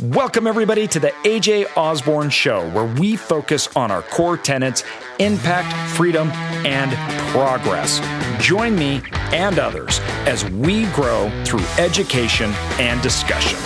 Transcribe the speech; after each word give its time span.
Welcome, 0.00 0.46
everybody, 0.46 0.86
to 0.88 0.98
the 0.98 1.10
AJ 1.24 1.76
Osborne 1.76 2.30
Show, 2.30 2.68
where 2.70 2.86
we 2.86 3.14
focus 3.14 3.68
on 3.76 3.90
our 3.90 4.00
core 4.00 4.38
tenets 4.38 4.84
impact, 5.18 5.96
freedom, 5.96 6.30
and 6.64 6.92
progress. 7.30 8.00
Join 8.42 8.74
me 8.74 9.02
and 9.32 9.58
others 9.58 10.00
as 10.26 10.48
we 10.50 10.86
grow 10.92 11.30
through 11.44 11.64
education 11.78 12.52
and 12.78 13.02
discussion. 13.02 13.58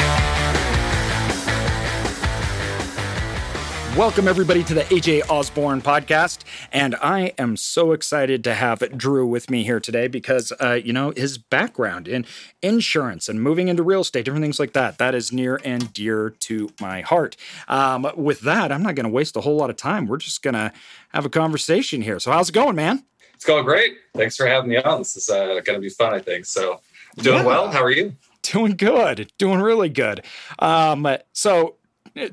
Welcome, 3.96 4.28
everybody, 4.28 4.62
to 4.64 4.74
the 4.74 4.82
AJ 4.82 5.22
Osborne 5.30 5.80
podcast. 5.80 6.40
And 6.70 6.94
I 6.96 7.32
am 7.38 7.56
so 7.56 7.92
excited 7.92 8.44
to 8.44 8.52
have 8.52 8.80
Drew 8.94 9.26
with 9.26 9.48
me 9.48 9.64
here 9.64 9.80
today 9.80 10.06
because, 10.06 10.52
uh, 10.60 10.72
you 10.74 10.92
know, 10.92 11.14
his 11.16 11.38
background 11.38 12.06
in 12.06 12.26
insurance 12.60 13.26
and 13.26 13.40
moving 13.40 13.68
into 13.68 13.82
real 13.82 14.02
estate, 14.02 14.26
different 14.26 14.44
things 14.44 14.60
like 14.60 14.74
that, 14.74 14.98
that 14.98 15.14
is 15.14 15.32
near 15.32 15.58
and 15.64 15.94
dear 15.94 16.28
to 16.40 16.68
my 16.78 17.00
heart. 17.00 17.38
Um, 17.68 18.06
with 18.14 18.40
that, 18.40 18.70
I'm 18.70 18.82
not 18.82 18.96
going 18.96 19.04
to 19.04 19.10
waste 19.10 19.34
a 19.34 19.40
whole 19.40 19.56
lot 19.56 19.70
of 19.70 19.76
time. 19.76 20.06
We're 20.06 20.18
just 20.18 20.42
going 20.42 20.52
to 20.52 20.74
have 21.14 21.24
a 21.24 21.30
conversation 21.30 22.02
here. 22.02 22.20
So, 22.20 22.30
how's 22.30 22.50
it 22.50 22.54
going, 22.54 22.76
man? 22.76 23.02
It's 23.34 23.46
going 23.46 23.64
great. 23.64 23.96
Thanks 24.14 24.36
for 24.36 24.46
having 24.46 24.68
me 24.68 24.76
on. 24.76 24.98
This 24.98 25.16
is 25.16 25.30
uh, 25.30 25.46
going 25.64 25.64
to 25.64 25.80
be 25.80 25.88
fun, 25.88 26.12
I 26.12 26.18
think. 26.18 26.44
So, 26.44 26.82
doing 27.16 27.38
yeah. 27.38 27.44
well. 27.46 27.70
How 27.70 27.82
are 27.82 27.90
you? 27.90 28.14
Doing 28.42 28.72
good. 28.72 29.32
Doing 29.38 29.60
really 29.60 29.88
good. 29.88 30.22
Um, 30.58 31.08
so, 31.32 31.76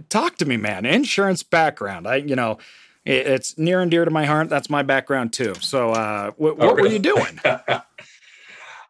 talk 0.10 0.38
to 0.38 0.46
me, 0.46 0.58
man. 0.58 0.86
Insurance 0.86 1.44
background. 1.44 2.08
I, 2.08 2.16
you 2.18 2.36
know, 2.36 2.58
it's 3.06 3.58
near 3.58 3.82
and 3.82 3.92
dear 3.92 4.06
to 4.06 4.12
my 4.12 4.26
heart. 4.26 4.50
That's 4.50 4.70
my 4.70 4.82
background 4.82 5.34
too. 5.34 5.54
So, 5.60 5.92
uh, 5.92 6.32
wh- 6.32 6.58
what 6.58 6.62
oh, 6.62 6.74
really? 6.76 6.82
were 6.82 6.94
you 6.94 7.00
doing? 7.00 7.40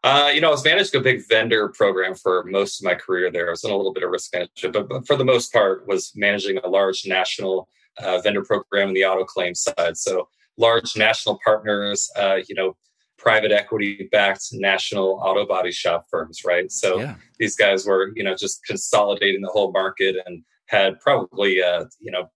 uh, 0.03 0.31
you 0.33 0.39
know, 0.41 0.49
I 0.49 0.52
was 0.52 0.63
managing 0.63 0.99
a 0.99 1.03
big 1.03 1.27
vendor 1.27 1.69
program 1.69 2.13
for 2.13 2.43
most 2.43 2.79
of 2.79 2.85
my 2.85 2.95
career 2.95 3.31
there. 3.31 3.47
I 3.47 3.52
was 3.52 3.63
in 3.63 3.71
a 3.71 3.75
little 3.75 3.93
bit 3.93 4.03
of 4.03 4.11
risk 4.11 4.33
management, 4.33 4.73
but, 4.73 4.89
but 4.89 5.07
for 5.07 5.16
the 5.16 5.25
most 5.25 5.52
part, 5.52 5.88
was 5.88 6.11
managing 6.16 6.57
a 6.57 6.67
large 6.67 7.03
national 7.07 7.67
uh, 7.97 8.19
vendor 8.19 8.44
program 8.44 8.89
in 8.89 8.94
the 8.94 9.05
auto 9.05 9.23
claim 9.23 9.55
side. 9.55 9.97
So, 9.97 10.28
large 10.57 10.95
national 10.95 11.39
partners, 11.44 12.11
uh, 12.16 12.38
you 12.47 12.53
know, 12.53 12.75
private 13.17 13.52
equity 13.52 14.09
backed 14.11 14.50
national 14.52 15.19
auto 15.23 15.47
body 15.47 15.72
shop 15.72 16.05
firms, 16.11 16.41
right? 16.45 16.72
So, 16.72 17.00
yeah. 17.00 17.16
these 17.39 17.55
guys 17.55 17.88
were, 17.88 18.11
you 18.16 18.23
know, 18.23 18.35
just 18.35 18.63
consolidating 18.66 19.41
the 19.41 19.50
whole 19.50 19.72
market 19.72 20.17
and 20.28 20.44
had 20.67 21.00
probably, 21.00 21.61
uh, 21.61 21.86
you 22.00 22.11
know, 22.11 22.30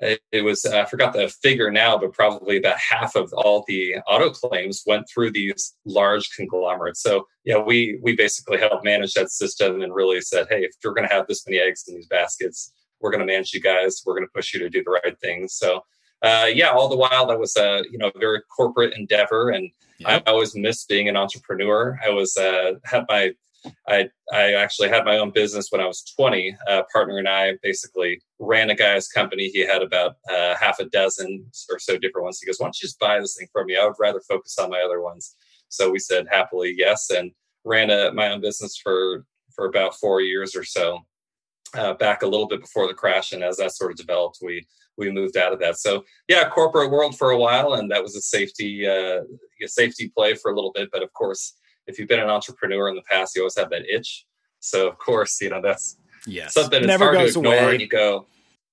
it, 0.00 0.20
it, 0.32 0.42
was 0.42 0.66
I 0.66 0.84
forgot 0.84 1.12
the 1.12 1.28
figure 1.28 1.70
now, 1.70 1.96
but 1.96 2.12
probably 2.12 2.58
about 2.58 2.78
half 2.78 3.14
of 3.14 3.32
all 3.32 3.64
the 3.68 3.96
auto 4.08 4.30
claims 4.30 4.82
went 4.86 5.06
through 5.08 5.30
these 5.30 5.74
large 5.86 6.30
conglomerates. 6.36 7.00
So 7.00 7.26
yeah, 7.44 7.58
we 7.58 7.98
we 8.02 8.16
basically 8.16 8.58
helped 8.58 8.84
manage 8.84 9.14
that 9.14 9.30
system 9.30 9.82
and 9.82 9.94
really 9.94 10.20
said, 10.20 10.46
hey, 10.50 10.62
if 10.62 10.72
you're 10.82 10.94
going 10.94 11.08
to 11.08 11.14
have 11.14 11.26
this 11.26 11.46
many 11.46 11.58
eggs 11.58 11.84
in 11.88 11.94
these 11.94 12.08
baskets, 12.08 12.72
we're 13.00 13.10
going 13.10 13.26
to 13.26 13.32
manage 13.32 13.54
you 13.54 13.60
guys. 13.60 14.02
We're 14.04 14.14
going 14.14 14.26
to 14.26 14.32
push 14.34 14.52
you 14.52 14.60
to 14.60 14.68
do 14.68 14.82
the 14.82 14.90
right 14.90 15.18
things. 15.20 15.54
So 15.54 15.82
uh, 16.22 16.46
yeah, 16.52 16.70
all 16.70 16.88
the 16.88 16.96
while 16.96 17.26
that 17.26 17.38
was 17.38 17.54
a 17.56 17.84
you 17.90 17.98
know 17.98 18.10
very 18.18 18.40
corporate 18.54 18.94
endeavor, 18.96 19.50
and 19.50 19.70
I, 20.06 20.16
I 20.26 20.30
always 20.30 20.56
missed 20.56 20.88
being 20.88 21.08
an 21.08 21.16
entrepreneur. 21.16 21.98
I 22.04 22.08
was 22.10 22.36
uh, 22.36 22.72
had 22.84 23.04
my 23.08 23.32
I 23.88 24.08
I 24.32 24.52
actually 24.54 24.88
had 24.88 25.04
my 25.04 25.18
own 25.18 25.30
business 25.30 25.68
when 25.70 25.80
I 25.80 25.86
was 25.86 26.04
20. 26.16 26.56
A 26.68 26.84
partner 26.92 27.18
and 27.18 27.28
I 27.28 27.54
basically 27.62 28.20
ran 28.38 28.70
a 28.70 28.74
guy's 28.74 29.08
company. 29.08 29.48
He 29.48 29.60
had 29.60 29.82
about 29.82 30.16
uh, 30.30 30.54
half 30.56 30.78
a 30.78 30.86
dozen 30.86 31.46
or 31.70 31.78
so 31.78 31.98
different 31.98 32.24
ones. 32.24 32.40
He 32.40 32.46
goes, 32.46 32.56
"Why 32.58 32.66
don't 32.66 32.76
you 32.80 32.86
just 32.86 32.98
buy 32.98 33.20
this 33.20 33.36
thing 33.36 33.48
from 33.52 33.66
me? 33.66 33.76
I 33.76 33.84
would 33.84 33.94
rather 33.98 34.20
focus 34.28 34.58
on 34.58 34.70
my 34.70 34.80
other 34.80 35.00
ones." 35.00 35.34
So 35.68 35.90
we 35.90 35.98
said 35.98 36.26
happily 36.30 36.74
yes, 36.76 37.10
and 37.10 37.32
ran 37.64 37.90
a, 37.90 38.12
my 38.12 38.30
own 38.30 38.40
business 38.40 38.78
for 38.82 39.24
for 39.54 39.66
about 39.66 39.94
four 39.96 40.20
years 40.20 40.54
or 40.54 40.64
so. 40.64 41.00
Uh, 41.74 41.92
back 41.94 42.22
a 42.22 42.26
little 42.26 42.46
bit 42.46 42.60
before 42.60 42.86
the 42.86 42.94
crash, 42.94 43.32
and 43.32 43.42
as 43.42 43.56
that 43.56 43.72
sort 43.72 43.90
of 43.90 43.96
developed, 43.96 44.38
we 44.40 44.64
we 44.96 45.10
moved 45.10 45.36
out 45.36 45.52
of 45.52 45.58
that. 45.60 45.76
So 45.78 46.04
yeah, 46.28 46.48
corporate 46.48 46.90
world 46.90 47.18
for 47.18 47.30
a 47.30 47.38
while, 47.38 47.74
and 47.74 47.90
that 47.90 48.02
was 48.02 48.14
a 48.14 48.20
safety 48.20 48.86
uh, 48.86 49.22
a 49.62 49.68
safety 49.68 50.12
play 50.16 50.34
for 50.34 50.50
a 50.50 50.54
little 50.54 50.72
bit. 50.72 50.90
But 50.92 51.02
of 51.02 51.12
course, 51.12 51.54
if 51.86 51.98
you've 51.98 52.08
been 52.08 52.20
an 52.20 52.30
entrepreneur 52.30 52.88
in 52.88 52.96
the 52.96 53.02
past, 53.02 53.34
you 53.34 53.42
always 53.42 53.56
have 53.56 53.70
that 53.70 53.82
itch. 53.88 54.26
So 54.60 54.88
of 54.88 54.98
course, 54.98 55.40
you 55.40 55.50
know 55.50 55.60
that's 55.62 55.96
yes. 56.26 56.54
something 56.54 56.80
that's 56.80 56.86
Never 56.86 57.04
hard 57.06 57.18
goes 57.18 57.34
to 57.34 57.40
ignore. 57.40 57.54
Away. 57.54 57.72
And 57.72 57.80
you 57.80 57.88
go, 57.88 58.26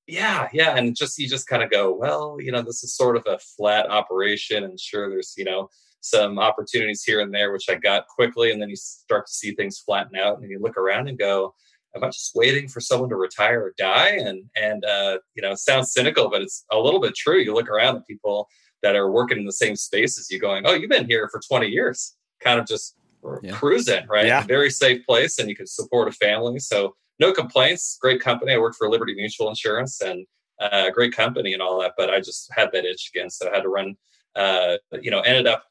yeah, 0.07 0.47
yeah, 0.53 0.75
and 0.75 0.95
just 0.95 1.17
you 1.17 1.27
just 1.27 1.47
kind 1.47 1.63
of 1.63 1.69
go, 1.69 1.93
well, 1.93 2.37
you 2.39 2.51
know, 2.51 2.61
this 2.61 2.83
is 2.83 2.95
sort 2.95 3.17
of 3.17 3.23
a 3.27 3.39
flat 3.39 3.89
operation, 3.89 4.63
and 4.63 4.79
sure, 4.79 5.09
there's 5.09 5.33
you 5.37 5.45
know 5.45 5.69
some 6.01 6.39
opportunities 6.39 7.03
here 7.03 7.21
and 7.21 7.33
there, 7.33 7.51
which 7.51 7.69
I 7.69 7.75
got 7.75 8.07
quickly, 8.07 8.51
and 8.51 8.61
then 8.61 8.69
you 8.69 8.75
start 8.75 9.27
to 9.27 9.33
see 9.33 9.53
things 9.53 9.79
flatten 9.79 10.17
out, 10.17 10.39
and 10.39 10.49
you 10.49 10.59
look 10.59 10.77
around 10.77 11.07
and 11.07 11.17
go, 11.17 11.53
am 11.95 12.03
I 12.03 12.07
just 12.07 12.31
waiting 12.35 12.67
for 12.67 12.79
someone 12.79 13.09
to 13.09 13.15
retire 13.15 13.61
or 13.61 13.73
die? 13.77 14.17
And 14.17 14.43
and 14.55 14.83
uh, 14.85 15.19
you 15.35 15.41
know, 15.41 15.51
it 15.51 15.59
sounds 15.59 15.93
cynical, 15.93 16.29
but 16.29 16.41
it's 16.41 16.65
a 16.71 16.79
little 16.79 16.99
bit 16.99 17.15
true. 17.15 17.39
You 17.39 17.53
look 17.53 17.69
around 17.69 17.97
at 17.97 18.07
people 18.07 18.47
that 18.81 18.95
are 18.95 19.11
working 19.11 19.37
in 19.37 19.45
the 19.45 19.51
same 19.51 19.75
space 19.75 20.17
as 20.17 20.29
you, 20.31 20.39
going, 20.39 20.63
oh, 20.65 20.73
you've 20.73 20.89
been 20.89 21.05
here 21.05 21.29
for 21.31 21.39
20 21.47 21.67
years, 21.67 22.15
kind 22.43 22.59
of 22.59 22.65
just 22.65 22.95
yeah. 23.43 23.51
cruising, 23.51 24.05
right? 24.07 24.25
Yeah. 24.25 24.43
Very 24.43 24.69
safe 24.69 25.05
place, 25.05 25.39
and 25.39 25.49
you 25.49 25.55
can 25.55 25.67
support 25.67 26.07
a 26.07 26.11
family. 26.11 26.59
So 26.59 26.95
no 27.19 27.31
complaints. 27.31 27.97
Great 28.01 28.21
company. 28.21 28.53
I 28.53 28.57
worked 28.57 28.77
for 28.77 28.89
Liberty 28.89 29.13
Mutual 29.13 29.49
Insurance, 29.49 30.01
and 30.01 30.25
uh, 30.59 30.89
great 30.91 31.15
company 31.15 31.53
and 31.53 31.61
all 31.61 31.79
that. 31.81 31.93
But 31.97 32.09
I 32.09 32.19
just 32.19 32.49
had 32.55 32.69
that 32.73 32.85
itch 32.85 33.11
again, 33.13 33.29
so 33.29 33.49
I 33.49 33.55
had 33.55 33.63
to 33.63 33.69
run. 33.69 33.95
Uh, 34.35 34.77
you 35.01 35.11
know, 35.11 35.19
ended 35.21 35.45
up 35.45 35.65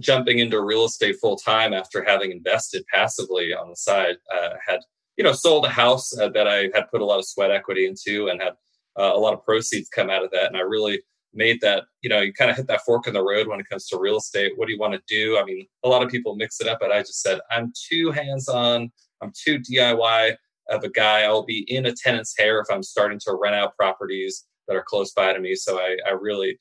jumping 0.00 0.38
into 0.38 0.60
real 0.62 0.84
estate 0.84 1.16
full 1.20 1.36
time 1.36 1.72
after 1.72 2.02
having 2.02 2.30
invested 2.30 2.84
passively 2.92 3.52
on 3.52 3.68
the 3.70 3.76
side. 3.76 4.16
Uh, 4.34 4.50
had 4.66 4.80
you 5.16 5.24
know 5.24 5.32
sold 5.32 5.64
a 5.64 5.70
house 5.70 6.16
uh, 6.18 6.28
that 6.30 6.48
I 6.48 6.70
had 6.74 6.90
put 6.90 7.00
a 7.00 7.04
lot 7.04 7.18
of 7.18 7.26
sweat 7.26 7.50
equity 7.50 7.86
into, 7.86 8.28
and 8.28 8.40
had 8.40 8.54
uh, 8.98 9.12
a 9.14 9.18
lot 9.18 9.34
of 9.34 9.44
proceeds 9.44 9.88
come 9.88 10.10
out 10.10 10.24
of 10.24 10.30
that. 10.32 10.46
And 10.46 10.56
I 10.56 10.60
really 10.60 11.02
made 11.34 11.60
that 11.60 11.84
you 12.02 12.10
know 12.10 12.20
you 12.20 12.32
kind 12.32 12.50
of 12.50 12.56
hit 12.56 12.66
that 12.68 12.82
fork 12.84 13.06
in 13.06 13.14
the 13.14 13.22
road 13.22 13.48
when 13.48 13.60
it 13.60 13.68
comes 13.68 13.86
to 13.88 13.98
real 13.98 14.16
estate. 14.16 14.52
What 14.56 14.66
do 14.66 14.72
you 14.72 14.78
want 14.78 14.94
to 14.94 15.02
do? 15.08 15.38
I 15.38 15.44
mean 15.44 15.66
a 15.84 15.88
lot 15.88 16.02
of 16.02 16.08
people 16.10 16.36
mix 16.36 16.60
it 16.60 16.68
up 16.68 16.78
but 16.80 16.92
i 16.92 17.00
just 17.00 17.20
said 17.20 17.40
i'm 17.50 17.72
too 17.88 18.10
hands 18.10 18.48
on 18.48 18.90
i'm 19.20 19.32
too 19.36 19.58
diy 19.58 20.36
of 20.70 20.82
a 20.82 20.88
guy. 20.88 21.22
I'll 21.22 21.44
be 21.44 21.64
in 21.68 21.86
a 21.86 21.92
tenant's 21.92 22.34
hair 22.38 22.60
if 22.60 22.66
i'm 22.70 22.82
starting 22.82 23.18
to 23.26 23.38
rent 23.40 23.54
out 23.54 23.76
properties 23.76 24.46
that 24.66 24.76
are 24.76 24.84
close 24.86 25.12
by 25.12 25.32
to 25.32 25.40
me. 25.40 25.54
So 25.54 25.78
i, 25.78 25.96
I 26.06 26.10
really 26.10 26.58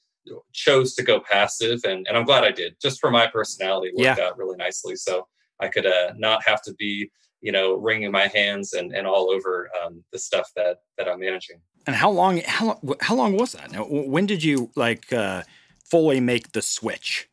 chose 0.54 0.96
to 0.96 1.04
go 1.04 1.20
passive 1.20 1.82
and, 1.86 2.08
and 2.08 2.16
i'm 2.16 2.24
glad 2.24 2.46
i 2.46 2.52
did 2.52 2.74
just 2.82 3.02
for 3.02 3.12
my 3.12 3.28
personality 3.28 3.90
it 3.90 3.96
worked 3.98 4.20
yeah. 4.20 4.26
out 4.26 4.38
really 4.38 4.56
nicely. 4.58 4.96
So 4.96 5.28
i 5.60 5.68
could 5.68 5.86
uh, 5.86 6.14
not 6.18 6.46
have 6.46 6.62
to 6.64 6.74
be 6.76 7.12
you 7.42 7.52
know 7.52 7.76
wringing 7.76 8.12
my 8.12 8.28
hands 8.28 8.74
and, 8.74 8.96
and 8.96 9.06
all 9.06 9.30
over 9.30 9.70
um, 9.84 10.04
the 10.12 10.20
stuff 10.20 10.50
that 10.56 10.78
that 10.98 11.08
i'm 11.08 11.20
managing 11.20 11.60
and 11.86 11.96
how 11.96 12.12
long? 12.12 12.42
How 12.46 12.80
how 13.02 13.16
long 13.16 13.38
was 13.38 13.54
that? 13.54 13.72
Now, 13.72 13.86
when 13.86 14.26
did 14.26 14.44
you 14.44 14.70
like 14.76 15.12
uh, 15.12 15.44
fully 15.84 16.20
make 16.20 16.52
the 16.52 16.62
switch? 16.62 17.30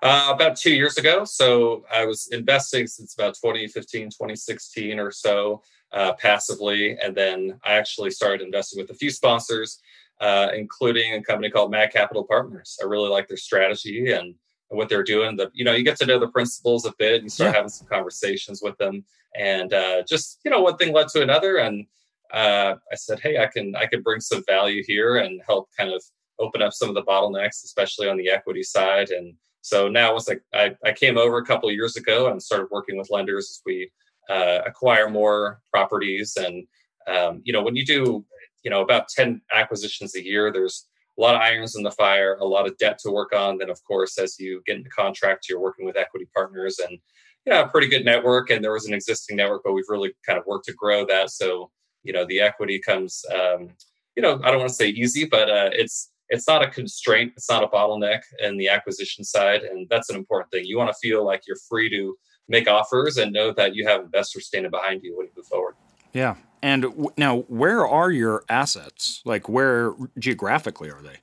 Uh, 0.00 0.30
about 0.32 0.56
two 0.56 0.72
years 0.72 0.96
ago. 0.96 1.24
So 1.24 1.84
I 1.92 2.04
was 2.04 2.28
investing 2.28 2.86
since 2.86 3.14
about 3.14 3.34
2015, 3.34 4.10
2016 4.10 5.00
or 5.00 5.10
so, 5.10 5.60
uh, 5.90 6.12
passively, 6.12 6.96
and 7.02 7.16
then 7.16 7.58
I 7.64 7.72
actually 7.72 8.12
started 8.12 8.42
investing 8.42 8.80
with 8.80 8.90
a 8.90 8.94
few 8.94 9.10
sponsors, 9.10 9.80
uh, 10.20 10.50
including 10.54 11.14
a 11.14 11.22
company 11.22 11.50
called 11.50 11.72
Mad 11.72 11.92
Capital 11.92 12.22
Partners. 12.22 12.78
I 12.80 12.86
really 12.86 13.08
like 13.08 13.26
their 13.26 13.36
strategy 13.36 14.12
and 14.12 14.36
what 14.68 14.88
they're 14.88 15.02
doing. 15.02 15.36
The 15.36 15.50
you 15.52 15.64
know 15.64 15.72
you 15.72 15.82
get 15.82 15.98
to 15.98 16.06
know 16.06 16.18
the 16.18 16.28
principles 16.28 16.84
a 16.84 16.94
bit, 16.98 17.16
and 17.16 17.24
you 17.24 17.30
start 17.30 17.50
yeah. 17.50 17.56
having 17.56 17.70
some 17.70 17.88
conversations 17.88 18.62
with 18.62 18.76
them, 18.78 19.04
and 19.34 19.72
uh, 19.72 20.02
just 20.06 20.40
you 20.44 20.50
know 20.50 20.60
one 20.60 20.76
thing 20.76 20.92
led 20.92 21.08
to 21.08 21.22
another, 21.22 21.56
and 21.56 21.86
uh, 22.32 22.74
I 22.92 22.94
said, 22.96 23.20
hey, 23.20 23.38
I 23.38 23.46
can 23.46 23.74
I 23.76 23.86
can 23.86 24.02
bring 24.02 24.20
some 24.20 24.42
value 24.46 24.82
here 24.86 25.16
and 25.16 25.40
help 25.46 25.68
kind 25.78 25.92
of 25.92 26.02
open 26.38 26.62
up 26.62 26.72
some 26.72 26.88
of 26.88 26.94
the 26.94 27.02
bottlenecks, 27.02 27.64
especially 27.64 28.08
on 28.08 28.16
the 28.16 28.30
equity 28.30 28.62
side. 28.62 29.10
And 29.10 29.34
so 29.62 29.88
now 29.88 30.14
it's 30.14 30.28
like 30.28 30.42
I, 30.54 30.76
I 30.84 30.92
came 30.92 31.18
over 31.18 31.38
a 31.38 31.44
couple 31.44 31.70
years 31.70 31.96
ago 31.96 32.30
and 32.30 32.42
started 32.42 32.68
working 32.70 32.96
with 32.96 33.10
lenders 33.10 33.50
as 33.50 33.62
we 33.66 33.90
uh, 34.30 34.60
acquire 34.64 35.10
more 35.10 35.60
properties. 35.72 36.36
And 36.36 36.66
um, 37.06 37.40
you 37.44 37.52
know, 37.52 37.62
when 37.62 37.76
you 37.76 37.84
do 37.84 38.24
you 38.62 38.70
know 38.70 38.82
about 38.82 39.08
ten 39.08 39.40
acquisitions 39.52 40.14
a 40.14 40.24
year, 40.24 40.52
there's 40.52 40.86
a 41.18 41.20
lot 41.20 41.34
of 41.34 41.40
irons 41.40 41.74
in 41.74 41.82
the 41.82 41.90
fire, 41.90 42.36
a 42.36 42.44
lot 42.44 42.66
of 42.66 42.76
debt 42.78 42.98
to 43.00 43.10
work 43.10 43.34
on. 43.34 43.58
Then, 43.58 43.70
of 43.70 43.82
course, 43.84 44.18
as 44.18 44.38
you 44.38 44.62
get 44.66 44.76
into 44.76 44.90
contract, 44.90 45.46
you're 45.48 45.60
working 45.60 45.84
with 45.84 45.96
equity 45.96 46.28
partners 46.34 46.78
and 46.78 46.98
yeah, 47.44 47.62
a 47.62 47.68
pretty 47.68 47.88
good 47.88 48.04
network. 48.04 48.50
And 48.50 48.62
there 48.62 48.72
was 48.72 48.86
an 48.86 48.94
existing 48.94 49.36
network, 49.36 49.62
but 49.64 49.72
we've 49.72 49.88
really 49.88 50.12
kind 50.24 50.38
of 50.38 50.46
worked 50.46 50.66
to 50.66 50.74
grow 50.74 51.04
that. 51.06 51.30
So 51.30 51.70
you 52.02 52.12
know 52.12 52.24
the 52.26 52.40
equity 52.40 52.78
comes 52.78 53.24
um, 53.34 53.68
you 54.16 54.22
know 54.22 54.40
i 54.44 54.50
don't 54.50 54.58
want 54.58 54.68
to 54.68 54.74
say 54.74 54.88
easy 54.88 55.24
but 55.24 55.48
uh, 55.50 55.70
it's 55.72 56.10
it's 56.28 56.46
not 56.46 56.62
a 56.62 56.68
constraint 56.68 57.32
it's 57.36 57.48
not 57.48 57.62
a 57.62 57.68
bottleneck 57.68 58.20
in 58.40 58.56
the 58.56 58.68
acquisition 58.68 59.24
side 59.24 59.62
and 59.62 59.86
that's 59.88 60.10
an 60.10 60.16
important 60.16 60.50
thing. 60.50 60.64
You 60.64 60.76
want 60.78 60.90
to 60.90 60.96
feel 61.00 61.24
like 61.24 61.42
you're 61.46 61.56
free 61.68 61.88
to 61.90 62.16
make 62.48 62.68
offers 62.68 63.16
and 63.16 63.32
know 63.32 63.52
that 63.52 63.74
you 63.74 63.86
have 63.86 64.02
investors 64.02 64.46
standing 64.46 64.70
behind 64.70 65.02
you 65.02 65.16
when 65.16 65.26
you 65.26 65.32
move 65.36 65.46
forward. 65.46 65.74
Yeah 66.12 66.36
and 66.62 66.82
w- 66.82 67.10
now 67.16 67.38
where 67.42 67.86
are 67.86 68.10
your 68.10 68.44
assets? 68.48 69.22
Like 69.24 69.48
where 69.48 69.94
geographically 70.18 70.90
are 70.90 71.02
they 71.02 71.18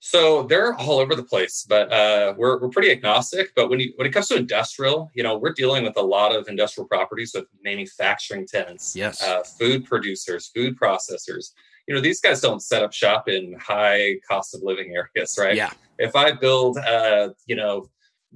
So 0.00 0.42
they're 0.44 0.74
all 0.74 0.98
over 0.98 1.14
the 1.14 1.24
place, 1.24 1.64
but 1.68 1.90
uh, 1.92 2.34
we're, 2.36 2.60
we're 2.60 2.68
pretty 2.68 2.90
agnostic. 2.90 3.52
But 3.56 3.70
when 3.70 3.80
you 3.80 3.92
when 3.96 4.06
it 4.06 4.12
comes 4.12 4.28
to 4.28 4.36
industrial, 4.36 5.10
you 5.14 5.22
know, 5.22 5.38
we're 5.38 5.52
dealing 5.52 5.84
with 5.84 5.96
a 5.96 6.02
lot 6.02 6.34
of 6.34 6.48
industrial 6.48 6.86
properties 6.86 7.32
with 7.34 7.46
manufacturing 7.64 8.46
tenants, 8.46 8.94
yes, 8.94 9.22
uh, 9.22 9.42
food 9.42 9.84
producers, 9.84 10.50
food 10.54 10.78
processors. 10.78 11.52
You 11.88 11.94
know, 11.94 12.00
these 12.00 12.20
guys 12.20 12.40
don't 12.40 12.60
set 12.60 12.82
up 12.82 12.92
shop 12.92 13.28
in 13.28 13.56
high 13.58 14.16
cost 14.28 14.54
of 14.54 14.62
living 14.62 14.94
areas, 14.94 15.38
right? 15.38 15.54
Yeah. 15.54 15.70
If 15.98 16.14
I 16.14 16.32
build, 16.32 16.78
uh, 16.78 17.30
you 17.46 17.56
know, 17.56 17.88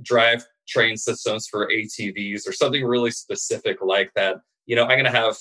drive 0.03 0.45
train 0.69 0.97
systems 0.97 1.47
for 1.49 1.69
ATVs 1.69 2.49
or 2.49 2.53
something 2.53 2.85
really 2.85 3.11
specific 3.11 3.79
like 3.83 4.12
that, 4.15 4.37
you 4.67 4.77
know, 4.77 4.83
I'm 4.83 4.91
going 4.99 5.05
to 5.05 5.11
have 5.11 5.37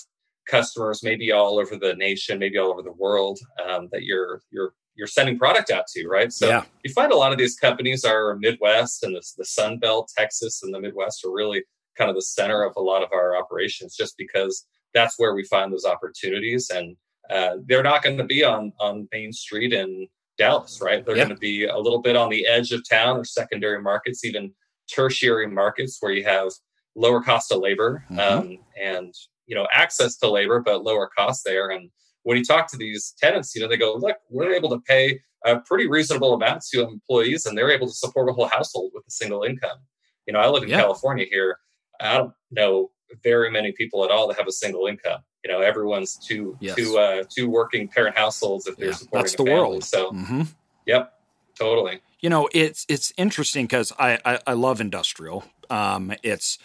customers 0.48 1.02
maybe 1.02 1.30
all 1.32 1.58
over 1.58 1.76
the 1.76 1.94
nation, 1.94 2.38
maybe 2.38 2.58
all 2.58 2.72
over 2.72 2.82
the 2.82 2.92
world 2.92 3.38
um, 3.64 3.88
that 3.92 4.02
you're 4.02 4.42
you're 4.50 4.74
you're 5.00 5.06
sending 5.06 5.38
product 5.38 5.70
out 5.70 5.86
to, 5.94 6.06
right? 6.06 6.30
So 6.30 6.46
yeah. 6.46 6.64
you 6.84 6.92
find 6.92 7.10
a 7.10 7.16
lot 7.16 7.32
of 7.32 7.38
these 7.38 7.56
companies 7.56 8.04
are 8.04 8.36
Midwest 8.36 9.02
and 9.02 9.16
the, 9.16 9.22
the 9.38 9.46
Sun 9.46 9.78
Belt, 9.78 10.12
Texas, 10.14 10.62
and 10.62 10.74
the 10.74 10.78
Midwest 10.78 11.24
are 11.24 11.32
really 11.32 11.64
kind 11.96 12.10
of 12.10 12.16
the 12.16 12.22
center 12.22 12.62
of 12.62 12.74
a 12.76 12.82
lot 12.82 13.02
of 13.02 13.08
our 13.10 13.34
operations, 13.34 13.96
just 13.96 14.14
because 14.18 14.66
that's 14.92 15.18
where 15.18 15.34
we 15.34 15.42
find 15.44 15.72
those 15.72 15.86
opportunities, 15.86 16.68
and 16.68 16.98
uh, 17.30 17.56
they're 17.66 17.82
not 17.82 18.02
going 18.02 18.18
to 18.18 18.24
be 18.24 18.44
on 18.44 18.74
on 18.78 19.08
Main 19.10 19.32
Street 19.32 19.72
in 19.72 20.06
Dallas, 20.36 20.80
right? 20.82 21.04
They're 21.04 21.16
yeah. 21.16 21.24
going 21.24 21.34
to 21.34 21.40
be 21.40 21.64
a 21.64 21.78
little 21.78 22.02
bit 22.02 22.14
on 22.14 22.28
the 22.28 22.46
edge 22.46 22.70
of 22.72 22.86
town 22.86 23.16
or 23.16 23.24
secondary 23.24 23.80
markets, 23.80 24.22
even 24.22 24.52
tertiary 24.92 25.46
markets 25.46 25.96
where 26.00 26.12
you 26.12 26.24
have 26.24 26.50
lower 26.94 27.22
cost 27.22 27.50
of 27.52 27.60
labor 27.60 28.04
mm-hmm. 28.10 28.20
um, 28.20 28.58
and 28.78 29.14
you 29.46 29.54
know 29.54 29.66
access 29.72 30.16
to 30.16 30.30
labor 30.30 30.60
but 30.60 30.84
lower 30.84 31.08
cost 31.16 31.42
there 31.44 31.70
and 31.70 31.88
when 32.22 32.36
you 32.36 32.44
talk 32.44 32.70
to 32.70 32.76
these 32.76 33.14
tenants 33.18 33.54
you 33.54 33.60
know 33.60 33.68
they 33.68 33.76
go 33.76 33.94
look 33.94 34.16
we're 34.28 34.52
able 34.52 34.68
to 34.70 34.80
pay 34.80 35.20
a 35.46 35.58
pretty 35.60 35.88
reasonable 35.88 36.34
amount 36.34 36.62
to 36.62 36.82
employees 36.82 37.46
and 37.46 37.56
they're 37.56 37.70
able 37.70 37.86
to 37.86 37.92
support 37.92 38.28
a 38.28 38.32
whole 38.32 38.48
household 38.48 38.90
with 38.94 39.04
a 39.06 39.10
single 39.10 39.42
income 39.42 39.78
you 40.26 40.32
know 40.32 40.40
i 40.40 40.48
live 40.48 40.62
in 40.62 40.68
yeah. 40.68 40.80
california 40.80 41.26
here 41.30 41.58
i 42.00 42.16
don't 42.16 42.32
know 42.50 42.90
very 43.24 43.50
many 43.50 43.72
people 43.72 44.04
at 44.04 44.10
all 44.10 44.28
that 44.28 44.36
have 44.36 44.46
a 44.46 44.52
single 44.52 44.86
income 44.86 45.20
you 45.44 45.50
know 45.50 45.60
everyone's 45.60 46.16
two 46.16 46.56
yes. 46.60 46.76
two 46.76 46.98
uh 46.98 47.24
two 47.28 47.48
working 47.48 47.88
parent 47.88 48.16
households 48.16 48.66
if 48.66 48.76
they're 48.76 48.88
yeah, 48.88 48.94
supporting 48.94 49.22
that's 49.22 49.34
the 49.34 49.44
family. 49.44 49.52
world 49.52 49.84
so 49.84 50.12
mm-hmm. 50.12 50.42
yep 50.86 51.14
totally 51.58 52.00
you 52.20 52.28
know 52.28 52.48
it's 52.52 52.86
it's 52.88 53.12
interesting 53.16 53.64
because 53.64 53.92
I, 53.98 54.18
I, 54.24 54.38
I 54.46 54.52
love 54.52 54.80
industrial 54.80 55.44
um 55.68 56.12
it's 56.22 56.58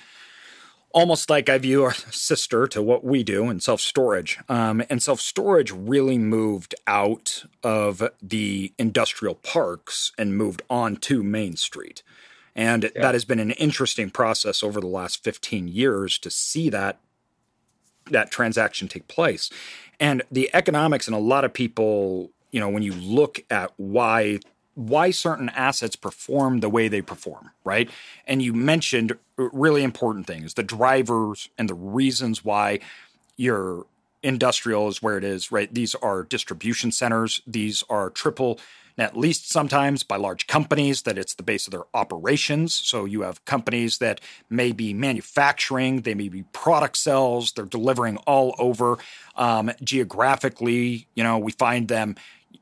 almost 0.95 1.29
like 1.29 1.49
I 1.49 1.57
view 1.57 1.85
a 1.85 1.93
sister 1.93 2.65
to 2.67 2.81
what 2.81 3.03
we 3.03 3.21
do 3.21 3.49
in 3.49 3.59
self 3.59 3.81
storage. 3.81 4.39
Um, 4.49 4.81
and 4.89 5.03
self 5.03 5.19
storage 5.19 5.71
really 5.71 6.17
moved 6.17 6.73
out 6.87 7.43
of 7.61 8.01
the 8.21 8.73
industrial 8.79 9.35
parks 9.35 10.11
and 10.17 10.35
moved 10.35 10.63
on 10.69 10.95
to 10.97 11.21
Main 11.21 11.57
Street. 11.57 12.01
And 12.55 12.83
yeah. 12.83 13.01
that 13.01 13.13
has 13.13 13.25
been 13.25 13.39
an 13.39 13.51
interesting 13.51 14.09
process 14.09 14.63
over 14.63 14.79
the 14.79 14.87
last 14.87 15.23
15 15.23 15.67
years 15.67 16.17
to 16.19 16.31
see 16.31 16.69
that 16.69 16.97
that 18.09 18.31
transaction 18.31 18.87
take 18.87 19.07
place. 19.07 19.49
And 19.99 20.23
the 20.31 20.49
economics 20.53 21.07
and 21.07 21.15
a 21.15 21.19
lot 21.19 21.43
of 21.43 21.53
people, 21.53 22.31
you 22.51 22.59
know, 22.59 22.69
when 22.69 22.83
you 22.83 22.93
look 22.93 23.43
at 23.49 23.73
why 23.77 24.39
why 24.75 25.09
certain 25.09 25.49
assets 25.49 25.95
perform 25.95 26.59
the 26.59 26.69
way 26.69 26.87
they 26.87 27.01
perform, 27.01 27.51
right? 27.63 27.89
And 28.27 28.41
you 28.41 28.53
mentioned 28.53 29.17
really 29.37 29.83
important 29.83 30.27
things 30.27 30.53
the 30.53 30.63
drivers 30.63 31.49
and 31.57 31.67
the 31.67 31.73
reasons 31.73 32.45
why 32.45 32.79
your 33.37 33.85
industrial 34.21 34.87
is 34.87 35.01
where 35.01 35.17
it 35.17 35.23
is, 35.23 35.51
right? 35.51 35.73
These 35.73 35.95
are 35.95 36.23
distribution 36.23 36.91
centers, 36.91 37.41
these 37.47 37.83
are 37.89 38.09
triple 38.09 38.59
net 38.97 39.17
leased 39.17 39.51
sometimes 39.51 40.03
by 40.03 40.15
large 40.15 40.47
companies 40.47 41.01
that 41.01 41.17
it's 41.17 41.35
the 41.35 41.43
base 41.43 41.67
of 41.67 41.71
their 41.71 41.83
operations. 41.93 42.73
So 42.73 43.05
you 43.05 43.21
have 43.21 43.43
companies 43.45 43.97
that 43.97 44.21
may 44.49 44.71
be 44.71 44.93
manufacturing, 44.93 46.01
they 46.01 46.13
may 46.13 46.29
be 46.29 46.43
product 46.53 46.97
cells, 46.97 47.51
they're 47.51 47.65
delivering 47.65 48.17
all 48.19 48.55
over 48.57 48.97
um, 49.35 49.71
geographically. 49.83 51.07
You 51.13 51.23
know, 51.23 51.37
we 51.37 51.51
find 51.51 51.87
them 51.87 52.15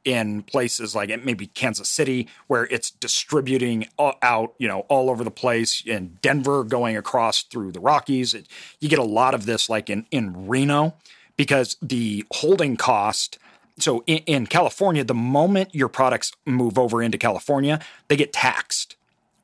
in 0.06 0.44
places 0.44 0.96
like 0.96 1.10
maybe 1.24 1.48
Kansas 1.48 1.90
City, 1.90 2.28
where 2.48 2.66
it's 2.66 2.92
distributing 2.92 3.88
out, 4.00 4.54
you 4.58 4.68
know, 4.68 4.82
all 4.90 5.10
over 5.10 5.24
the 5.24 5.32
place. 5.32 5.84
In 5.86 6.18
Denver, 6.22 6.64
going 6.64 6.98
across 6.98 7.44
through 7.44 7.72
the 7.72 7.80
Rockies, 7.80 8.34
it, 8.34 8.48
you 8.80 8.90
get 8.90 9.00
a 9.00 9.04
lot 9.04 9.34
of 9.34 9.46
this, 9.46 9.70
like 9.70 9.90
in 9.90 10.06
in 10.12 10.48
Reno, 10.48 10.96
because 11.38 11.78
the 11.82 12.26
holding 12.32 12.78
cost. 12.78 13.40
So 13.80 14.04
in, 14.06 14.20
in 14.26 14.48
California, 14.48 15.04
the 15.04 15.16
moment 15.16 15.74
your 15.74 15.90
products 15.90 16.32
move 16.46 16.78
over 16.78 17.02
into 17.02 17.18
California, 17.18 17.80
they 18.08 18.16
get 18.16 18.32
taxed, 18.32 18.96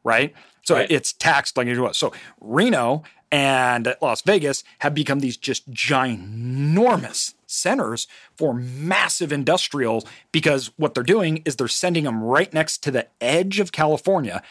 right? 0.04 0.36
So 0.64 0.76
right. 0.76 0.92
it's 0.92 1.14
taxed 1.14 1.58
like 1.58 1.66
you 1.66 1.82
was. 1.82 1.98
So 1.98 2.14
Reno 2.40 3.04
and 3.32 3.96
Las 4.02 4.22
Vegas 4.22 4.64
have 4.80 4.96
become 4.96 5.20
these 5.20 5.38
just 5.38 5.72
ginormous 5.72 7.36
centers 7.46 8.08
for 8.36 8.54
massive 8.54 9.32
industrial 9.32 10.08
because 10.32 10.72
what 10.78 10.94
they're 10.94 11.04
doing 11.04 11.42
is 11.46 11.56
they're 11.56 11.68
sending 11.68 12.06
them 12.06 12.24
right 12.24 12.52
next 12.54 12.80
to 12.84 12.92
the 12.92 13.08
edge 13.22 13.60
of 13.60 13.72
California. 13.72 14.42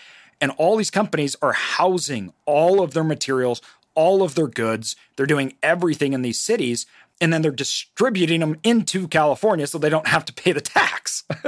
And 0.40 0.52
all 0.52 0.76
these 0.76 0.90
companies 0.90 1.34
are 1.42 1.52
housing 1.52 2.32
all 2.46 2.80
of 2.80 2.94
their 2.94 3.04
materials, 3.04 3.60
all 3.94 4.22
of 4.22 4.36
their 4.36 4.46
goods. 4.46 4.94
They're 5.16 5.26
doing 5.26 5.54
everything 5.62 6.12
in 6.12 6.22
these 6.22 6.38
cities. 6.38 6.86
And 7.20 7.32
then 7.32 7.42
they're 7.42 7.50
distributing 7.50 8.38
them 8.38 8.58
into 8.62 9.08
California 9.08 9.66
so 9.66 9.78
they 9.78 9.88
don't 9.88 10.06
have 10.06 10.24
to 10.26 10.32
pay 10.32 10.52
the 10.52 10.60
tax. 10.60 11.24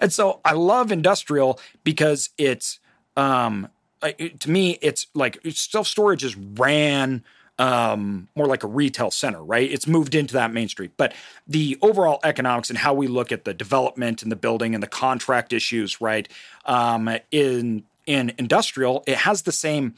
and 0.00 0.10
so 0.10 0.40
I 0.46 0.54
love 0.54 0.90
industrial 0.90 1.60
because 1.84 2.30
it's, 2.38 2.80
um, 3.18 3.68
to 4.02 4.50
me, 4.50 4.78
it's 4.80 5.06
like 5.14 5.38
self 5.52 5.86
storage 5.86 6.24
is 6.24 6.36
ran 6.36 7.22
um, 7.60 8.28
more 8.34 8.46
like 8.46 8.64
a 8.64 8.66
retail 8.66 9.10
center, 9.10 9.44
right? 9.44 9.70
It's 9.70 9.86
moved 9.86 10.14
into 10.14 10.32
that 10.32 10.50
main 10.50 10.68
street. 10.68 10.92
But 10.96 11.12
the 11.46 11.78
overall 11.82 12.18
economics 12.24 12.70
and 12.70 12.78
how 12.78 12.94
we 12.94 13.06
look 13.06 13.30
at 13.30 13.44
the 13.44 13.52
development 13.52 14.22
and 14.22 14.32
the 14.32 14.36
building 14.36 14.74
and 14.74 14.82
the 14.82 14.88
contract 14.88 15.52
issues, 15.52 16.00
right? 16.00 16.26
Um, 16.64 17.10
in 17.30 17.84
in 18.06 18.32
industrial, 18.38 19.04
it 19.06 19.18
has 19.18 19.42
the 19.42 19.52
same 19.52 19.94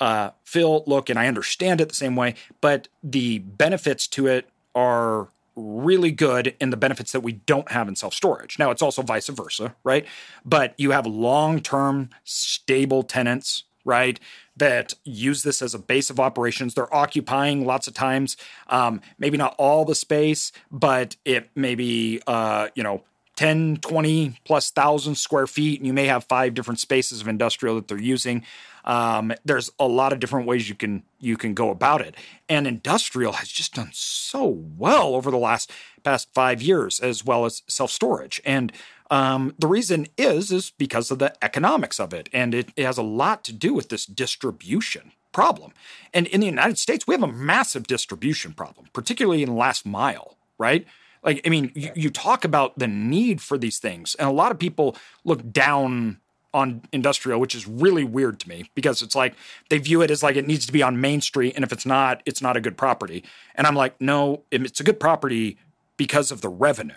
uh, 0.00 0.30
feel, 0.44 0.82
look, 0.86 1.08
and 1.08 1.18
I 1.18 1.28
understand 1.28 1.80
it 1.80 1.88
the 1.88 1.94
same 1.94 2.16
way, 2.16 2.34
but 2.60 2.88
the 3.02 3.38
benefits 3.38 4.08
to 4.08 4.26
it 4.26 4.48
are 4.74 5.28
really 5.56 6.10
good 6.10 6.54
in 6.60 6.70
the 6.70 6.76
benefits 6.76 7.12
that 7.12 7.20
we 7.20 7.32
don't 7.32 7.70
have 7.72 7.88
in 7.88 7.96
self 7.96 8.14
storage. 8.14 8.58
Now, 8.58 8.70
it's 8.70 8.82
also 8.82 9.02
vice 9.02 9.28
versa, 9.28 9.74
right? 9.82 10.06
But 10.44 10.74
you 10.78 10.92
have 10.92 11.06
long 11.06 11.60
term, 11.60 12.10
stable 12.24 13.02
tenants, 13.02 13.64
right? 13.84 14.20
that 14.56 14.94
use 15.04 15.42
this 15.42 15.62
as 15.62 15.74
a 15.74 15.78
base 15.78 16.10
of 16.10 16.18
operations. 16.18 16.74
They're 16.74 16.92
occupying 16.94 17.66
lots 17.66 17.86
of 17.86 17.94
times, 17.94 18.36
um, 18.68 19.00
maybe 19.18 19.36
not 19.36 19.54
all 19.58 19.84
the 19.84 19.94
space, 19.94 20.52
but 20.70 21.16
it 21.24 21.50
maybe, 21.54 22.20
uh, 22.26 22.68
you 22.74 22.82
know, 22.82 23.04
10, 23.36 23.78
20 23.82 24.38
plus 24.44 24.70
thousand 24.70 25.16
square 25.16 25.46
feet, 25.46 25.78
and 25.78 25.86
you 25.86 25.92
may 25.92 26.06
have 26.06 26.24
five 26.24 26.54
different 26.54 26.80
spaces 26.80 27.20
of 27.20 27.28
industrial 27.28 27.74
that 27.74 27.86
they're 27.86 27.98
using. 28.00 28.42
Um, 28.86 29.32
there's 29.44 29.70
a 29.78 29.86
lot 29.86 30.12
of 30.12 30.20
different 30.20 30.46
ways 30.46 30.68
you 30.68 30.74
can 30.74 31.02
you 31.18 31.36
can 31.36 31.54
go 31.54 31.70
about 31.70 32.00
it, 32.00 32.14
and 32.48 32.66
industrial 32.66 33.32
has 33.32 33.48
just 33.48 33.74
done 33.74 33.90
so 33.92 34.46
well 34.46 35.14
over 35.14 35.30
the 35.30 35.36
last 35.36 35.72
past 36.04 36.28
five 36.32 36.62
years, 36.62 37.00
as 37.00 37.24
well 37.24 37.44
as 37.44 37.62
self 37.66 37.90
storage. 37.90 38.40
And 38.44 38.72
um, 39.10 39.54
the 39.58 39.66
reason 39.66 40.06
is 40.16 40.52
is 40.52 40.70
because 40.70 41.10
of 41.10 41.18
the 41.18 41.34
economics 41.44 41.98
of 41.98 42.14
it, 42.14 42.28
and 42.32 42.54
it, 42.54 42.70
it 42.76 42.84
has 42.84 42.98
a 42.98 43.02
lot 43.02 43.44
to 43.44 43.52
do 43.52 43.74
with 43.74 43.88
this 43.88 44.06
distribution 44.06 45.12
problem. 45.32 45.72
And 46.14 46.26
in 46.28 46.40
the 46.40 46.46
United 46.46 46.78
States, 46.78 47.06
we 47.06 47.14
have 47.14 47.22
a 47.22 47.28
massive 47.28 47.86
distribution 47.86 48.52
problem, 48.52 48.86
particularly 48.92 49.42
in 49.42 49.50
the 49.50 49.54
last 49.54 49.84
mile, 49.84 50.36
right? 50.58 50.86
Like, 51.22 51.42
I 51.44 51.50
mean, 51.50 51.72
you, 51.74 51.90
you 51.94 52.10
talk 52.10 52.44
about 52.44 52.78
the 52.78 52.86
need 52.86 53.40
for 53.40 53.58
these 53.58 53.78
things, 53.78 54.14
and 54.14 54.28
a 54.28 54.32
lot 54.32 54.52
of 54.52 54.58
people 54.58 54.96
look 55.24 55.52
down 55.52 56.20
on 56.56 56.80
industrial, 56.90 57.38
which 57.38 57.54
is 57.54 57.68
really 57.68 58.02
weird 58.02 58.40
to 58.40 58.48
me 58.48 58.70
because 58.74 59.02
it's 59.02 59.14
like 59.14 59.34
they 59.68 59.76
view 59.76 60.00
it 60.00 60.10
as 60.10 60.22
like 60.22 60.36
it 60.36 60.46
needs 60.46 60.64
to 60.64 60.72
be 60.72 60.82
on 60.82 60.98
Main 60.98 61.20
Street, 61.20 61.52
and 61.54 61.62
if 61.62 61.70
it's 61.70 61.84
not, 61.84 62.22
it's 62.24 62.40
not 62.40 62.56
a 62.56 62.62
good 62.62 62.78
property. 62.78 63.22
And 63.54 63.66
I'm 63.66 63.76
like, 63.76 64.00
no, 64.00 64.42
it's 64.50 64.80
a 64.80 64.82
good 64.82 64.98
property 64.98 65.58
because 65.98 66.32
of 66.32 66.40
the 66.40 66.48
revenue. 66.48 66.94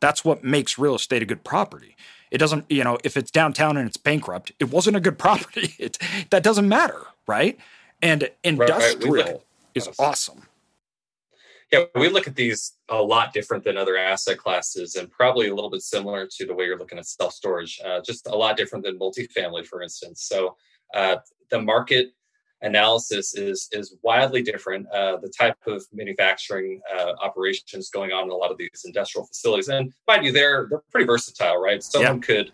That's 0.00 0.24
what 0.24 0.42
makes 0.42 0.78
real 0.78 0.94
estate 0.94 1.20
a 1.20 1.26
good 1.26 1.44
property. 1.44 1.94
It 2.30 2.38
doesn't, 2.38 2.64
you 2.70 2.82
know, 2.82 2.96
if 3.04 3.18
it's 3.18 3.30
downtown 3.30 3.76
and 3.76 3.86
it's 3.86 3.98
bankrupt, 3.98 4.50
it 4.58 4.70
wasn't 4.70 4.96
a 4.96 5.00
good 5.00 5.18
property. 5.26 5.74
It, 5.78 5.98
that 6.30 6.42
doesn't 6.42 6.66
matter, 6.66 7.02
right? 7.26 7.58
And 8.00 8.30
industrial 8.42 9.12
right, 9.12 9.26
right. 9.26 9.40
is 9.74 9.90
awesome. 9.98 10.46
Yeah, 11.72 11.84
we 11.94 12.10
look 12.10 12.28
at 12.28 12.36
these 12.36 12.74
a 12.90 13.02
lot 13.02 13.32
different 13.32 13.64
than 13.64 13.78
other 13.78 13.96
asset 13.96 14.36
classes 14.36 14.96
and 14.96 15.10
probably 15.10 15.48
a 15.48 15.54
little 15.54 15.70
bit 15.70 15.80
similar 15.80 16.28
to 16.30 16.46
the 16.46 16.54
way 16.54 16.66
you're 16.66 16.78
looking 16.78 16.98
at 16.98 17.06
self 17.06 17.32
storage, 17.32 17.80
uh, 17.82 18.00
just 18.04 18.26
a 18.26 18.36
lot 18.36 18.58
different 18.58 18.84
than 18.84 18.98
multifamily, 18.98 19.66
for 19.66 19.82
instance. 19.82 20.24
So 20.28 20.54
uh, 20.94 21.16
the 21.50 21.62
market 21.62 22.10
analysis 22.60 23.34
is 23.34 23.68
is 23.72 23.96
wildly 24.02 24.42
different. 24.42 24.86
Uh, 24.90 25.16
the 25.16 25.32
type 25.36 25.56
of 25.66 25.82
manufacturing 25.94 26.82
uh, 26.94 27.12
operations 27.22 27.88
going 27.88 28.12
on 28.12 28.24
in 28.24 28.30
a 28.30 28.34
lot 28.34 28.50
of 28.50 28.58
these 28.58 28.82
industrial 28.84 29.26
facilities, 29.26 29.68
and 29.68 29.94
mind 30.06 30.26
you, 30.26 30.32
they're 30.32 30.66
they're 30.68 30.82
pretty 30.90 31.06
versatile, 31.06 31.56
right? 31.56 31.82
Someone 31.82 32.16
yeah. 32.16 32.20
could 32.20 32.52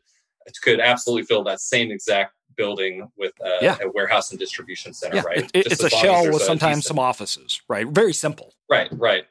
could 0.63 0.81
absolutely 0.81 1.25
fill 1.25 1.43
that 1.45 1.61
same 1.61 1.91
exact 1.91 2.35
building 2.59 3.11
with 3.17 3.33
a, 3.41 3.59
Yeah. 3.63 3.79
a 3.81 3.89
warehouse 3.91 4.31
and 4.31 4.39
distribution 4.39 4.93
center, 4.93 5.17
Yeah, 5.17 5.23
right? 5.23 5.39
it- 5.39 5.51
it- 5.55 5.73
it's 5.73 5.83
a 5.83 5.87
as 5.87 5.93
long 5.93 6.01
as 6.05 6.07
shell 6.07 6.33
with 6.33 6.43
a 6.43 6.45
sometimes 6.45 6.85
some 6.85 6.99
offices, 6.99 7.63
right? 7.69 7.87
Very 7.87 8.13
simple. 8.13 8.53
Right, 8.69 8.89
right. 8.93 9.25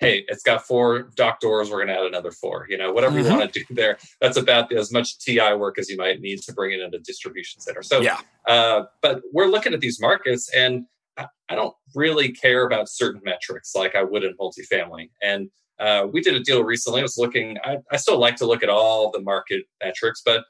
Hey, 0.00 0.24
it's 0.28 0.42
got 0.42 0.66
four 0.66 1.02
dock 1.14 1.40
doors. 1.40 1.68
We're 1.70 1.76
going 1.84 1.88
to 1.88 1.94
add 1.98 2.06
another 2.06 2.30
four. 2.32 2.66
You 2.70 2.78
know, 2.78 2.90
whatever 2.90 3.18
Mhm. 3.18 3.24
you 3.24 3.30
want 3.38 3.52
to 3.52 3.60
do 3.60 3.66
there. 3.74 3.98
That's 4.22 4.38
about 4.38 4.72
as 4.72 4.90
much 4.90 5.18
TI 5.18 5.52
work 5.54 5.78
as 5.78 5.90
you 5.90 5.98
might 5.98 6.20
need 6.22 6.40
to 6.44 6.54
bring 6.54 6.72
it 6.72 6.80
into 6.80 6.98
distribution 7.00 7.60
center. 7.60 7.82
So, 7.82 8.00
Yeah. 8.00 8.18
uh, 8.46 8.84
but 9.02 9.20
we're 9.30 9.46
looking 9.46 9.74
at 9.74 9.80
these 9.80 10.00
markets, 10.00 10.48
and 10.54 10.86
I, 11.18 11.26
I 11.50 11.54
don't 11.54 11.74
really 11.94 12.32
care 12.32 12.64
about 12.64 12.88
certain 12.88 13.20
metrics 13.22 13.74
like 13.74 13.94
I 13.94 14.02
would 14.02 14.24
in 14.24 14.34
multifamily. 14.38 15.10
And 15.20 15.50
uh, 15.78 16.06
we 16.10 16.22
did 16.22 16.34
a 16.34 16.40
deal 16.40 16.64
recently. 16.64 17.00
I 17.00 17.02
was 17.02 17.18
looking. 17.18 17.58
I, 17.62 17.78
I 17.90 17.96
still 17.98 18.18
like 18.18 18.36
to 18.36 18.46
look 18.46 18.62
at 18.62 18.68
all 18.70 19.10
the 19.10 19.20
market 19.20 19.64
metrics, 19.84 20.22
but 20.24 20.44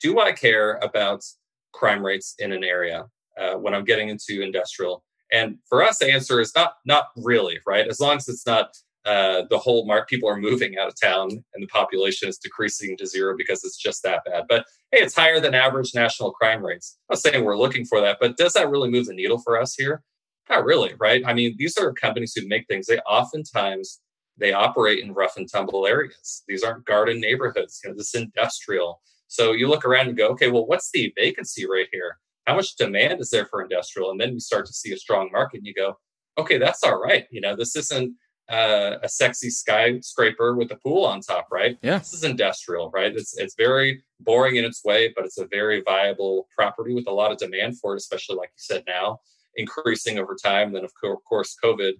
do 0.00 0.20
I 0.20 0.32
care 0.32 0.78
about 0.82 1.24
crime 1.72 2.04
rates 2.04 2.34
in 2.38 2.52
an 2.52 2.64
area 2.64 3.06
uh, 3.40 3.54
when 3.54 3.74
I'm 3.74 3.84
getting 3.84 4.08
into 4.08 4.42
industrial? 4.42 5.04
And 5.30 5.58
for 5.68 5.82
us, 5.82 5.98
the 5.98 6.10
answer 6.10 6.40
is 6.40 6.52
not 6.56 6.74
not 6.86 7.06
really, 7.16 7.58
right? 7.66 7.86
As 7.86 8.00
long 8.00 8.16
as 8.16 8.28
it's 8.28 8.46
not 8.46 8.70
uh, 9.04 9.42
the 9.50 9.58
whole 9.58 9.86
mark, 9.86 10.08
people 10.08 10.28
are 10.28 10.36
moving 10.36 10.76
out 10.78 10.88
of 10.88 10.94
town 11.00 11.30
and 11.30 11.62
the 11.62 11.66
population 11.68 12.28
is 12.28 12.38
decreasing 12.38 12.96
to 12.98 13.06
zero 13.06 13.34
because 13.36 13.64
it's 13.64 13.76
just 13.78 14.02
that 14.02 14.22
bad. 14.24 14.44
But 14.48 14.64
hey, 14.92 14.98
it's 15.00 15.14
higher 15.14 15.40
than 15.40 15.54
average 15.54 15.94
national 15.94 16.32
crime 16.32 16.64
rates. 16.64 16.98
I'm 17.08 17.14
not 17.14 17.20
saying 17.20 17.44
we're 17.44 17.58
looking 17.58 17.84
for 17.84 18.00
that, 18.00 18.18
but 18.20 18.36
does 18.36 18.54
that 18.54 18.70
really 18.70 18.90
move 18.90 19.06
the 19.06 19.14
needle 19.14 19.38
for 19.38 19.60
us 19.60 19.74
here? 19.74 20.02
Not 20.50 20.64
really, 20.64 20.94
right? 20.98 21.22
I 21.26 21.34
mean, 21.34 21.56
these 21.58 21.76
are 21.76 21.92
companies 21.92 22.32
who 22.34 22.46
make 22.48 22.66
things. 22.66 22.86
They 22.86 22.98
oftentimes 23.00 24.00
they 24.38 24.52
operate 24.52 25.02
in 25.02 25.12
rough 25.12 25.36
and 25.36 25.50
tumble 25.50 25.86
areas. 25.86 26.42
These 26.48 26.62
aren't 26.62 26.86
garden 26.86 27.20
neighborhoods. 27.20 27.80
You 27.82 27.90
know, 27.90 27.96
this 27.96 28.14
is 28.14 28.22
industrial. 28.22 29.00
So 29.28 29.52
you 29.52 29.68
look 29.68 29.84
around 29.84 30.08
and 30.08 30.16
go, 30.16 30.28
okay, 30.28 30.50
well, 30.50 30.66
what's 30.66 30.90
the 30.90 31.12
vacancy 31.16 31.66
rate 31.68 31.88
here? 31.92 32.18
How 32.46 32.56
much 32.56 32.76
demand 32.76 33.20
is 33.20 33.30
there 33.30 33.46
for 33.46 33.62
industrial? 33.62 34.10
And 34.10 34.20
then 34.20 34.32
you 34.32 34.40
start 34.40 34.66
to 34.66 34.72
see 34.72 34.92
a 34.92 34.96
strong 34.96 35.30
market 35.30 35.58
and 35.58 35.66
you 35.66 35.74
go, 35.74 35.98
okay, 36.38 36.56
that's 36.58 36.82
all 36.82 36.98
right. 36.98 37.26
You 37.30 37.42
know, 37.42 37.54
this 37.54 37.76
isn't 37.76 38.14
uh, 38.48 38.96
a 39.02 39.08
sexy 39.08 39.50
skyscraper 39.50 40.54
with 40.54 40.72
a 40.72 40.76
pool 40.76 41.04
on 41.04 41.20
top, 41.20 41.48
right? 41.52 41.76
Yeah. 41.82 41.98
This 41.98 42.14
is 42.14 42.24
industrial, 42.24 42.90
right? 42.90 43.14
It's 43.14 43.36
it's 43.36 43.54
very 43.56 44.02
boring 44.20 44.56
in 44.56 44.64
its 44.64 44.82
way, 44.84 45.12
but 45.14 45.26
it's 45.26 45.38
a 45.38 45.46
very 45.46 45.82
viable 45.82 46.48
property 46.56 46.94
with 46.94 47.06
a 47.06 47.12
lot 47.12 47.30
of 47.30 47.38
demand 47.38 47.78
for 47.78 47.92
it, 47.92 47.98
especially 47.98 48.36
like 48.36 48.48
you 48.48 48.62
said 48.62 48.84
now, 48.86 49.20
increasing 49.56 50.18
over 50.18 50.34
time. 50.42 50.72
Then 50.72 50.84
of 50.84 50.92
co- 50.98 51.20
course, 51.28 51.54
COVID, 51.62 51.92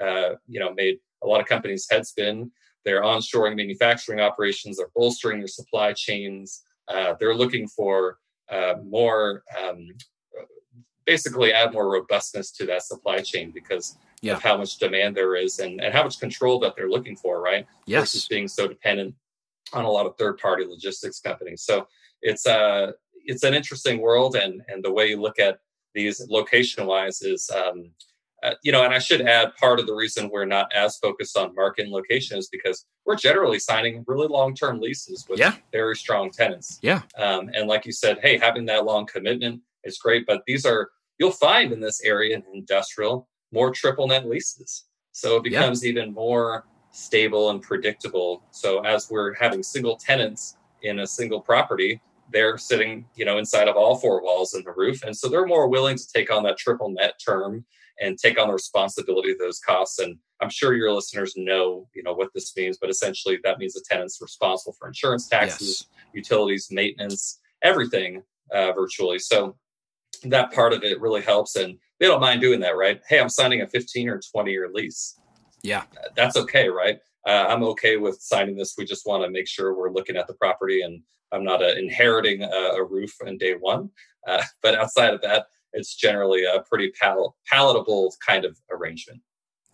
uh, 0.00 0.36
you 0.46 0.60
know, 0.60 0.72
made 0.72 0.98
a 1.24 1.26
lot 1.26 1.40
of 1.40 1.46
companies 1.46 1.88
head 1.90 2.06
spin. 2.06 2.52
They're 2.84 3.02
onshoring 3.02 3.56
manufacturing 3.56 4.20
operations. 4.20 4.76
They're 4.76 4.90
bolstering 4.94 5.40
their 5.40 5.48
supply 5.48 5.92
chains. 5.92 6.62
Uh, 6.88 7.14
they're 7.18 7.34
looking 7.34 7.66
for 7.68 8.18
uh, 8.50 8.74
more, 8.84 9.42
um, 9.60 9.88
basically, 11.04 11.52
add 11.52 11.72
more 11.72 11.90
robustness 11.90 12.50
to 12.52 12.66
that 12.66 12.82
supply 12.82 13.18
chain 13.20 13.50
because 13.52 13.96
Yeah. 14.22 14.34
of 14.36 14.42
how 14.42 14.56
much 14.56 14.78
demand 14.78 15.14
there 15.16 15.36
is 15.36 15.58
and, 15.58 15.80
and 15.80 15.92
how 15.92 16.02
much 16.04 16.18
control 16.18 16.58
that 16.60 16.74
they're 16.74 16.88
looking 16.88 17.16
for, 17.16 17.40
right? 17.40 17.66
Yes. 17.86 18.00
Versus 18.12 18.28
being 18.28 18.48
so 18.48 18.66
dependent 18.66 19.14
on 19.72 19.84
a 19.84 19.90
lot 19.90 20.06
of 20.06 20.16
third-party 20.16 20.64
logistics 20.64 21.20
companies. 21.20 21.62
So 21.62 21.86
it's 22.22 22.46
uh 22.46 22.92
it's 23.24 23.42
an 23.42 23.54
interesting 23.54 24.00
world, 24.00 24.36
and 24.36 24.62
and 24.68 24.82
the 24.84 24.92
way 24.92 25.08
you 25.10 25.20
look 25.20 25.38
at 25.38 25.58
these 25.94 26.16
location-wise 26.28 27.20
is. 27.22 27.50
Um, 27.50 27.90
uh, 28.42 28.54
you 28.62 28.70
know, 28.72 28.84
and 28.84 28.92
I 28.92 28.98
should 28.98 29.22
add 29.22 29.56
part 29.56 29.80
of 29.80 29.86
the 29.86 29.94
reason 29.94 30.28
we're 30.30 30.44
not 30.44 30.70
as 30.74 30.98
focused 30.98 31.36
on 31.38 31.54
market 31.54 31.84
and 31.84 31.92
location 31.92 32.36
is 32.38 32.48
because 32.48 32.84
we're 33.04 33.16
generally 33.16 33.58
signing 33.58 34.04
really 34.06 34.28
long-term 34.28 34.80
leases 34.80 35.26
with 35.28 35.38
Yeah. 35.38 35.54
very 35.72 35.96
strong 35.96 36.30
tenants. 36.30 36.78
Yeah. 36.82 37.02
Um, 37.16 37.50
and 37.54 37.66
like 37.66 37.86
you 37.86 37.92
said, 37.92 38.18
hey, 38.22 38.36
having 38.38 38.66
that 38.66 38.84
long 38.84 39.06
commitment 39.06 39.62
is 39.84 39.98
great, 39.98 40.26
but 40.26 40.42
these 40.46 40.66
are 40.66 40.90
you'll 41.18 41.30
find 41.32 41.72
in 41.72 41.80
this 41.80 42.02
area 42.02 42.36
in 42.36 42.42
industrial 42.52 43.26
more 43.52 43.70
triple 43.70 44.06
net 44.06 44.26
leases. 44.28 44.84
So 45.12 45.36
it 45.36 45.46
Yeah. 45.46 45.60
becomes 45.60 45.86
even 45.86 46.12
more 46.12 46.66
stable 46.90 47.48
and 47.50 47.62
predictable. 47.62 48.42
So 48.50 48.80
as 48.84 49.10
we're 49.10 49.32
having 49.34 49.62
single 49.62 49.96
tenants 49.96 50.56
in 50.82 50.98
a 50.98 51.06
single 51.06 51.40
property, 51.40 52.02
they're 52.32 52.58
sitting, 52.58 53.06
you 53.14 53.24
know, 53.24 53.38
inside 53.38 53.68
of 53.68 53.76
all 53.76 53.96
four 53.96 54.22
walls 54.22 54.52
in 54.54 54.62
the 54.64 54.72
roof. 54.72 55.02
And 55.04 55.16
so 55.16 55.28
they're 55.28 55.46
more 55.46 55.68
willing 55.68 55.96
to 55.96 56.06
take 56.12 56.30
on 56.30 56.42
that 56.42 56.58
triple 56.58 56.90
net 56.90 57.14
term 57.24 57.64
and 58.00 58.18
take 58.18 58.38
on 58.38 58.48
the 58.48 58.52
responsibility 58.52 59.32
of 59.32 59.38
those 59.38 59.58
costs. 59.58 59.98
And 59.98 60.16
I'm 60.40 60.50
sure 60.50 60.74
your 60.74 60.92
listeners 60.92 61.34
know, 61.36 61.88
you 61.94 62.02
know, 62.02 62.12
what 62.12 62.30
this 62.34 62.54
means, 62.56 62.78
but 62.78 62.90
essentially 62.90 63.38
that 63.44 63.58
means 63.58 63.74
the 63.74 63.84
tenant's 63.88 64.20
responsible 64.20 64.74
for 64.78 64.88
insurance 64.88 65.28
taxes, 65.28 65.86
utilities, 66.12 66.68
maintenance, 66.70 67.40
everything 67.62 68.22
uh, 68.52 68.72
virtually. 68.72 69.18
So 69.18 69.56
that 70.24 70.52
part 70.52 70.72
of 70.72 70.82
it 70.82 71.00
really 71.00 71.22
helps. 71.22 71.56
And 71.56 71.78
they 72.00 72.06
don't 72.06 72.20
mind 72.20 72.40
doing 72.40 72.60
that, 72.60 72.76
right? 72.76 73.00
Hey, 73.08 73.18
I'm 73.18 73.28
signing 73.28 73.62
a 73.62 73.66
15 73.66 74.08
or 74.08 74.20
20 74.20 74.50
year 74.50 74.70
lease. 74.72 75.18
Yeah. 75.62 75.84
That's 76.14 76.36
okay, 76.36 76.68
right? 76.68 76.98
Uh, 77.26 77.46
I'm 77.48 77.64
okay 77.64 77.96
with 77.96 78.20
signing 78.20 78.56
this. 78.56 78.74
We 78.78 78.84
just 78.84 79.06
want 79.06 79.24
to 79.24 79.30
make 79.30 79.48
sure 79.48 79.74
we're 79.74 79.90
looking 79.90 80.16
at 80.16 80.26
the 80.26 80.34
property 80.34 80.82
and 80.82 81.02
I'm 81.32 81.44
not 81.44 81.62
uh, 81.62 81.74
inheriting 81.76 82.42
a, 82.42 82.46
a 82.46 82.84
roof 82.84 83.14
on 83.26 83.38
day 83.38 83.54
one. 83.54 83.90
Uh, 84.26 84.42
but 84.62 84.74
outside 84.76 85.14
of 85.14 85.22
that, 85.22 85.46
it's 85.76 85.94
generally 85.94 86.44
a 86.44 86.60
pretty 86.68 86.92
pal- 87.00 87.36
palatable 87.46 88.14
kind 88.26 88.44
of 88.44 88.58
arrangement. 88.70 89.20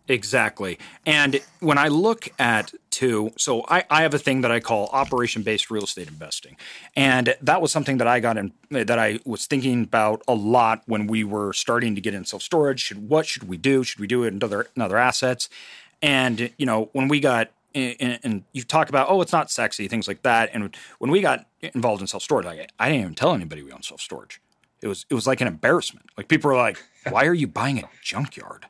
Exactly. 0.09 0.79
And 1.07 1.41
when 1.61 1.79
I 1.79 1.87
look 1.89 2.29
at 2.39 2.75
two, 2.91 3.33
so 3.39 3.65
I, 3.69 3.85
I 3.89 4.03
have 4.03 4.15
a 4.15 4.19
thing 4.19 4.41
that 4.41 4.51
I 4.51 4.59
call 4.59 4.89
operation 4.89 5.43
based 5.43 5.71
real 5.71 5.85
estate 5.85 6.09
investing. 6.09 6.57
And 6.97 7.37
that 7.41 7.63
was 7.63 7.71
something 7.71 7.99
that 7.99 8.09
I 8.09 8.19
got 8.19 8.37
in 8.37 8.53
that 8.71 8.99
I 8.99 9.21
was 9.25 9.47
thinking 9.47 9.85
about 9.85 10.23
a 10.27 10.35
lot 10.35 10.83
when 10.87 11.07
we 11.07 11.23
were 11.23 11.53
starting 11.53 11.95
to 11.95 12.01
get 12.01 12.15
in 12.15 12.25
self 12.25 12.43
storage. 12.43 12.81
Should 12.81 13.09
what 13.09 13.27
should 13.27 13.45
we 13.45 13.57
do? 13.57 13.85
Should 13.85 14.01
we 14.01 14.09
do 14.09 14.25
it 14.25 14.35
in 14.35 14.43
other 14.43 14.67
in 14.75 14.83
other 14.83 14.99
assets? 14.99 15.49
And 16.03 16.51
you 16.57 16.67
know, 16.67 16.91
when 16.93 17.07
we 17.07 17.21
got 17.21 17.51
and, 17.75 18.45
you 18.53 18.63
talk 18.65 18.89
about 18.89 19.09
oh 19.09 19.21
it's 19.23 19.33
not 19.33 19.51
sexy 19.51 19.89
things 19.89 20.07
like 20.07 20.23
that 20.23 20.51
and 20.53 20.77
when 20.99 21.11
we 21.11 21.23
got 21.23 21.47
involved 21.63 22.03
in 22.03 22.07
self 22.07 22.23
storage 22.23 22.45
I 22.45 22.89
didn't 22.89 23.01
even 23.01 23.15
tell 23.15 23.33
anybody 23.33 23.63
we 23.63 23.73
own 23.73 23.83
self 23.83 24.01
storage 24.01 24.43
it 24.83 24.89
was 24.89 25.07
it 25.09 25.15
was 25.15 25.27
like 25.27 25.41
an 25.41 25.47
embarrassment 25.49 26.07
like 26.17 26.29
people 26.29 26.51
were 26.51 26.57
like 26.57 26.83
why 27.09 27.25
are 27.27 27.35
you 27.35 27.47
buying 27.47 27.79
a 27.79 27.89
junkyard 28.03 28.67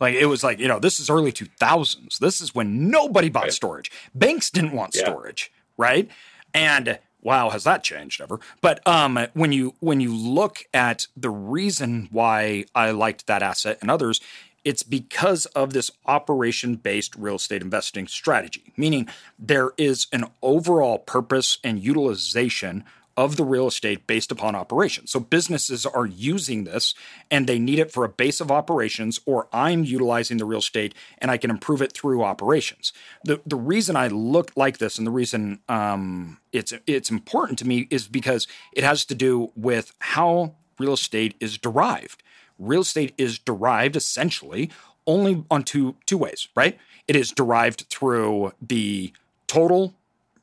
like 0.00 0.14
it 0.14 0.26
was 0.26 0.44
like, 0.44 0.60
you 0.60 0.68
know, 0.68 0.78
this 0.78 1.00
is 1.00 1.10
early 1.10 1.32
2000s. 1.32 2.18
This 2.20 2.40
is 2.40 2.54
when 2.54 2.88
nobody 2.88 3.28
bought 3.28 3.44
Right. 3.44 3.52
storage. 3.52 3.90
Banks 4.14 4.48
didn't 4.48 4.70
want 4.70 4.94
Yeah. 4.94 5.00
storage, 5.02 5.50
right? 5.76 6.08
And 6.54 7.00
wow, 7.20 7.50
has 7.50 7.64
that 7.64 7.82
changed 7.82 8.20
ever? 8.20 8.38
But 8.60 8.86
um 8.86 9.18
when 9.34 9.50
you 9.50 9.74
when 9.80 10.00
you 10.00 10.14
look 10.14 10.64
at 10.72 11.08
the 11.16 11.30
reason 11.30 12.08
why 12.12 12.66
I 12.76 12.92
liked 12.92 13.26
that 13.26 13.42
asset 13.42 13.78
and 13.80 13.90
others, 13.90 14.20
it's 14.64 14.84
because 14.84 15.46
of 15.46 15.72
this 15.72 15.90
operation 16.06 16.76
based 16.76 17.16
real 17.16 17.34
estate 17.34 17.60
investing 17.62 18.06
strategy, 18.06 18.72
meaning 18.76 19.08
there 19.36 19.72
is 19.76 20.06
an 20.12 20.26
overall 20.42 20.98
purpose 21.00 21.58
and 21.64 21.82
utilization 21.82 22.84
of 23.18 23.34
the 23.34 23.44
real 23.44 23.66
estate 23.66 24.06
based 24.06 24.30
upon 24.30 24.54
operations. 24.54 25.10
So 25.10 25.18
businesses 25.18 25.84
are 25.84 26.06
using 26.06 26.62
this 26.62 26.94
and 27.32 27.48
they 27.48 27.58
need 27.58 27.80
it 27.80 27.90
for 27.90 28.04
a 28.04 28.08
base 28.08 28.40
of 28.40 28.52
operations, 28.52 29.18
or 29.26 29.48
I'm 29.52 29.82
utilizing 29.82 30.36
the 30.36 30.44
real 30.44 30.60
estate 30.60 30.94
and 31.18 31.28
I 31.28 31.36
can 31.36 31.50
improve 31.50 31.82
it 31.82 31.92
through 31.92 32.22
operations. 32.22 32.92
The 33.24 33.40
the 33.44 33.56
reason 33.56 33.96
I 33.96 34.06
look 34.06 34.52
like 34.54 34.78
this 34.78 34.98
and 34.98 35.06
the 35.06 35.10
reason 35.10 35.58
um, 35.68 36.38
it's 36.52 36.72
it's 36.86 37.10
important 37.10 37.58
to 37.58 37.66
me 37.66 37.88
is 37.90 38.06
because 38.06 38.46
it 38.72 38.84
has 38.84 39.04
to 39.06 39.16
do 39.16 39.50
with 39.56 39.92
how 39.98 40.54
real 40.78 40.92
estate 40.92 41.34
is 41.40 41.58
derived. 41.58 42.22
Real 42.56 42.82
estate 42.82 43.14
is 43.18 43.40
derived 43.40 43.96
essentially 43.96 44.70
only 45.08 45.44
on 45.50 45.64
two 45.64 45.96
two 46.06 46.18
ways, 46.18 46.46
right? 46.54 46.78
It 47.08 47.16
is 47.16 47.32
derived 47.32 47.86
through 47.90 48.52
the 48.62 49.12
total 49.48 49.94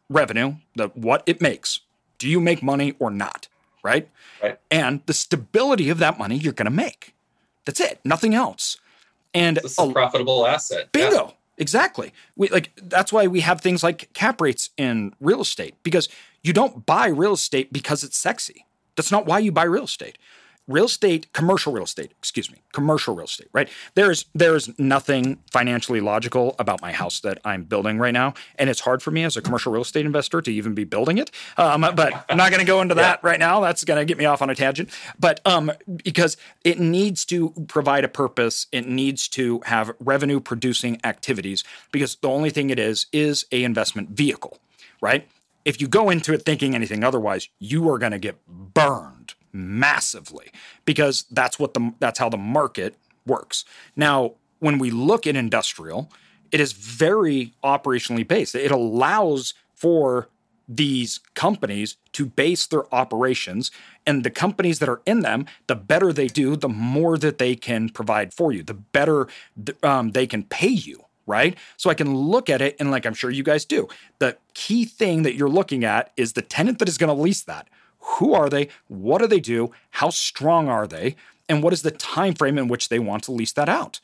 revenue, 0.09 0.55
the 0.75 0.89
what 0.89 1.23
it 1.25 1.39
makes. 1.39 1.79
Do 2.17 2.29
you 2.29 2.39
make 2.39 2.63
money 2.63 2.95
or 2.99 3.11
not? 3.11 3.47
Right? 3.83 4.09
Right. 4.41 4.57
And 4.71 5.01
the 5.05 5.13
stability 5.13 5.89
of 5.89 5.99
that 5.99 6.17
money 6.17 6.37
you're 6.37 6.53
going 6.53 6.65
to 6.65 6.71
make. 6.71 7.13
That's 7.65 7.79
it. 7.79 7.99
Nothing 8.03 8.33
else. 8.33 8.77
And 9.33 9.59
is 9.63 9.75
a 9.77 9.91
profitable 9.91 10.47
asset. 10.47 10.89
Yeah. 10.95 11.09
Bingo. 11.09 11.33
Exactly. 11.57 12.13
We 12.35 12.49
like 12.49 12.71
that's 12.75 13.13
why 13.13 13.27
we 13.27 13.39
have 13.39 13.61
things 13.61 13.81
like 13.83 14.11
cap 14.13 14.41
rates 14.41 14.71
in 14.77 15.13
real 15.21 15.41
estate 15.41 15.75
because 15.83 16.09
you 16.43 16.51
don't 16.51 16.85
buy 16.85 17.07
real 17.07 17.33
estate 17.33 17.71
because 17.71 18.03
it's 18.03 18.17
sexy. 18.17 18.65
That's 18.95 19.11
not 19.11 19.25
why 19.25 19.39
you 19.39 19.51
buy 19.51 19.63
real 19.63 19.85
estate. 19.85 20.17
Real 20.67 20.85
estate, 20.85 21.31
commercial 21.31 21.71
real 21.71 21.83
estate, 21.83 22.11
excuse 22.17 22.51
me, 22.51 22.57
commercial 22.73 23.15
real 23.15 23.25
estate, 23.25 23.49
right? 23.53 23.69
There's 23.93 24.25
there's 24.33 24.77
nothing 24.79 25.37
financially 25.51 26.01
logical 26.01 26.55
about 26.57 26.81
my 26.81 26.91
house 26.91 27.19
that 27.19 27.39
I'm 27.45 27.65
building 27.65 27.99
right 27.99 28.13
now, 28.13 28.33
and 28.57 28.67
it's 28.69 28.79
hard 28.79 29.03
for 29.03 29.11
me 29.11 29.23
as 29.23 29.37
a 29.37 29.41
commercial 29.43 29.71
real 29.71 29.83
estate 29.83 30.05
investor 30.05 30.41
to 30.41 30.51
even 30.51 30.73
be 30.73 30.83
building 30.83 31.19
it. 31.19 31.29
Um, 31.57 31.81
but 31.81 32.25
I'm 32.29 32.37
not 32.37 32.49
going 32.49 32.61
to 32.61 32.65
go 32.65 32.81
into 32.81 32.95
that 32.95 33.23
right 33.23 33.39
now. 33.39 33.59
That's 33.59 33.83
going 33.83 33.99
to 33.99 34.05
get 34.05 34.17
me 34.17 34.25
off 34.25 34.41
on 34.41 34.49
a 34.49 34.55
tangent. 34.55 34.89
But 35.19 35.39
um, 35.45 35.71
because 36.03 36.35
it 36.63 36.79
needs 36.79 37.25
to 37.25 37.51
provide 37.67 38.03
a 38.03 38.09
purpose, 38.09 38.65
it 38.71 38.87
needs 38.87 39.27
to 39.29 39.61
have 39.65 39.91
revenue 39.99 40.39
producing 40.39 40.99
activities. 41.03 41.63
Because 41.91 42.15
the 42.15 42.29
only 42.29 42.49
thing 42.49 42.71
it 42.71 42.79
is 42.79 43.05
is 43.11 43.45
a 43.51 43.63
investment 43.63 44.09
vehicle, 44.09 44.57
right? 44.99 45.27
if 45.65 45.81
you 45.81 45.87
go 45.87 46.09
into 46.11 46.31
it 46.31 46.43
thinking 46.43 46.75
anything 46.75 47.03
otherwise, 47.03 47.49
you 47.59 47.89
are 47.89 47.97
going 47.97 48.11
to 48.11 48.19
get 48.19 48.37
burned 48.47 49.33
massively 49.55 50.51
because 50.83 51.25
that's 51.31 51.57
what 51.57 51.73
the 51.73 51.93
that's 51.99 52.19
how 52.19 52.29
the 52.29 52.37
market 52.37 52.95
works. 53.25 53.65
Now, 53.95 54.33
when 54.59 54.77
we 54.77 54.91
look 54.91 55.25
at 55.25 55.35
industrial, 55.35 56.11
it 56.51 56.59
is 56.59 56.73
very 56.73 57.53
operationally 57.63 58.27
based. 58.27 58.53
It 58.55 58.71
allows 58.71 59.53
for 59.73 60.29
these 60.67 61.19
companies 61.35 61.97
to 62.11 62.25
base 62.25 62.65
their 62.65 62.93
operations 62.93 63.71
and 64.05 64.23
the 64.23 64.31
companies 64.31 64.79
that 64.79 64.89
are 64.89 65.01
in 65.05 65.19
them 65.19 65.45
the 65.67 65.75
better 65.75 66.11
they 66.11 66.27
do 66.27 66.55
the 66.55 66.69
more 66.69 67.19
that 67.19 67.37
they 67.37 67.55
can 67.55 67.87
provide 67.87 68.33
for 68.33 68.51
you 68.51 68.63
the 68.63 68.73
better 68.73 69.27
um, 69.83 70.11
they 70.11 70.25
can 70.25 70.41
pay 70.41 70.67
you 70.67 71.03
right 71.27 71.55
so 71.77 71.91
i 71.91 71.93
can 71.93 72.15
look 72.15 72.49
at 72.49 72.61
it 72.63 72.75
and 72.79 72.89
like 72.89 73.05
i'm 73.05 73.13
sure 73.13 73.29
you 73.29 73.43
guys 73.43 73.63
do 73.63 73.87
the 74.17 74.35
key 74.55 74.85
thing 74.85 75.21
that 75.21 75.35
you're 75.35 75.47
looking 75.47 75.83
at 75.83 76.11
is 76.17 76.33
the 76.33 76.41
tenant 76.41 76.79
that 76.79 76.89
is 76.89 76.97
going 76.97 77.15
to 77.15 77.21
lease 77.21 77.43
that 77.43 77.67
who 78.17 78.33
are 78.33 78.49
they 78.49 78.67
what 78.87 79.19
do 79.19 79.27
they 79.27 79.39
do 79.39 79.71
how 79.91 80.09
strong 80.09 80.69
are 80.69 80.87
they 80.87 81.15
and 81.47 81.61
what 81.61 81.73
is 81.73 81.81
the 81.81 81.91
time 81.91 82.33
frame 82.33 82.57
in 82.57 82.67
which 82.67 82.89
they 82.89 82.99
want 82.99 83.23
to 83.23 83.31
lease 83.31 83.53
that 83.53 83.69
out 83.69 83.99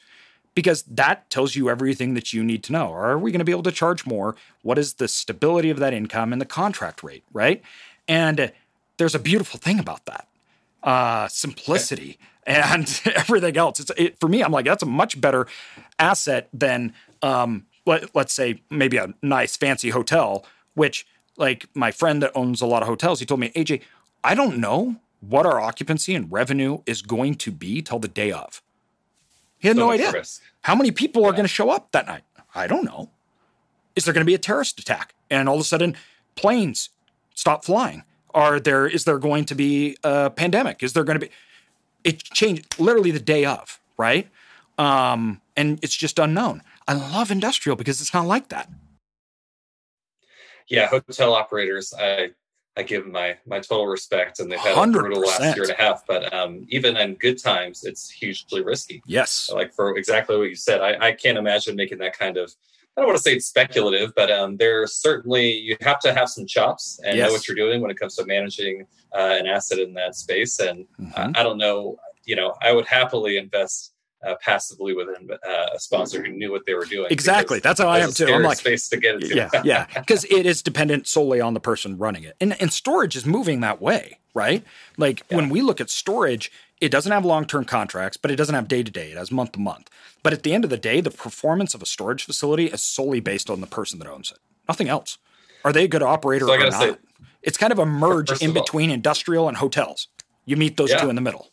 because 0.54 0.84
that 0.84 1.30
tells 1.30 1.56
you 1.56 1.70
everything 1.70 2.14
that 2.14 2.34
you 2.34 2.44
need 2.44 2.64
to 2.64 2.74
know. 2.74 2.92
Are 2.92 3.18
we 3.18 3.32
going 3.32 3.40
to 3.40 3.46
be 3.46 3.52
able 3.52 3.64
to 3.64 3.72
charge 3.72 4.06
more? 4.06 4.36
What 4.64 4.78
is 4.78 4.96
the 4.96 5.08
stability 5.08 5.70
of 5.70 5.80
that 5.80 5.94
income 5.94 6.34
and 6.34 6.42
the 6.42 6.46
contract 6.46 7.04
rate, 7.04 7.24
right? 7.32 7.62
And 8.08 8.52
there's 8.98 9.16
a 9.16 9.20
beautiful 9.20 9.60
thing 9.60 9.80
about 9.80 10.06
that 10.06 10.28
uh, 10.84 11.28
simplicity 11.28 12.20
and 12.46 13.02
everything 13.16 13.58
else. 13.58 13.80
It's 13.80 13.92
it, 13.98 14.20
for 14.20 14.28
me. 14.28 14.44
I'm 14.44 14.52
like 14.52 14.66
that's 14.66 14.84
a 14.84 14.88
much 14.88 15.20
better 15.20 15.48
asset 16.00 16.50
than 16.54 16.94
um, 17.22 17.66
let, 17.86 18.14
let's 18.16 18.34
say 18.34 18.62
maybe 18.70 18.98
a 18.98 19.14
nice 19.22 19.56
fancy 19.56 19.90
hotel. 19.90 20.46
Which 20.74 21.06
like 21.38 21.68
my 21.74 21.92
friend 21.92 22.22
that 22.22 22.32
owns 22.36 22.62
a 22.62 22.66
lot 22.66 22.82
of 22.82 22.88
hotels, 22.88 23.20
he 23.20 23.26
told 23.26 23.40
me, 23.40 23.50
AJ, 23.50 23.82
I 24.24 24.36
don't 24.36 24.58
know 24.58 24.98
what 25.22 25.46
our 25.46 25.60
occupancy 25.60 26.16
and 26.16 26.32
revenue 26.32 26.80
is 26.86 27.02
going 27.02 27.36
to 27.36 27.52
be 27.52 27.82
till 27.82 28.00
the 28.00 28.08
day 28.08 28.32
of. 28.32 28.62
He 29.60 29.68
had 29.68 29.78
so 29.78 29.86
no 29.86 29.92
idea. 29.92 30.12
Risk. 30.12 30.42
How 30.62 30.76
many 30.76 30.92
people 30.92 31.22
yeah. 31.22 31.30
are 31.30 31.32
going 31.32 31.44
to 31.44 31.48
show 31.48 31.70
up 31.70 31.92
that 31.92 32.08
night? 32.08 32.24
I 32.56 32.68
don't 32.68 32.84
know. 32.84 33.10
Is 33.96 34.06
there 34.06 34.14
going 34.14 34.26
to 34.26 34.30
be 34.30 34.34
a 34.34 34.40
terrorist 34.40 34.80
attack? 34.80 35.14
And 35.30 35.48
all 35.48 35.56
of 35.56 35.62
a 35.62 35.66
sudden, 35.66 35.96
planes 36.36 36.90
stop 37.36 37.64
flying? 37.66 38.04
Are 38.34 38.60
there? 38.60 38.88
Is 38.88 39.04
there 39.04 39.20
going 39.20 39.46
to 39.46 39.56
be 39.56 39.98
a 40.04 40.30
pandemic? 40.30 40.82
Is 40.84 40.94
there 40.94 41.04
going 41.04 41.20
to 41.20 41.26
be? 41.26 41.32
It 42.04 42.24
changed 42.24 42.80
literally 42.80 43.12
the 43.12 43.20
day 43.20 43.46
of, 43.46 43.80
right? 43.98 44.28
Um, 44.78 45.42
and 45.56 45.80
it's 45.82 45.96
just 45.96 46.18
unknown. 46.18 46.64
I 46.88 46.94
love 46.94 47.30
industrial 47.30 47.76
because 47.76 48.02
it's 48.02 48.14
not 48.14 48.26
like 48.26 48.50
that. 48.50 48.70
Yeah, 50.72 50.88
hotel 50.88 51.34
operators. 51.34 51.94
I 51.98 52.32
I 52.78 52.84
give 52.84 53.06
my 53.06 53.38
my 53.46 53.60
total 53.60 53.88
respect, 53.88 54.40
and 54.40 54.52
they've 54.52 54.60
had 54.60 54.76
100%. 54.76 54.90
a 54.90 54.92
brutal 54.92 55.22
last 55.22 55.56
year 55.56 55.64
and 55.64 55.72
a 55.72 55.82
half. 55.82 56.06
But 56.08 56.34
um, 56.34 56.66
even 56.70 56.96
in 56.96 57.16
good 57.16 57.38
times, 57.38 57.84
it's 57.84 58.10
hugely 58.10 58.64
risky. 58.64 59.02
Yes, 59.06 59.50
like 59.54 59.74
for 59.74 59.98
exactly 59.98 60.38
what 60.38 60.50
you 60.50 60.56
said, 60.56 60.82
I, 60.82 61.08
I 61.08 61.12
can't 61.12 61.38
imagine 61.38 61.76
making 61.76 61.98
that 62.00 62.18
kind 62.18 62.38
of. 62.38 62.54
I 62.96 63.02
don't 63.02 63.08
want 63.08 63.18
to 63.18 63.24
say 63.24 63.36
it's 63.36 63.46
speculative, 63.46 64.12
but 64.16 64.30
um, 64.30 64.58
there's 64.58 64.94
certainly 64.96 65.52
you 65.52 65.78
have 65.82 66.00
to 66.02 66.14
have 66.14 66.30
some 66.30 66.46
chops 66.46 67.00
and 67.06 67.18
yes. 67.18 67.28
know 67.28 67.34
what 67.34 67.48
you're 67.48 67.56
doing 67.56 67.82
when 67.82 67.90
it 67.90 67.98
comes 67.98 68.16
to 68.18 68.26
managing 68.26 68.86
uh, 69.16 69.38
an 69.40 69.48
asset 69.48 69.80
in 69.80 69.94
that 69.94 70.16
space. 70.16 70.60
And 70.60 70.86
mm-hmm. 71.00 71.12
uh, 71.16 71.32
I 71.36 71.44
don't 71.44 71.58
know, 71.58 71.98
you 72.26 72.36
know, 72.36 72.54
I 72.62 72.74
would 72.74 72.86
happily 72.86 73.38
invest 73.38 73.94
uh, 74.26 74.36
passively 74.42 74.94
with 74.94 75.08
uh, 75.10 75.36
a 75.74 75.80
sponsor 75.80 76.24
who 76.24 76.32
knew 76.32 76.52
what 76.52 76.66
they 76.66 76.74
were 76.74 76.86
doing. 76.86 77.08
Exactly. 77.10 77.60
That's 77.60 77.80
how 77.80 77.88
I 77.88 78.00
am 78.00 78.12
too. 78.12 78.28
I'm 78.28 78.44
like 78.44 78.58
space 78.58 78.90
to 78.90 78.98
get 78.98 79.16
it. 79.16 79.30
To. 79.30 79.36
Yeah, 79.36 79.50
yeah. 79.64 79.88
Because 80.02 80.26
it 80.26 80.46
is 80.46 80.62
dependent 80.62 81.08
solely 81.08 81.42
on 81.42 81.54
the 81.54 81.60
person 81.60 81.98
running 81.98 82.24
it, 82.24 82.36
and 82.40 82.60
and 82.62 82.72
storage 82.72 83.16
is 83.16 83.26
moving 83.26 83.62
that 83.62 83.82
way, 83.82 84.20
right? 84.34 84.64
Like 84.98 85.24
yeah. 85.30 85.38
when 85.38 85.50
we 85.50 85.62
look 85.62 85.82
at 85.82 85.90
storage, 85.90 86.52
it 86.80 86.90
doesn't 86.90 87.12
have 87.12 87.24
long 87.24 87.46
term 87.46 87.66
contracts, 87.66 88.18
but 88.18 88.32
it 88.32 88.36
doesn't 88.36 88.56
have 88.56 88.68
day 88.68 88.84
to 88.84 88.92
day. 88.92 89.12
It 89.12 89.18
has 89.18 89.32
month 89.32 89.54
to 89.54 89.60
month. 89.60 89.90
But 90.24 90.34
at 90.34 90.44
the 90.44 90.54
end 90.54 90.64
of 90.64 90.70
the 90.70 90.78
day, 90.78 91.02
the 91.02 91.12
performance 91.12 91.74
of 91.74 91.82
a 91.82 91.86
storage 91.86 92.26
facility 92.26 92.66
is 92.66 92.82
solely 92.82 93.20
based 93.20 93.50
on 93.50 93.62
the 93.62 93.68
person 93.68 94.00
that 94.00 94.08
owns 94.08 94.32
it. 94.32 94.38
Nothing 94.68 94.90
else. 94.90 95.18
Are 95.64 95.72
they 95.74 95.84
a 95.84 95.88
good 95.88 96.04
operator 96.04 96.46
so 96.46 96.54
or 96.54 96.60
not? 96.60 96.74
Say, 96.74 96.96
it's 97.44 97.58
kind 97.58 97.72
of 97.72 97.80
a 97.80 97.86
merge 97.86 98.42
in 98.42 98.54
between 98.54 98.90
all, 98.90 98.96
industrial 98.96 99.48
and 99.48 99.58
hotels. 99.58 100.08
You 100.46 100.58
meet 100.58 100.78
those 100.78 100.92
yeah. 100.92 100.98
two 100.98 101.10
in 101.10 101.16
the 101.16 101.22
middle. 101.22 101.50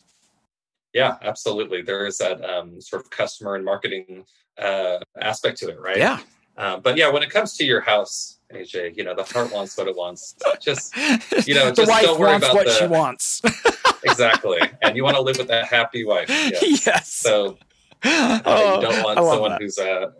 Yeah, 0.93 1.17
absolutely. 1.21 1.81
There 1.81 2.05
is 2.05 2.17
that 2.17 2.43
um, 2.43 2.81
sort 2.81 3.03
of 3.03 3.09
customer 3.11 3.55
and 3.55 3.63
marketing 3.63 4.25
uh, 4.57 4.99
aspect 5.21 5.57
to 5.59 5.69
it, 5.69 5.79
right? 5.79 5.97
Yeah. 5.97 6.19
Uh, 6.57 6.77
but 6.77 6.97
yeah, 6.97 7.09
when 7.09 7.23
it 7.23 7.29
comes 7.29 7.55
to 7.57 7.63
your 7.63 7.79
house, 7.79 8.39
AJ, 8.53 8.97
you 8.97 9.03
know 9.03 9.15
the 9.15 9.23
heart 9.23 9.53
wants 9.53 9.77
what 9.77 9.87
it 9.87 9.95
wants. 9.95 10.35
Just 10.59 10.95
you 11.47 11.55
know, 11.55 11.71
just 11.71 11.89
don't 11.89 12.19
worry 12.19 12.35
about 12.35 12.53
what 12.53 12.65
the, 12.65 12.73
she 12.73 12.87
wants. 12.87 13.41
exactly, 14.03 14.59
and 14.81 14.97
you 14.97 15.03
want 15.03 15.15
to 15.15 15.21
live 15.21 15.37
with 15.37 15.47
that 15.47 15.65
happy 15.65 16.03
wife. 16.03 16.27
Yes. 16.27 16.85
yes. 16.85 17.13
So 17.13 17.57
uh, 18.03 18.39
oh, 18.45 18.75
you 18.75 18.81
don't 18.81 19.03
want 19.03 19.17
someone 19.17 19.51
that. 19.51 19.61
who's 19.61 19.77
uh, 19.77 20.11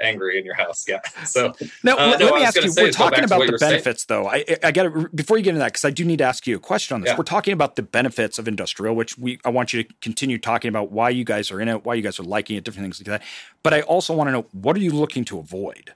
angry 0.00 0.38
in 0.38 0.44
your 0.44 0.54
house. 0.54 0.86
Yeah. 0.88 1.00
So 1.26 1.52
now 1.84 1.96
uh, 1.96 2.10
let, 2.10 2.20
no, 2.20 2.26
let 2.26 2.34
me 2.34 2.42
ask 2.42 2.56
you. 2.56 2.72
We're 2.76 2.90
talking 2.90 3.24
about 3.24 3.46
the 3.46 3.56
benefits, 3.58 4.04
saying. 4.08 4.22
though. 4.22 4.28
I, 4.28 4.44
I 4.62 4.72
got 4.72 4.84
to 4.84 5.08
before 5.14 5.36
you 5.36 5.44
get 5.44 5.50
into 5.50 5.60
that 5.60 5.72
because 5.72 5.84
I 5.84 5.90
do 5.90 6.04
need 6.04 6.18
to 6.18 6.24
ask 6.24 6.46
you 6.46 6.56
a 6.56 6.58
question 6.58 6.94
on 6.94 7.02
this. 7.02 7.10
Yeah. 7.10 7.16
We're 7.16 7.24
talking 7.24 7.52
about 7.52 7.76
the 7.76 7.82
benefits 7.82 8.38
of 8.38 8.48
industrial, 8.48 8.96
which 8.96 9.16
we 9.18 9.38
I 9.44 9.50
want 9.50 9.72
you 9.72 9.84
to 9.84 9.94
continue 10.00 10.38
talking 10.38 10.68
about 10.68 10.90
why 10.90 11.10
you 11.10 11.24
guys 11.24 11.50
are 11.50 11.60
in 11.60 11.68
it, 11.68 11.84
why 11.84 11.94
you 11.94 12.02
guys 12.02 12.18
are 12.18 12.24
liking 12.24 12.56
it, 12.56 12.64
different 12.64 12.84
things 12.84 13.00
like 13.00 13.20
that. 13.20 13.22
But 13.62 13.74
I 13.74 13.82
also 13.82 14.14
want 14.14 14.28
to 14.28 14.32
know 14.32 14.46
what 14.52 14.76
are 14.76 14.80
you 14.80 14.92
looking 14.92 15.24
to 15.26 15.38
avoid. 15.38 15.92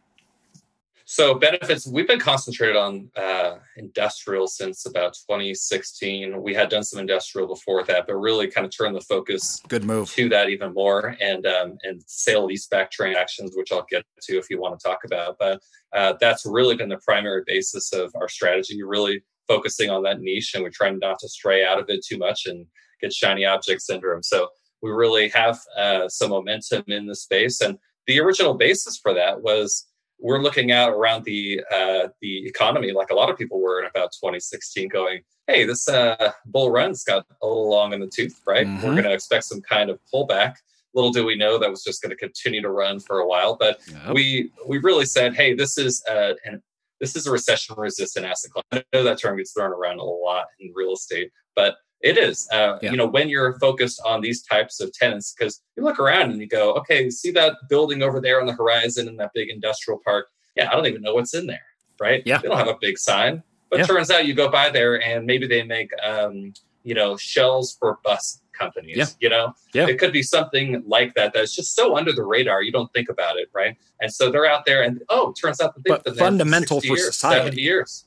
So 1.14 1.32
benefits, 1.32 1.86
we've 1.86 2.08
been 2.08 2.18
concentrated 2.18 2.74
on 2.74 3.08
uh, 3.14 3.58
industrial 3.76 4.48
since 4.48 4.84
about 4.84 5.14
2016. 5.14 6.42
We 6.42 6.52
had 6.54 6.68
done 6.68 6.82
some 6.82 6.98
industrial 6.98 7.46
before 7.46 7.84
that, 7.84 8.08
but 8.08 8.16
really 8.16 8.48
kind 8.48 8.64
of 8.64 8.76
turned 8.76 8.96
the 8.96 9.00
focus 9.00 9.62
good 9.68 9.84
move 9.84 10.10
to 10.10 10.28
that 10.30 10.48
even 10.48 10.74
more, 10.74 11.16
and 11.20 11.46
um, 11.46 11.78
and 11.84 12.02
sale 12.08 12.48
leaseback 12.48 12.90
transactions, 12.90 13.52
which 13.54 13.70
I'll 13.70 13.86
get 13.88 14.04
to 14.22 14.38
if 14.38 14.50
you 14.50 14.60
want 14.60 14.76
to 14.76 14.84
talk 14.84 15.04
about. 15.04 15.36
But 15.38 15.60
uh, 15.92 16.14
that's 16.20 16.44
really 16.46 16.74
been 16.74 16.88
the 16.88 16.98
primary 17.06 17.44
basis 17.46 17.92
of 17.92 18.12
our 18.16 18.28
strategy. 18.28 18.74
You're 18.74 18.88
really 18.88 19.22
focusing 19.46 19.90
on 19.90 20.02
that 20.02 20.20
niche, 20.20 20.54
and 20.56 20.64
we're 20.64 20.70
trying 20.70 20.98
not 20.98 21.20
to 21.20 21.28
stray 21.28 21.64
out 21.64 21.78
of 21.78 21.88
it 21.90 22.04
too 22.04 22.18
much 22.18 22.46
and 22.46 22.66
get 23.00 23.12
shiny 23.12 23.44
object 23.44 23.82
syndrome. 23.82 24.24
So 24.24 24.48
we 24.82 24.90
really 24.90 25.28
have 25.28 25.60
uh, 25.78 26.08
some 26.08 26.30
momentum 26.30 26.82
in 26.88 27.06
the 27.06 27.14
space, 27.14 27.60
and 27.60 27.78
the 28.08 28.18
original 28.18 28.54
basis 28.54 28.98
for 28.98 29.14
that 29.14 29.40
was 29.42 29.86
we're 30.24 30.40
looking 30.40 30.72
out 30.72 30.90
around 30.90 31.22
the 31.24 31.60
uh, 31.72 32.08
the 32.20 32.46
economy 32.46 32.92
like 32.92 33.10
a 33.10 33.14
lot 33.14 33.30
of 33.30 33.38
people 33.38 33.60
were 33.60 33.80
in 33.80 33.86
about 33.86 34.10
2016 34.12 34.88
going 34.88 35.20
hey 35.46 35.64
this 35.64 35.86
uh, 35.86 36.32
bull 36.46 36.70
run's 36.70 37.04
got 37.04 37.26
a 37.42 37.46
little 37.46 37.70
long 37.70 37.92
in 37.92 38.00
the 38.00 38.10
tooth 38.12 38.40
right 38.46 38.66
mm-hmm. 38.66 38.84
we're 38.84 38.94
going 38.94 39.04
to 39.04 39.12
expect 39.12 39.44
some 39.44 39.60
kind 39.60 39.90
of 39.90 40.00
pullback 40.12 40.54
little 40.94 41.12
do 41.12 41.24
we 41.24 41.36
know 41.36 41.58
that 41.58 41.70
was 41.70 41.84
just 41.84 42.02
going 42.02 42.10
to 42.10 42.16
continue 42.16 42.62
to 42.62 42.70
run 42.70 42.98
for 42.98 43.18
a 43.18 43.28
while 43.28 43.54
but 43.54 43.78
yep. 43.86 44.14
we 44.14 44.50
we 44.66 44.78
really 44.78 45.06
said 45.06 45.34
hey 45.34 45.54
this 45.54 45.76
is 45.78 46.02
uh, 46.10 46.32
an 46.46 46.60
this 47.00 47.14
is 47.14 47.26
a 47.26 47.30
recession 47.30 47.74
resistant 47.76 48.24
asset 48.24 48.50
class 48.50 48.64
i 48.72 48.82
know 48.96 49.04
that 49.04 49.20
term 49.20 49.36
gets 49.36 49.52
thrown 49.52 49.72
around 49.72 49.98
a 49.98 50.02
lot 50.02 50.46
in 50.58 50.72
real 50.74 50.94
estate 50.94 51.30
but 51.54 51.76
it 52.04 52.18
is. 52.18 52.46
Uh, 52.52 52.78
yeah. 52.82 52.90
You 52.90 52.98
know, 52.98 53.06
when 53.06 53.30
you're 53.30 53.58
focused 53.58 54.00
on 54.04 54.20
these 54.20 54.42
types 54.42 54.78
of 54.78 54.92
tenants, 54.92 55.34
because 55.36 55.62
you 55.74 55.82
look 55.82 55.98
around 55.98 56.30
and 56.30 56.40
you 56.40 56.46
go, 56.46 56.74
okay, 56.74 57.08
see 57.08 57.30
that 57.32 57.56
building 57.70 58.02
over 58.02 58.20
there 58.20 58.40
on 58.40 58.46
the 58.46 58.52
horizon 58.52 59.08
in 59.08 59.16
that 59.16 59.30
big 59.34 59.48
industrial 59.48 60.00
park? 60.04 60.26
Yeah, 60.54 60.68
I 60.70 60.76
don't 60.76 60.86
even 60.86 61.00
know 61.00 61.14
what's 61.14 61.34
in 61.34 61.46
there, 61.46 61.66
right? 61.98 62.22
Yeah. 62.26 62.38
They 62.38 62.48
don't 62.48 62.58
have 62.58 62.68
a 62.68 62.76
big 62.78 62.98
sign. 62.98 63.42
But 63.70 63.80
yeah. 63.80 63.86
turns 63.86 64.10
out 64.10 64.26
you 64.26 64.34
go 64.34 64.50
by 64.50 64.68
there 64.68 65.02
and 65.02 65.24
maybe 65.24 65.46
they 65.46 65.62
make, 65.62 65.90
um, 66.04 66.52
you 66.82 66.94
know, 66.94 67.16
shells 67.16 67.74
for 67.80 67.98
bus 68.04 68.42
companies. 68.52 68.96
Yeah. 68.98 69.06
You 69.20 69.30
know, 69.30 69.54
yeah. 69.72 69.88
it 69.88 69.98
could 69.98 70.12
be 70.12 70.22
something 70.22 70.84
like 70.86 71.14
that 71.14 71.32
that's 71.32 71.56
just 71.56 71.74
so 71.74 71.96
under 71.96 72.12
the 72.12 72.22
radar 72.22 72.62
you 72.62 72.70
don't 72.70 72.92
think 72.92 73.08
about 73.08 73.38
it, 73.38 73.48
right? 73.54 73.76
And 74.00 74.12
so 74.12 74.30
they're 74.30 74.46
out 74.46 74.66
there, 74.66 74.82
and 74.82 75.02
oh, 75.08 75.32
turns 75.32 75.60
out 75.60 75.74
that 75.74 75.84
they've 75.84 75.96
but 75.96 76.04
been 76.04 76.14
fundamental 76.14 76.80
for, 76.80 76.86
years, 76.86 77.06
society. 77.06 77.40
Seventy 77.40 77.62
years. 77.62 78.03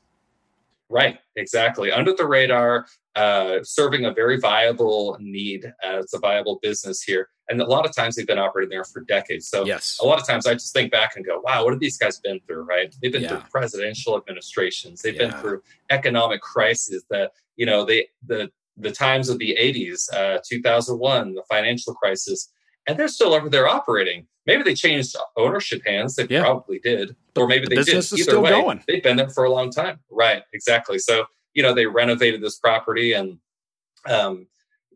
Right, 0.89 1.19
exactly. 1.35 1.91
Under 1.91 2.13
the 2.13 2.25
radar, 2.25 2.85
uh, 3.15 3.59
serving 3.63 4.05
a 4.05 4.13
very 4.13 4.39
viable 4.39 5.17
need. 5.19 5.65
Uh, 5.83 5.99
it's 5.99 6.13
a 6.13 6.19
viable 6.19 6.59
business 6.61 7.01
here. 7.01 7.29
And 7.49 7.61
a 7.61 7.65
lot 7.65 7.85
of 7.85 7.95
times 7.95 8.15
they've 8.15 8.27
been 8.27 8.39
operating 8.39 8.69
there 8.69 8.83
for 8.83 9.01
decades. 9.01 9.49
So 9.49 9.65
yes. 9.65 9.97
a 10.01 10.05
lot 10.05 10.19
of 10.19 10.27
times 10.27 10.45
I 10.45 10.53
just 10.53 10.73
think 10.73 10.91
back 10.91 11.15
and 11.15 11.25
go, 11.25 11.41
wow, 11.43 11.63
what 11.63 11.73
have 11.73 11.79
these 11.79 11.97
guys 11.97 12.19
been 12.19 12.39
through, 12.41 12.63
right? 12.63 12.93
They've 13.01 13.11
been 13.11 13.23
yeah. 13.23 13.29
through 13.29 13.49
presidential 13.51 14.17
administrations. 14.17 15.01
They've 15.01 15.15
yeah. 15.15 15.29
been 15.29 15.39
through 15.39 15.61
economic 15.89 16.41
crises 16.41 17.05
that, 17.09 17.31
you 17.55 17.65
know, 17.65 17.83
they, 17.83 18.07
the, 18.25 18.49
the 18.77 18.91
times 18.91 19.29
of 19.29 19.39
the 19.39 19.57
80s, 19.59 20.13
uh, 20.13 20.39
2001, 20.47 21.33
the 21.33 21.43
financial 21.49 21.95
crisis, 21.95 22.53
and 22.87 22.97
they're 22.97 23.07
still 23.07 23.33
over 23.33 23.49
there 23.49 23.67
operating. 23.67 24.27
Maybe 24.45 24.63
they 24.63 24.73
changed 24.73 25.15
ownership 25.35 25.81
hands. 25.85 26.15
They 26.15 26.25
yeah. 26.29 26.41
probably 26.41 26.79
did. 26.79 27.15
Or 27.35 27.47
maybe 27.47 27.67
the 27.67 27.75
they 27.75 27.83
did. 27.83 28.19
Either 28.19 28.39
way, 28.39 28.49
going. 28.49 28.83
they've 28.87 29.03
been 29.03 29.17
there 29.17 29.29
for 29.29 29.43
a 29.43 29.51
long 29.51 29.71
time. 29.71 29.99
Right. 30.09 30.43
Exactly. 30.53 30.97
So 30.99 31.25
you 31.57 31.63
know, 31.63 31.73
they 31.73 31.87
renovated 31.87 32.39
this 32.39 32.59
property 32.59 33.13
and, 33.13 33.39
um, 34.07 34.45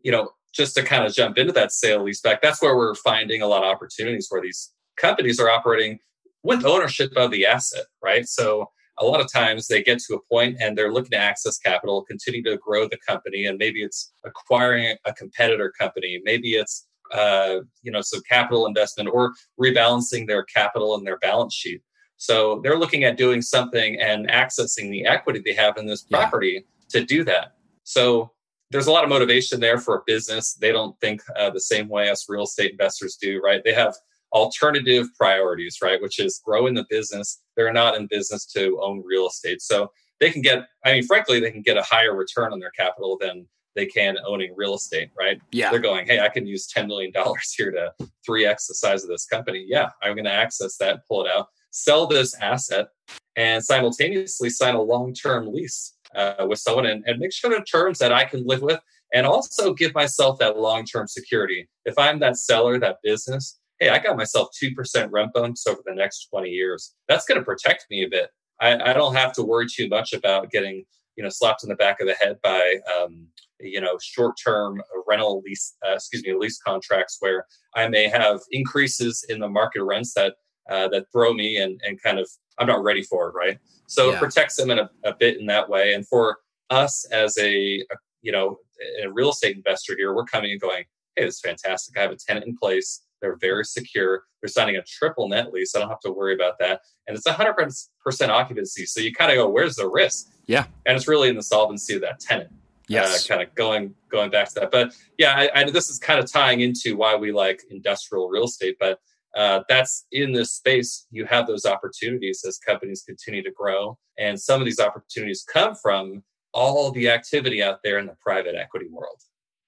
you 0.04 0.12
know, 0.12 0.30
just 0.54 0.76
to 0.76 0.84
kind 0.84 1.04
of 1.04 1.12
jump 1.12 1.36
into 1.36 1.52
that 1.52 1.72
sale 1.72 2.04
leaseback, 2.04 2.38
that's 2.40 2.62
where 2.62 2.76
we're 2.76 2.94
finding 2.94 3.42
a 3.42 3.46
lot 3.48 3.64
of 3.64 3.68
opportunities 3.68 4.28
where 4.30 4.40
these 4.40 4.70
companies 4.96 5.40
are 5.40 5.50
operating 5.50 5.98
with 6.44 6.64
ownership 6.64 7.12
of 7.16 7.32
the 7.32 7.46
asset, 7.46 7.86
right? 8.00 8.28
So 8.28 8.70
a 8.98 9.04
lot 9.04 9.20
of 9.20 9.32
times 9.32 9.66
they 9.66 9.82
get 9.82 9.98
to 10.06 10.14
a 10.14 10.20
point 10.32 10.58
and 10.60 10.78
they're 10.78 10.92
looking 10.92 11.10
to 11.10 11.16
access 11.16 11.58
capital, 11.58 12.04
continue 12.04 12.44
to 12.44 12.56
grow 12.58 12.86
the 12.86 12.98
company, 13.08 13.46
and 13.46 13.58
maybe 13.58 13.82
it's 13.82 14.12
acquiring 14.24 14.94
a 15.04 15.12
competitor 15.14 15.72
company, 15.76 16.20
maybe 16.22 16.50
it's 16.50 16.86
uh, 17.12 17.60
you 17.82 17.92
know 17.92 18.00
so 18.00 18.20
capital 18.28 18.66
investment 18.66 19.08
or 19.12 19.32
rebalancing 19.60 20.26
their 20.26 20.44
capital 20.44 20.94
and 20.96 21.06
their 21.06 21.18
balance 21.18 21.54
sheet. 21.54 21.82
So 22.16 22.60
they're 22.62 22.78
looking 22.78 23.04
at 23.04 23.16
doing 23.16 23.42
something 23.42 24.00
and 24.00 24.28
accessing 24.28 24.90
the 24.90 25.06
equity 25.06 25.42
they 25.44 25.54
have 25.54 25.76
in 25.76 25.86
this 25.86 26.02
property 26.02 26.64
yeah. 26.64 27.00
to 27.00 27.04
do 27.04 27.24
that. 27.24 27.54
So 27.82 28.30
there's 28.70 28.86
a 28.86 28.92
lot 28.92 29.04
of 29.04 29.10
motivation 29.10 29.60
there 29.60 29.78
for 29.78 29.96
a 29.96 30.02
business. 30.06 30.54
They 30.54 30.72
don't 30.72 30.98
think 31.00 31.20
uh, 31.36 31.50
the 31.50 31.60
same 31.60 31.88
way 31.88 32.08
us 32.10 32.26
real 32.28 32.44
estate 32.44 32.70
investors 32.70 33.18
do, 33.20 33.40
right? 33.40 33.60
They 33.64 33.74
have 33.74 33.94
alternative 34.32 35.08
priorities, 35.18 35.78
right? 35.82 36.00
Which 36.00 36.18
is 36.18 36.40
growing 36.44 36.74
the 36.74 36.86
business. 36.88 37.42
They're 37.56 37.72
not 37.72 37.96
in 37.96 38.06
business 38.08 38.46
to 38.52 38.80
own 38.82 39.02
real 39.04 39.26
estate. 39.26 39.60
So 39.60 39.90
they 40.20 40.30
can 40.30 40.42
get, 40.42 40.68
I 40.84 40.92
mean, 40.92 41.02
frankly, 41.04 41.38
they 41.40 41.50
can 41.50 41.62
get 41.62 41.76
a 41.76 41.82
higher 41.82 42.14
return 42.14 42.52
on 42.52 42.60
their 42.60 42.70
capital 42.70 43.18
than 43.20 43.46
they 43.74 43.86
can 43.86 44.16
owning 44.26 44.54
real 44.56 44.74
estate, 44.74 45.10
right? 45.18 45.40
Yeah. 45.50 45.70
They're 45.70 45.80
going, 45.80 46.06
hey, 46.06 46.20
I 46.20 46.28
can 46.28 46.46
use 46.46 46.68
$10 46.68 46.86
million 46.86 47.12
here 47.56 47.70
to 47.70 47.92
3x 48.28 48.68
the 48.68 48.74
size 48.74 49.02
of 49.02 49.08
this 49.08 49.24
company. 49.24 49.64
Yeah, 49.66 49.90
I'm 50.02 50.14
going 50.14 50.24
to 50.24 50.32
access 50.32 50.76
that, 50.78 51.06
pull 51.08 51.24
it 51.24 51.30
out, 51.30 51.48
sell 51.70 52.06
this 52.06 52.34
asset, 52.40 52.88
and 53.36 53.64
simultaneously 53.64 54.50
sign 54.50 54.74
a 54.74 54.82
long 54.82 55.14
term 55.14 55.52
lease 55.52 55.94
uh, 56.14 56.46
with 56.48 56.58
someone 56.58 56.86
and, 56.86 57.02
and 57.06 57.18
make 57.18 57.32
sure 57.32 57.50
the 57.50 57.64
terms 57.64 57.98
that 57.98 58.12
I 58.12 58.24
can 58.24 58.46
live 58.46 58.62
with 58.62 58.80
and 59.12 59.26
also 59.26 59.74
give 59.74 59.94
myself 59.94 60.38
that 60.38 60.58
long 60.58 60.84
term 60.84 61.06
security. 61.06 61.68
If 61.84 61.98
I'm 61.98 62.18
that 62.20 62.36
seller, 62.36 62.78
that 62.80 62.98
business, 63.02 63.58
hey, 63.78 63.88
I 63.88 63.98
got 63.98 64.16
myself 64.16 64.48
2% 64.62 65.08
rent 65.10 65.32
bumps 65.32 65.66
over 65.66 65.80
the 65.84 65.94
next 65.94 66.28
20 66.30 66.48
years. 66.48 66.94
That's 67.08 67.24
going 67.24 67.38
to 67.38 67.44
protect 67.44 67.86
me 67.90 68.04
a 68.04 68.08
bit. 68.08 68.30
I, 68.60 68.90
I, 68.90 68.92
don't 68.92 69.16
have 69.16 69.32
to 69.34 69.42
worry 69.42 69.66
too 69.66 69.88
much 69.88 70.12
about 70.12 70.50
getting, 70.50 70.84
you 71.16 71.24
know, 71.24 71.30
slapped 71.30 71.64
in 71.64 71.68
the 71.68 71.74
back 71.74 72.00
of 72.00 72.06
the 72.06 72.14
head 72.14 72.38
by, 72.42 72.76
um, 72.96 73.26
you 73.62 73.80
know, 73.80 73.98
short-term 74.02 74.82
rental 75.06 75.42
lease, 75.44 75.74
uh, 75.86 75.94
excuse 75.94 76.22
me, 76.24 76.34
lease 76.34 76.58
contracts 76.58 77.16
where 77.20 77.46
I 77.74 77.88
may 77.88 78.08
have 78.08 78.40
increases 78.50 79.24
in 79.28 79.38
the 79.38 79.48
market 79.48 79.82
rents 79.84 80.14
that 80.14 80.34
uh, 80.70 80.88
that 80.88 81.06
throw 81.12 81.32
me 81.32 81.56
and 81.56 81.80
and 81.84 82.02
kind 82.02 82.18
of 82.18 82.28
I'm 82.58 82.66
not 82.66 82.82
ready 82.82 83.02
for 83.02 83.28
it, 83.28 83.34
right? 83.34 83.58
So 83.86 84.08
yeah. 84.08 84.16
it 84.16 84.18
protects 84.18 84.56
them 84.56 84.70
in 84.70 84.78
a, 84.78 84.90
a, 85.04 85.14
bit 85.14 85.38
in 85.38 85.46
that 85.46 85.68
way. 85.68 85.94
And 85.94 86.06
for 86.06 86.38
us 86.70 87.04
as 87.06 87.36
a, 87.38 87.80
a 87.80 87.96
you 88.22 88.32
know 88.32 88.58
a 89.02 89.10
real 89.10 89.30
estate 89.30 89.56
investor 89.56 89.94
here, 89.96 90.14
we're 90.14 90.24
coming 90.24 90.52
and 90.52 90.60
going, 90.60 90.84
hey, 91.16 91.24
this 91.24 91.36
is 91.36 91.40
fantastic. 91.40 91.96
I 91.96 92.02
have 92.02 92.10
a 92.10 92.16
tenant 92.16 92.46
in 92.46 92.56
place. 92.56 93.02
They're 93.20 93.36
very 93.36 93.64
secure. 93.64 94.24
They're 94.40 94.48
signing 94.48 94.76
a 94.76 94.82
triple 94.82 95.28
net 95.28 95.52
lease. 95.52 95.74
I 95.74 95.78
don't 95.78 95.88
have 95.88 96.00
to 96.00 96.10
worry 96.10 96.34
about 96.34 96.58
that. 96.58 96.80
And 97.06 97.16
it's 97.16 97.26
100% 97.26 98.28
occupancy. 98.28 98.84
So 98.86 99.00
you 99.00 99.12
kind 99.12 99.30
of 99.30 99.36
go, 99.36 99.48
where's 99.48 99.76
the 99.76 99.88
risk? 99.88 100.26
Yeah. 100.46 100.64
And 100.86 100.96
it's 100.96 101.06
really 101.06 101.28
in 101.28 101.36
the 101.36 101.42
solvency 101.42 101.94
of 101.94 102.00
that 102.00 102.18
tenant. 102.18 102.50
Uh, 102.82 102.94
yes. 103.00 103.30
Uh, 103.30 103.34
kind 103.34 103.48
of 103.48 103.54
going 103.54 103.94
going 104.10 104.30
back 104.30 104.48
to 104.48 104.60
that. 104.60 104.70
But 104.70 104.94
yeah, 105.18 105.34
I, 105.36 105.60
I, 105.60 105.70
this 105.70 105.88
is 105.88 105.98
kind 105.98 106.18
of 106.20 106.30
tying 106.30 106.60
into 106.60 106.96
why 106.96 107.16
we 107.16 107.32
like 107.32 107.62
industrial 107.70 108.28
real 108.28 108.44
estate. 108.44 108.76
But 108.78 108.98
uh, 109.36 109.60
that's 109.68 110.06
in 110.12 110.32
this 110.32 110.52
space, 110.52 111.06
you 111.10 111.24
have 111.26 111.46
those 111.46 111.64
opportunities 111.64 112.44
as 112.46 112.58
companies 112.58 113.02
continue 113.06 113.42
to 113.42 113.50
grow. 113.50 113.96
And 114.18 114.38
some 114.38 114.60
of 114.60 114.66
these 114.66 114.80
opportunities 114.80 115.44
come 115.50 115.74
from 115.74 116.22
all 116.52 116.90
the 116.90 117.08
activity 117.08 117.62
out 117.62 117.78
there 117.82 117.98
in 117.98 118.06
the 118.06 118.16
private 118.20 118.54
equity 118.54 118.88
world. 118.90 119.20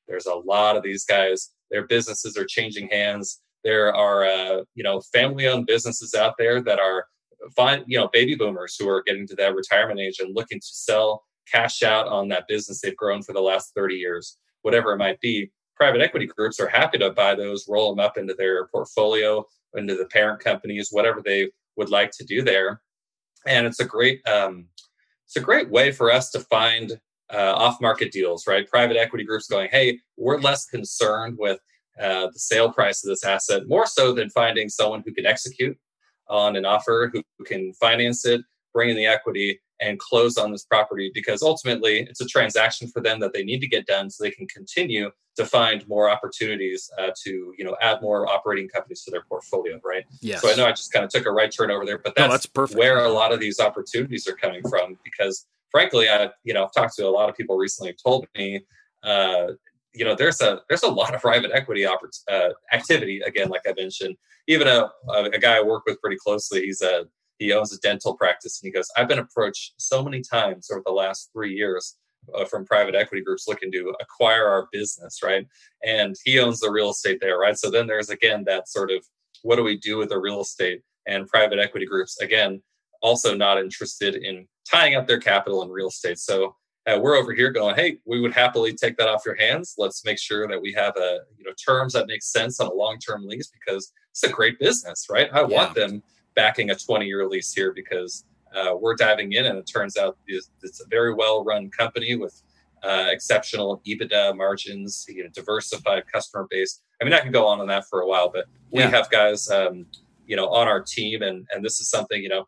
There's 0.07 0.27
a 0.27 0.35
lot 0.35 0.77
of 0.77 0.83
these 0.83 1.07
guys, 1.07 1.50
their 1.70 1.87
businesses 1.87 2.37
are 2.37 2.44
changing 2.44 2.88
hands. 2.88 3.40
There 3.64 3.94
are, 3.94 4.27
uh, 4.27 4.64
you 4.74 4.85
know, 4.85 5.00
family-owned 5.12 5.66
businesses 5.66 6.14
out 6.14 6.35
there 6.37 6.61
that 6.61 6.79
are 6.79 7.07
fine, 7.57 7.85
you 7.87 7.98
know, 7.98 8.09
baby 8.12 8.35
boomers 8.35 8.77
who 8.79 8.87
are 8.87 9.03
getting 9.03 9.27
to 9.29 9.37
that 9.37 9.55
retirement 9.55 9.98
age 9.98 10.18
and 10.20 10.37
looking 10.37 10.61
to 10.61 10.66
sell, 10.66 11.24
cash 11.50 11.83
out 11.83 12.09
on 12.09 12.28
that 12.28 12.48
business 12.48 12.80
they've 12.80 12.96
grown 12.96 13.22
for 13.22 13.33
the 13.33 13.40
last 13.40 13.72
30 13.74 13.94
years, 13.94 14.38
whatever 14.62 14.92
it 14.92 14.98
might 14.98 15.20
be. 15.20 15.50
Private 15.76 16.00
equity 16.00 16.26
groups 16.26 16.61
are 16.61 16.68
happy 16.68 16.98
to 16.98 17.11
buy 17.11 17.35
those, 17.35 17.66
roll 17.68 17.94
them 17.94 18.04
up 18.04 18.16
into 18.16 18.35
their 18.35 18.66
portfolio, 18.68 19.44
into 19.74 19.96
the 19.96 20.07
parent 20.07 20.40
companies, 20.40 20.88
whatever 20.90 21.20
they 21.20 21.50
would 21.76 21.90
like 21.90 22.11
to 22.12 22.24
do 22.24 22.42
there. 22.42 22.80
And 23.46 23.66
it's 23.66 23.80
a 23.80 23.85
great, 23.85 24.26
um, 24.26 24.66
it's 25.26 25.37
a 25.37 25.40
great 25.40 25.70
way 25.70 25.90
for 25.90 26.12
us 26.12 26.30
to 26.30 26.40
find 26.40 26.92
uh, 27.33 27.54
off-market 27.57 28.12
deals, 28.12 28.46
right? 28.46 28.68
Private 28.68 28.96
equity 28.96 29.24
groups 29.24 29.48
going, 29.48 29.68
hey, 29.70 29.98
we're 30.16 30.38
less 30.38 30.66
concerned 30.66 31.37
with 31.38 31.59
uh, 32.00 32.28
the 32.33 32.38
sale 32.38 32.72
price 32.72 33.04
of 33.04 33.09
this 33.09 33.24
asset, 33.24 33.68
more 33.68 33.87
so 33.87 34.12
than 34.12 34.30
finding 34.30 34.68
someone 34.68 35.02
who 35.04 35.12
can 35.12 35.26
execute 35.26 35.76
on 36.28 36.57
an 36.57 36.64
offer, 36.64 37.11
who, 37.12 37.22
who 37.38 37.44
can 37.44 37.72
finance 37.74 38.24
it, 38.24 38.42
bring 38.75 38.91
in 38.91 38.97
the 38.97 39.07
equity, 39.07 39.61
and 39.81 39.99
close 39.99 40.37
on 40.37 40.53
this 40.53 40.65
property. 40.65 41.11
Because 41.15 41.43
ultimately, 41.43 42.01
it's 42.01 42.21
a 42.21 42.27
transaction 42.27 42.89
for 42.89 43.01
them 43.01 43.21
that 43.21 43.33
they 43.33 43.45
need 43.45 43.61
to 43.61 43.69
get 43.69 43.87
done, 43.87 44.11
so 44.11 44.23
they 44.23 44.31
can 44.31 44.47
continue 44.49 45.11
to 45.37 45.47
find 45.47 45.87
more 45.89 46.09
opportunities 46.09 46.91
uh, 46.99 47.11
to, 47.25 47.53
you 47.59 47.65
know, 47.65 47.77
add 47.81 48.01
more 48.01 48.29
operating 48.29 48.69
companies 48.69 49.03
to 49.03 49.11
their 49.11 49.25
portfolio, 49.29 49.81
right? 49.85 50.05
Yeah. 50.21 50.39
So 50.39 50.51
I 50.51 50.55
know 50.55 50.67
I 50.67 50.71
just 50.71 50.93
kind 50.93 51.05
of 51.05 51.11
took 51.11 51.27
a 51.27 51.33
right 51.33 51.51
turn 51.51 51.71
over 51.71 51.85
there, 51.85 51.99
but 51.99 52.15
that's, 52.15 52.29
no, 52.29 52.31
that's 52.31 52.47
perfect. 52.47 52.79
where 52.79 53.05
a 53.05 53.09
lot 53.09 53.33
of 53.33 53.41
these 53.41 53.59
opportunities 53.59 54.29
are 54.29 54.37
coming 54.37 54.63
from. 54.69 54.97
Because 55.05 55.47
frankly, 55.73 56.09
I, 56.09 56.31
you 56.45 56.55
know, 56.55 56.65
I've 56.65 56.73
talked 56.73 56.95
to 56.97 57.07
a 57.07 57.11
lot 57.11 57.29
of 57.29 57.37
people 57.37 57.57
recently 57.57 57.91
who 57.91 58.11
told 58.11 58.27
me, 58.37 58.65
uh, 59.03 59.49
you 59.95 60.05
know 60.05 60.15
there's 60.15 60.41
a 60.41 60.61
there's 60.69 60.83
a 60.83 60.89
lot 60.89 61.15
of 61.15 61.21
private 61.21 61.53
equity 61.55 61.87
uh, 61.87 62.49
activity 62.73 63.21
again 63.21 63.49
like 63.49 63.63
i 63.67 63.73
mentioned 63.79 64.17
even 64.49 64.67
a, 64.67 64.91
a 65.15 65.39
guy 65.39 65.59
i 65.59 65.63
work 65.63 65.85
with 65.87 66.01
pretty 66.01 66.17
closely 66.17 66.63
he's 66.63 66.83
a 66.83 67.05
he 67.38 67.53
owns 67.53 67.73
a 67.73 67.79
dental 67.79 68.14
practice 68.16 68.61
and 68.61 68.68
he 68.68 68.73
goes 68.73 68.88
i've 68.97 69.09
been 69.09 69.18
approached 69.18 69.75
so 69.77 70.03
many 70.03 70.20
times 70.20 70.68
over 70.70 70.83
the 70.85 70.92
last 70.92 71.31
three 71.33 71.55
years 71.55 71.97
uh, 72.35 72.44
from 72.44 72.64
private 72.64 72.94
equity 72.94 73.23
groups 73.23 73.47
looking 73.47 73.70
to 73.70 73.94
acquire 74.01 74.47
our 74.47 74.68
business 74.73 75.20
right 75.23 75.47
and 75.85 76.16
he 76.25 76.38
owns 76.38 76.61
the 76.61 76.70
real 76.70 76.90
estate 76.90 77.18
there 77.20 77.38
right 77.38 77.59
so 77.59 77.70
then 77.70 77.87
there's 77.87 78.11
again 78.11 78.44
that 78.44 78.68
sort 78.68 78.90
of 78.90 79.05
what 79.42 79.57
do 79.57 79.62
we 79.62 79.77
do 79.77 79.97
with 79.99 80.09
the 80.09 80.18
real 80.18 80.40
estate 80.40 80.83
and 81.07 81.29
private 81.29 81.59
equity 81.59 81.87
groups 81.87 82.20
again 82.20 82.62
also 83.03 83.35
not 83.35 83.59
interested 83.59 84.14
in 84.14 84.47
tying 84.70 84.94
up 84.94 85.07
their 85.07 85.20
capital 85.20 85.62
in 85.62 85.68
real 85.68 85.88
estate 85.88 86.18
so 86.18 86.55
uh, 86.87 86.99
we're 87.01 87.16
over 87.16 87.33
here 87.33 87.51
going, 87.51 87.75
hey, 87.75 87.97
we 88.05 88.20
would 88.20 88.35
happily 88.35 88.75
take 88.75 88.97
that 88.99 89.09
off 89.09 89.25
your 89.25 89.37
hands. 89.37 89.75
Let's 89.79 90.05
make 90.05 90.18
sure 90.18 90.47
that 90.49 90.61
we 90.61 90.73
have 90.75 90.94
a 90.97 91.20
you 91.37 91.44
know 91.44 91.53
terms 91.64 91.94
that 91.94 92.07
make 92.07 92.23
sense 92.23 92.61
on 92.61 92.66
a 92.66 92.75
long 92.75 92.99
term 92.99 93.27
lease 93.27 93.51
because 93.51 93.90
it's 94.11 94.23
a 94.23 94.29
great 94.29 94.59
business, 94.59 95.07
right? 95.11 95.29
I 95.33 95.40
yeah. 95.40 95.47
want 95.47 95.75
them 95.75 96.03
backing 96.35 96.70
a 96.70 96.75
20 96.75 97.07
year 97.07 97.27
lease 97.27 97.53
here 97.53 97.73
because 97.73 98.25
uh, 98.55 98.75
we're 98.79 98.94
diving 98.94 99.33
in, 99.33 99.47
and 99.47 99.59
it 99.59 99.66
turns 99.66 99.97
out 99.97 100.16
it's, 100.27 100.51
it's 100.62 100.81
a 100.81 100.87
very 100.88 101.12
well 101.12 101.44
run 101.44 101.70
company 101.70 102.14
with 102.14 102.40
uh, 102.83 103.07
exceptional 103.11 103.83
EBITDA 103.87 104.37
margins, 104.37 105.07
you 105.09 105.25
know, 105.25 105.31
diversified 105.35 106.05
customer 106.12 106.47
base. 106.51 106.83
I 107.01 107.05
mean, 107.05 107.14
I 107.14 107.20
can 107.20 107.33
go 107.33 107.47
on 107.47 107.61
on 107.61 107.66
that 107.68 107.87
for 107.88 108.03
a 108.03 108.07
while, 108.07 108.31
but 108.33 108.47
we 108.70 108.81
yeah. 108.81 108.90
have 108.90 109.11
guys, 109.11 109.49
um, 109.51 109.87
you 110.27 110.37
know, 110.37 110.49
on 110.49 110.68
our 110.68 110.81
team, 110.81 111.23
and 111.23 111.47
and 111.53 111.64
this 111.64 111.81
is 111.81 111.88
something 111.88 112.23
you 112.23 112.29
know 112.29 112.47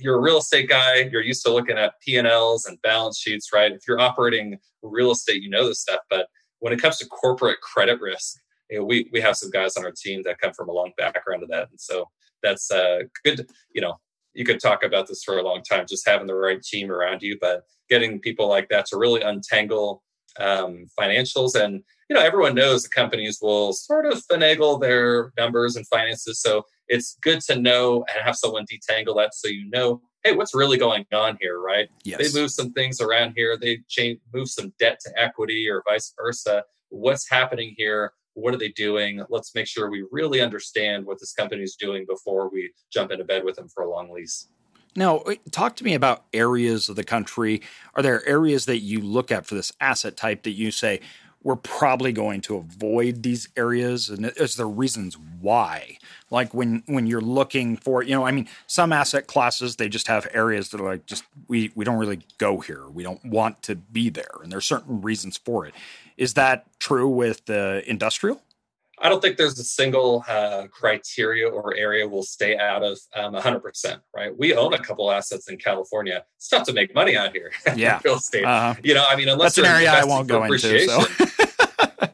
you're 0.00 0.16
a 0.16 0.20
real 0.20 0.38
estate 0.38 0.68
guy 0.68 1.08
you're 1.10 1.22
used 1.22 1.44
to 1.44 1.52
looking 1.52 1.78
at 1.78 1.94
p&l's 2.00 2.66
and 2.66 2.80
balance 2.82 3.18
sheets 3.18 3.52
right 3.52 3.72
if 3.72 3.82
you're 3.86 4.00
operating 4.00 4.58
real 4.82 5.10
estate 5.10 5.42
you 5.42 5.50
know 5.50 5.66
this 5.66 5.80
stuff 5.80 6.00
but 6.10 6.26
when 6.60 6.72
it 6.72 6.80
comes 6.80 6.96
to 6.98 7.06
corporate 7.06 7.60
credit 7.60 8.00
risk 8.00 8.36
you 8.70 8.78
know, 8.78 8.84
we, 8.84 9.08
we 9.12 9.20
have 9.20 9.36
some 9.36 9.50
guys 9.50 9.76
on 9.76 9.84
our 9.84 9.92
team 9.92 10.22
that 10.24 10.38
come 10.38 10.52
from 10.52 10.68
a 10.68 10.72
long 10.72 10.92
background 10.96 11.42
of 11.42 11.48
that 11.48 11.68
and 11.70 11.80
so 11.80 12.08
that's 12.44 12.70
uh, 12.70 13.00
good 13.24 13.46
you 13.74 13.80
know 13.80 13.94
you 14.34 14.44
could 14.44 14.60
talk 14.60 14.84
about 14.84 15.06
this 15.08 15.24
for 15.24 15.38
a 15.38 15.42
long 15.42 15.62
time 15.62 15.86
just 15.88 16.08
having 16.08 16.26
the 16.26 16.34
right 16.34 16.62
team 16.62 16.90
around 16.90 17.22
you 17.22 17.36
but 17.40 17.62
getting 17.90 18.20
people 18.20 18.48
like 18.48 18.68
that 18.68 18.86
to 18.86 18.96
really 18.96 19.22
untangle 19.22 20.02
um, 20.38 20.86
financials. 20.98 21.54
And 21.54 21.82
you 22.08 22.14
know 22.14 22.22
everyone 22.22 22.54
knows 22.54 22.82
the 22.82 22.88
companies 22.88 23.38
will 23.40 23.72
sort 23.72 24.06
of 24.06 24.22
finagle 24.30 24.80
their 24.80 25.32
numbers 25.36 25.76
and 25.76 25.86
finances. 25.88 26.40
So 26.40 26.64
it's 26.88 27.16
good 27.22 27.40
to 27.42 27.56
know 27.56 28.04
and 28.14 28.24
have 28.24 28.36
someone 28.36 28.66
detangle 28.66 29.16
that 29.16 29.34
so 29.34 29.48
you 29.48 29.70
know 29.70 30.02
hey 30.22 30.34
what's 30.34 30.54
really 30.54 30.76
going 30.76 31.06
on 31.12 31.38
here 31.40 31.60
right? 31.60 31.88
Yes. 32.04 32.18
they 32.18 32.40
move 32.40 32.50
some 32.50 32.72
things 32.72 33.00
around 33.00 33.34
here. 33.36 33.56
They 33.60 33.80
change 33.88 34.20
move 34.32 34.48
some 34.48 34.72
debt 34.78 35.00
to 35.04 35.12
equity 35.16 35.68
or 35.68 35.82
vice 35.88 36.12
versa. 36.20 36.64
What's 36.90 37.28
happening 37.28 37.74
here 37.76 38.12
what 38.34 38.54
are 38.54 38.58
they 38.58 38.70
doing 38.70 39.22
let's 39.30 39.54
make 39.54 39.66
sure 39.66 39.90
we 39.90 40.04
really 40.10 40.40
understand 40.40 41.04
what 41.04 41.18
this 41.18 41.32
company 41.32 41.62
is 41.62 41.76
doing 41.76 42.04
before 42.08 42.50
we 42.50 42.70
jump 42.92 43.10
into 43.10 43.24
bed 43.24 43.44
with 43.44 43.56
them 43.56 43.68
for 43.68 43.84
a 43.84 43.90
long 43.90 44.12
lease 44.12 44.48
now, 44.96 45.24
talk 45.50 45.74
to 45.76 45.84
me 45.84 45.94
about 45.94 46.24
areas 46.32 46.88
of 46.88 46.94
the 46.94 47.02
country. 47.02 47.62
Are 47.94 48.02
there 48.02 48.26
areas 48.28 48.66
that 48.66 48.78
you 48.78 49.00
look 49.00 49.32
at 49.32 49.44
for 49.44 49.56
this 49.56 49.72
asset 49.80 50.16
type 50.16 50.44
that 50.44 50.52
you 50.52 50.70
say, 50.70 51.00
we're 51.44 51.56
probably 51.56 52.10
going 52.10 52.40
to 52.40 52.56
avoid 52.56 53.22
these 53.22 53.48
areas 53.56 54.08
and 54.08 54.32
is 54.36 54.56
there 54.56 54.66
reasons 54.66 55.16
why. 55.40 55.98
Like 56.30 56.52
when 56.52 56.82
when 56.86 57.06
you're 57.06 57.20
looking 57.20 57.76
for 57.76 58.02
you 58.02 58.14
know 58.14 58.24
i 58.26 58.32
mean 58.32 58.48
some 58.66 58.92
asset 58.92 59.28
classes 59.28 59.76
they 59.76 59.88
just 59.88 60.08
have 60.08 60.26
areas 60.32 60.70
that 60.70 60.80
are 60.80 60.88
like 60.88 61.06
just 61.06 61.22
we 61.46 61.70
we 61.76 61.84
don't 61.84 61.98
really 61.98 62.20
go 62.38 62.58
here. 62.58 62.88
We 62.88 63.04
don't 63.04 63.24
want 63.24 63.62
to 63.64 63.76
be 63.76 64.08
there 64.08 64.40
and 64.42 64.50
there's 64.50 64.66
certain 64.66 65.02
reasons 65.02 65.36
for 65.36 65.66
it. 65.66 65.74
Is 66.16 66.34
that 66.34 66.66
true 66.80 67.08
with 67.08 67.44
the 67.44 67.82
industrial 67.86 68.40
I 69.04 69.10
don't 69.10 69.20
think 69.20 69.36
there's 69.36 69.58
a 69.58 69.64
single 69.64 70.24
uh, 70.26 70.66
criteria 70.70 71.46
or 71.46 71.76
area 71.76 72.08
we'll 72.08 72.22
stay 72.22 72.56
out 72.56 72.82
of 72.82 72.98
um, 73.14 73.34
100%, 73.34 74.00
right? 74.16 74.36
We 74.36 74.54
own 74.54 74.72
a 74.72 74.78
couple 74.78 75.10
assets 75.10 75.50
in 75.50 75.58
California. 75.58 76.24
It's 76.38 76.48
tough 76.48 76.66
to 76.68 76.72
make 76.72 76.94
money 76.94 77.14
out 77.14 77.32
here. 77.32 77.52
Yeah. 77.76 78.00
real 78.04 78.16
estate. 78.16 78.44
Uh-huh. 78.44 78.74
You 78.82 78.94
know, 78.94 79.04
I 79.06 79.16
mean, 79.16 79.28
unless 79.28 79.56
that's 79.56 79.68
an 79.68 79.74
area 79.74 79.92
I 79.92 80.04
won't 80.04 80.26
go 80.26 80.44
into. 80.44 80.86
So. 80.86 81.00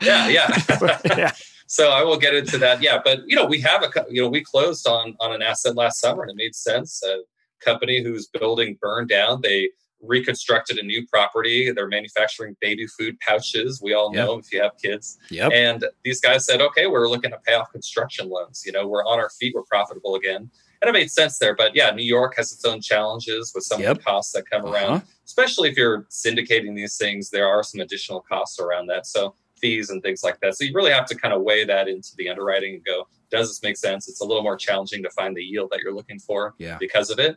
yeah, 0.03 0.26
yeah. 0.26 0.48
yeah. 1.16 1.33
So 1.66 1.90
I 1.90 2.03
will 2.03 2.16
get 2.16 2.35
into 2.35 2.59
that. 2.59 2.83
Yeah, 2.83 2.98
but 3.05 3.20
you 3.26 3.37
know, 3.37 3.44
we 3.44 3.61
have 3.61 3.85
a 3.85 4.07
you 4.11 4.22
know 4.22 4.29
we 4.29 4.42
closed 4.42 4.88
on 4.88 5.14
on 5.20 5.33
an 5.33 5.42
asset 5.42 5.76
last 5.76 6.00
summer 6.00 6.22
and 6.22 6.31
it 6.31 6.37
made 6.37 6.55
sense. 6.55 7.03
A 7.05 7.20
company 7.64 8.03
whose 8.03 8.26
building 8.26 8.79
burned 8.81 9.11
down. 9.11 9.42
They 9.42 9.68
reconstructed 10.02 10.78
a 10.78 10.82
new 10.82 11.06
property. 11.06 11.70
They're 11.72 11.88
manufacturing 11.88 12.56
baby 12.60 12.86
food 12.86 13.18
pouches. 13.20 13.80
We 13.82 13.94
all 13.94 14.12
know 14.12 14.36
yep. 14.36 14.44
if 14.44 14.52
you 14.52 14.62
have 14.62 14.72
kids. 14.82 15.18
Yep. 15.30 15.52
And 15.52 15.84
these 16.04 16.20
guys 16.20 16.46
said, 16.46 16.60
okay, 16.60 16.86
we're 16.86 17.08
looking 17.08 17.30
to 17.30 17.38
pay 17.38 17.54
off 17.54 17.70
construction 17.70 18.28
loans. 18.28 18.62
You 18.64 18.72
know, 18.72 18.86
we're 18.86 19.04
on 19.04 19.18
our 19.18 19.30
feet. 19.30 19.54
We're 19.54 19.62
profitable 19.64 20.14
again. 20.14 20.50
And 20.82 20.88
it 20.88 20.92
made 20.92 21.10
sense 21.10 21.38
there. 21.38 21.54
But 21.54 21.74
yeah, 21.74 21.90
New 21.90 22.04
York 22.04 22.34
has 22.36 22.52
its 22.52 22.64
own 22.64 22.80
challenges 22.80 23.52
with 23.54 23.64
some 23.64 23.80
yep. 23.80 23.90
of 23.92 23.98
the 23.98 24.04
costs 24.04 24.32
that 24.32 24.48
come 24.48 24.64
uh-huh. 24.64 24.74
around, 24.74 25.02
especially 25.26 25.68
if 25.68 25.76
you're 25.76 26.04
syndicating 26.04 26.74
these 26.74 26.96
things. 26.96 27.30
There 27.30 27.46
are 27.46 27.62
some 27.62 27.80
additional 27.80 28.22
costs 28.22 28.58
around 28.58 28.86
that. 28.86 29.06
So 29.06 29.34
fees 29.60 29.90
and 29.90 30.02
things 30.02 30.24
like 30.24 30.40
that. 30.40 30.56
So 30.56 30.64
you 30.64 30.72
really 30.74 30.92
have 30.92 31.06
to 31.06 31.14
kind 31.14 31.34
of 31.34 31.42
weigh 31.42 31.64
that 31.64 31.86
into 31.86 32.10
the 32.16 32.30
underwriting 32.30 32.76
and 32.76 32.84
go, 32.84 33.06
does 33.30 33.48
this 33.48 33.62
make 33.62 33.76
sense? 33.76 34.08
It's 34.08 34.20
a 34.20 34.24
little 34.24 34.42
more 34.42 34.56
challenging 34.56 35.02
to 35.02 35.10
find 35.10 35.36
the 35.36 35.42
yield 35.42 35.70
that 35.70 35.80
you're 35.80 35.94
looking 35.94 36.18
for 36.18 36.54
yeah. 36.58 36.78
because 36.80 37.10
of 37.10 37.18
it. 37.18 37.36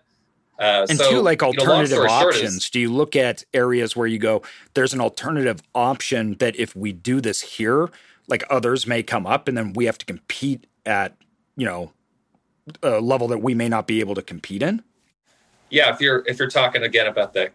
Uh, 0.60 0.86
and 0.90 0.98
so, 0.98 1.10
two 1.10 1.22
like 1.22 1.42
alternative 1.42 1.98
you 1.98 2.04
know, 2.04 2.10
options. 2.10 2.56
Is, 2.58 2.70
do 2.70 2.80
you 2.80 2.92
look 2.92 3.16
at 3.16 3.44
areas 3.54 3.96
where 3.96 4.08
you 4.08 4.20
go, 4.20 4.44
there's 4.76 4.94
an 4.94 5.02
alternative 5.02 5.62
option 5.74 6.36
that 6.36 6.56
if 6.56 6.76
we 6.76 6.92
do 6.92 7.22
this 7.22 7.42
here, 7.42 7.90
like 8.28 8.44
others 8.50 8.86
may 8.86 9.04
come 9.04 9.26
up, 9.26 9.48
and 9.48 9.58
then 9.58 9.74
we 9.74 9.86
have 9.86 9.98
to 9.98 10.06
compete 10.06 10.68
at 10.86 11.16
you 11.56 11.66
know 11.66 11.92
a 12.82 13.02
level 13.02 13.28
that 13.28 13.40
we 13.40 13.54
may 13.54 13.68
not 13.68 13.88
be 13.88 14.00
able 14.00 14.16
to 14.16 14.22
compete 14.22 14.62
in. 14.62 14.84
Yeah, 15.70 15.92
if 15.92 16.00
you're 16.00 16.24
if 16.28 16.38
you're 16.38 16.50
talking 16.50 16.84
again 16.84 17.08
about 17.08 17.34
the 17.34 17.52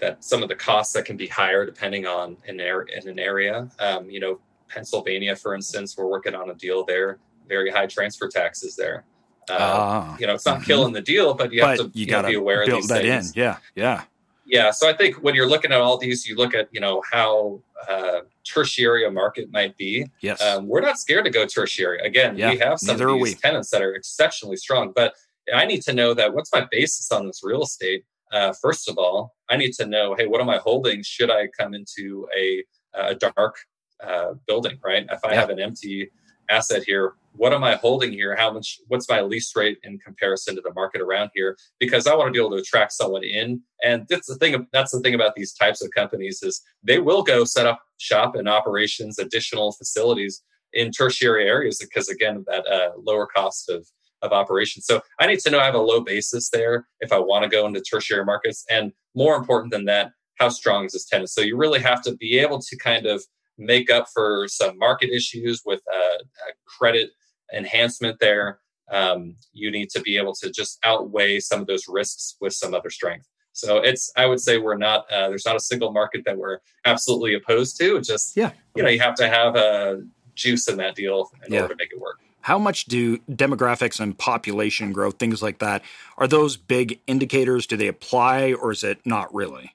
that 0.00 0.22
some 0.24 0.42
of 0.42 0.48
the 0.48 0.54
costs 0.54 0.92
that 0.94 1.04
can 1.04 1.16
be 1.16 1.26
higher 1.26 1.66
depending 1.66 2.06
on 2.06 2.36
an 2.46 2.60
area 2.60 2.98
in 3.00 3.08
an 3.08 3.18
area. 3.18 3.68
Um, 3.78 4.08
you 4.08 4.20
know, 4.20 4.38
Pennsylvania, 4.68 5.34
for 5.34 5.54
instance, 5.54 5.96
we're 5.96 6.06
working 6.06 6.34
on 6.34 6.50
a 6.50 6.54
deal 6.54 6.84
there. 6.84 7.18
Very 7.48 7.70
high 7.70 7.86
transfer 7.86 8.28
taxes 8.28 8.76
there. 8.76 9.04
Uh, 9.50 10.16
you 10.18 10.26
know, 10.26 10.34
it's 10.34 10.46
not 10.46 10.56
mm-hmm. 10.56 10.64
killing 10.64 10.92
the 10.92 11.00
deal, 11.00 11.34
but 11.34 11.52
you 11.52 11.60
but 11.60 11.78
have 11.78 11.78
to 11.78 11.98
you, 11.98 12.06
you 12.06 12.12
know, 12.12 12.22
be 12.22 12.34
aware 12.34 12.62
of 12.62 12.70
these 12.70 12.88
that 12.88 13.02
things. 13.02 13.32
In. 13.32 13.42
Yeah, 13.42 13.56
yeah, 13.74 14.02
yeah. 14.46 14.70
So 14.70 14.88
I 14.88 14.92
think 14.92 15.16
when 15.16 15.34
you're 15.34 15.48
looking 15.48 15.72
at 15.72 15.80
all 15.80 15.98
these, 15.98 16.26
you 16.26 16.36
look 16.36 16.54
at 16.54 16.68
you 16.72 16.80
know 16.80 17.02
how 17.10 17.62
uh, 17.88 18.20
tertiary 18.44 19.06
a 19.06 19.10
market 19.10 19.50
might 19.52 19.76
be. 19.76 20.06
Yes, 20.20 20.42
um, 20.42 20.66
we're 20.66 20.80
not 20.80 20.98
scared 20.98 21.24
to 21.24 21.30
go 21.30 21.46
tertiary. 21.46 21.98
Again, 22.00 22.36
yeah, 22.36 22.50
we 22.50 22.58
have 22.58 22.78
some 22.78 23.00
of 23.00 23.24
these 23.24 23.40
tenants 23.40 23.70
that 23.70 23.82
are 23.82 23.94
exceptionally 23.94 24.56
strong, 24.56 24.92
but 24.94 25.14
I 25.54 25.64
need 25.64 25.82
to 25.82 25.92
know 25.92 26.14
that 26.14 26.34
what's 26.34 26.52
my 26.52 26.66
basis 26.70 27.10
on 27.10 27.26
this 27.26 27.40
real 27.42 27.62
estate. 27.62 28.04
Uh, 28.32 28.52
first 28.52 28.88
of 28.88 28.98
all, 28.98 29.34
I 29.48 29.56
need 29.56 29.72
to 29.74 29.86
know, 29.86 30.14
hey, 30.14 30.26
what 30.26 30.40
am 30.40 30.50
I 30.50 30.58
holding? 30.58 31.02
Should 31.02 31.30
I 31.30 31.48
come 31.58 31.72
into 31.72 32.28
a, 32.36 32.62
a 32.94 33.14
dark 33.14 33.56
uh, 34.04 34.34
building, 34.46 34.78
right? 34.84 35.06
If 35.10 35.24
I 35.24 35.32
yeah. 35.32 35.40
have 35.40 35.50
an 35.50 35.58
empty 35.58 36.10
asset 36.48 36.82
here, 36.86 37.14
what 37.32 37.52
am 37.52 37.62
I 37.62 37.76
holding 37.76 38.12
here? 38.12 38.34
How 38.34 38.52
much? 38.52 38.78
What's 38.88 39.08
my 39.08 39.20
lease 39.20 39.54
rate 39.54 39.78
in 39.84 39.98
comparison 39.98 40.56
to 40.56 40.60
the 40.60 40.72
market 40.74 41.00
around 41.00 41.30
here? 41.34 41.56
Because 41.78 42.06
I 42.06 42.14
want 42.14 42.28
to 42.28 42.32
be 42.32 42.38
able 42.38 42.56
to 42.56 42.62
attract 42.62 42.92
someone 42.92 43.22
in. 43.22 43.62
And 43.84 44.06
that's 44.08 44.26
the 44.26 44.34
thing. 44.36 44.66
That's 44.72 44.92
the 44.92 45.00
thing 45.00 45.14
about 45.14 45.34
these 45.36 45.52
types 45.52 45.82
of 45.82 45.90
companies 45.92 46.42
is 46.42 46.60
they 46.82 46.98
will 46.98 47.22
go 47.22 47.44
set 47.44 47.66
up 47.66 47.80
shop 47.98 48.34
and 48.34 48.48
operations, 48.48 49.18
additional 49.18 49.72
facilities 49.72 50.42
in 50.72 50.90
tertiary 50.90 51.46
areas 51.46 51.78
because 51.78 52.08
again, 52.08 52.44
that 52.48 52.66
uh, 52.66 52.90
lower 52.98 53.26
cost 53.26 53.70
of 53.70 53.86
of 54.22 54.32
operation. 54.32 54.82
So 54.82 55.00
I 55.20 55.26
need 55.26 55.38
to 55.40 55.50
know 55.50 55.60
I 55.60 55.64
have 55.64 55.74
a 55.74 55.78
low 55.78 56.00
basis 56.00 56.50
there 56.50 56.88
if 57.00 57.12
I 57.12 57.18
want 57.18 57.44
to 57.44 57.48
go 57.48 57.66
into 57.66 57.80
tertiary 57.80 58.24
markets. 58.24 58.64
And 58.68 58.92
more 59.14 59.36
important 59.36 59.72
than 59.72 59.84
that, 59.84 60.10
how 60.38 60.48
strong 60.48 60.84
is 60.84 60.92
this 60.92 61.06
tenant? 61.06 61.30
So 61.30 61.40
you 61.40 61.56
really 61.56 61.80
have 61.80 62.02
to 62.02 62.16
be 62.16 62.38
able 62.38 62.60
to 62.60 62.76
kind 62.78 63.06
of 63.06 63.24
make 63.58 63.90
up 63.90 64.06
for 64.14 64.46
some 64.48 64.78
market 64.78 65.10
issues 65.10 65.62
with 65.66 65.80
a, 65.92 65.98
a 65.98 66.52
credit 66.66 67.10
enhancement 67.52 68.18
there. 68.20 68.60
Um, 68.90 69.34
you 69.52 69.70
need 69.70 69.90
to 69.90 70.00
be 70.00 70.16
able 70.16 70.34
to 70.36 70.50
just 70.50 70.78
outweigh 70.82 71.40
some 71.40 71.60
of 71.60 71.66
those 71.66 71.84
risks 71.88 72.36
with 72.40 72.54
some 72.54 72.72
other 72.72 72.90
strength. 72.90 73.26
So 73.52 73.78
it's, 73.78 74.12
I 74.16 74.26
would 74.26 74.40
say 74.40 74.58
we're 74.58 74.76
not, 74.76 75.10
uh, 75.10 75.28
there's 75.28 75.44
not 75.44 75.56
a 75.56 75.60
single 75.60 75.92
market 75.92 76.22
that 76.24 76.38
we're 76.38 76.60
absolutely 76.84 77.34
opposed 77.34 77.76
to. 77.80 77.96
It's 77.96 78.08
just, 78.08 78.36
yeah, 78.36 78.52
you 78.76 78.82
know, 78.82 78.88
you 78.88 79.00
have 79.00 79.16
to 79.16 79.28
have 79.28 79.56
a 79.56 80.02
juice 80.34 80.68
in 80.68 80.76
that 80.76 80.94
deal 80.94 81.28
in 81.44 81.52
yeah. 81.52 81.62
order 81.62 81.74
to 81.74 81.78
make 81.78 81.92
it 81.92 82.00
work. 82.00 82.20
How 82.42 82.58
much 82.58 82.84
do 82.84 83.18
demographics 83.18 83.98
and 84.00 84.16
population 84.16 84.92
growth, 84.92 85.18
things 85.18 85.42
like 85.42 85.58
that, 85.58 85.82
are 86.16 86.28
those 86.28 86.56
big 86.56 87.00
indicators? 87.06 87.66
Do 87.66 87.76
they 87.76 87.88
apply 87.88 88.54
or 88.54 88.70
is 88.70 88.84
it 88.84 89.04
not 89.04 89.34
really? 89.34 89.74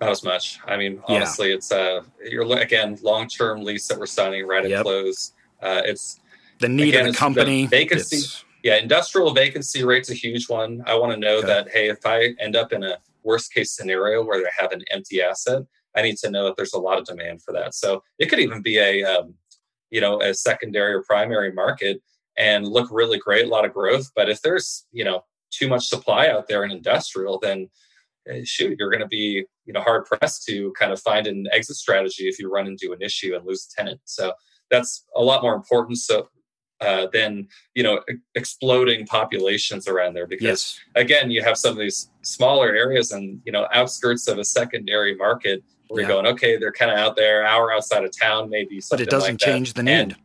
Not 0.00 0.10
as 0.10 0.22
much. 0.22 0.58
I 0.66 0.76
mean, 0.76 1.02
honestly, 1.06 1.48
yeah. 1.48 1.54
it's 1.54 1.72
uh, 1.72 2.02
you're 2.22 2.50
again 2.58 2.98
long 3.02 3.28
term 3.28 3.62
lease 3.62 3.88
that 3.88 3.98
we're 3.98 4.06
signing 4.06 4.46
right 4.46 4.64
at 4.64 4.70
yep. 4.70 4.82
close. 4.82 5.32
Uh, 5.62 5.82
it's 5.84 6.20
the 6.60 6.68
need 6.68 6.90
again, 6.90 7.06
of 7.06 7.14
the 7.14 7.18
company. 7.18 7.62
The 7.62 7.68
vacancy. 7.68 8.16
It's... 8.16 8.44
Yeah, 8.62 8.76
industrial 8.76 9.32
vacancy 9.32 9.84
rate's 9.84 10.10
a 10.10 10.14
huge 10.14 10.48
one. 10.48 10.82
I 10.86 10.96
want 10.96 11.12
to 11.12 11.18
know 11.18 11.38
okay. 11.38 11.46
that 11.46 11.68
hey, 11.70 11.88
if 11.88 12.04
I 12.04 12.34
end 12.40 12.56
up 12.56 12.72
in 12.72 12.82
a 12.84 12.98
worst 13.22 13.54
case 13.54 13.72
scenario 13.72 14.24
where 14.24 14.38
they 14.42 14.48
have 14.58 14.72
an 14.72 14.82
empty 14.90 15.22
asset, 15.22 15.62
I 15.94 16.02
need 16.02 16.16
to 16.18 16.30
know 16.30 16.44
that 16.44 16.56
there's 16.56 16.74
a 16.74 16.78
lot 16.78 16.98
of 16.98 17.04
demand 17.04 17.42
for 17.42 17.52
that. 17.52 17.74
So 17.74 18.02
it 18.18 18.26
could 18.26 18.40
even 18.40 18.60
be 18.60 18.78
a 18.78 19.02
um, 19.04 19.34
you 19.90 20.00
know 20.00 20.20
a 20.20 20.34
secondary 20.34 20.92
or 20.92 21.02
primary 21.02 21.52
market 21.52 22.02
and 22.36 22.66
look 22.66 22.88
really 22.90 23.18
great, 23.18 23.46
a 23.46 23.48
lot 23.48 23.64
of 23.64 23.72
growth. 23.72 24.10
But 24.14 24.28
if 24.28 24.42
there's 24.42 24.86
you 24.92 25.04
know 25.04 25.24
too 25.50 25.68
much 25.68 25.86
supply 25.86 26.28
out 26.28 26.48
there 26.48 26.64
in 26.64 26.70
industrial, 26.70 27.38
then 27.38 27.70
eh, 28.28 28.42
shoot, 28.44 28.76
you're 28.78 28.90
going 28.90 29.00
to 29.00 29.08
be 29.08 29.46
you 29.66 29.72
know 29.72 29.80
hard 29.80 30.06
pressed 30.06 30.44
to 30.46 30.72
kind 30.78 30.92
of 30.92 31.00
find 31.00 31.26
an 31.26 31.46
exit 31.52 31.76
strategy 31.76 32.28
if 32.28 32.38
you 32.38 32.50
run 32.50 32.66
into 32.66 32.92
an 32.92 33.02
issue 33.02 33.34
and 33.34 33.44
lose 33.44 33.68
a 33.70 33.76
tenant. 33.76 34.00
So 34.04 34.32
that's 34.70 35.04
a 35.14 35.22
lot 35.22 35.42
more 35.42 35.54
important. 35.54 35.98
So 35.98 36.28
uh, 36.80 37.06
than 37.12 37.48
you 37.74 37.82
know 37.82 38.00
exploding 38.34 39.06
populations 39.06 39.88
around 39.88 40.12
there 40.14 40.26
because 40.26 40.44
yes. 40.44 40.80
again 40.94 41.30
you 41.30 41.42
have 41.42 41.56
some 41.56 41.72
of 41.72 41.78
these 41.78 42.10
smaller 42.22 42.74
areas 42.74 43.12
and 43.12 43.40
you 43.46 43.52
know 43.52 43.66
outskirts 43.72 44.28
of 44.28 44.38
a 44.38 44.44
secondary 44.44 45.14
market 45.14 45.64
where 45.88 46.02
yeah. 46.02 46.08
you're 46.08 46.22
going 46.22 46.26
okay 46.26 46.58
they're 46.58 46.72
kind 46.72 46.90
of 46.90 46.98
out 46.98 47.16
there 47.16 47.46
hour 47.46 47.72
outside 47.72 48.04
of 48.04 48.10
town 48.14 48.50
maybe 48.50 48.78
but 48.90 49.00
it 49.00 49.08
doesn't 49.08 49.40
like 49.40 49.40
change 49.40 49.72
that. 49.72 49.76
the 49.76 49.82
need 49.84 49.92
and, 49.92 50.16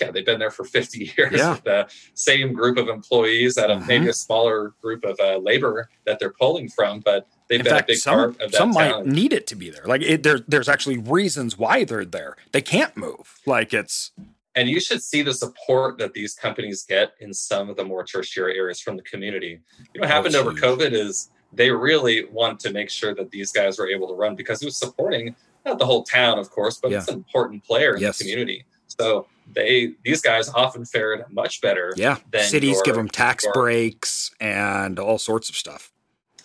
yeah 0.00 0.10
they've 0.10 0.26
been 0.26 0.38
there 0.38 0.50
for 0.50 0.64
50 0.64 1.12
years 1.16 1.32
yeah. 1.38 1.52
with 1.52 1.64
the 1.64 1.88
same 2.14 2.52
group 2.52 2.76
of 2.76 2.88
employees 2.88 3.58
out 3.58 3.70
of 3.70 3.78
mm-hmm. 3.78 3.88
maybe 3.88 4.08
a 4.08 4.12
smaller 4.12 4.74
group 4.80 5.04
of 5.04 5.18
uh, 5.20 5.36
labor 5.38 5.88
that 6.06 6.18
they're 6.18 6.32
pulling 6.32 6.68
from 6.68 7.00
but 7.00 7.26
they've 7.48 7.60
In 7.60 7.64
been 7.64 7.74
fact, 7.74 7.90
a 7.90 7.92
big 7.92 7.98
some, 7.98 8.14
part 8.14 8.30
of 8.40 8.52
that 8.52 8.54
some 8.54 8.72
town. 8.72 8.90
might 8.90 9.06
need 9.06 9.32
it 9.32 9.46
to 9.48 9.56
be 9.56 9.70
there 9.70 9.84
like 9.86 10.02
it, 10.02 10.22
there, 10.22 10.40
there's 10.46 10.68
actually 10.68 10.98
reasons 10.98 11.58
why 11.58 11.84
they're 11.84 12.04
there 12.04 12.36
they 12.52 12.62
can't 12.62 12.96
move 12.96 13.40
like 13.46 13.72
it's 13.72 14.12
and 14.56 14.68
you 14.68 14.80
should 14.80 15.02
see 15.02 15.22
the 15.22 15.34
support 15.34 15.98
that 15.98 16.14
these 16.14 16.34
companies 16.34 16.84
get 16.84 17.14
in 17.20 17.34
some 17.34 17.68
of 17.68 17.76
the 17.76 17.84
more 17.84 18.04
tertiary 18.04 18.56
areas 18.56 18.80
from 18.80 18.96
the 18.96 19.02
community. 19.02 19.60
You 19.92 20.00
know, 20.00 20.02
what 20.02 20.10
happened 20.10 20.36
over 20.36 20.52
COVID 20.52 20.92
is 20.92 21.30
they 21.52 21.70
really 21.70 22.26
want 22.26 22.60
to 22.60 22.72
make 22.72 22.88
sure 22.90 23.14
that 23.14 23.30
these 23.30 23.50
guys 23.50 23.78
were 23.78 23.88
able 23.88 24.06
to 24.08 24.14
run 24.14 24.36
because 24.36 24.62
it 24.62 24.66
was 24.66 24.78
supporting 24.78 25.34
not 25.64 25.78
the 25.78 25.86
whole 25.86 26.04
town, 26.04 26.38
of 26.38 26.50
course, 26.50 26.78
but 26.80 26.90
yeah. 26.90 26.98
it's 26.98 27.08
an 27.08 27.14
important 27.14 27.64
player 27.64 27.94
in 27.94 28.02
yes. 28.02 28.18
the 28.18 28.24
community. 28.24 28.64
So 28.98 29.26
they 29.52 29.92
these 30.04 30.20
guys 30.20 30.48
often 30.48 30.84
fared 30.84 31.24
much 31.30 31.60
better. 31.60 31.92
Yeah, 31.96 32.18
cities 32.42 32.74
your, 32.74 32.82
give 32.84 32.96
them 32.96 33.08
tax 33.08 33.44
your, 33.44 33.52
breaks 33.52 34.30
and 34.40 34.98
all 34.98 35.18
sorts 35.18 35.48
of 35.48 35.56
stuff. 35.56 35.90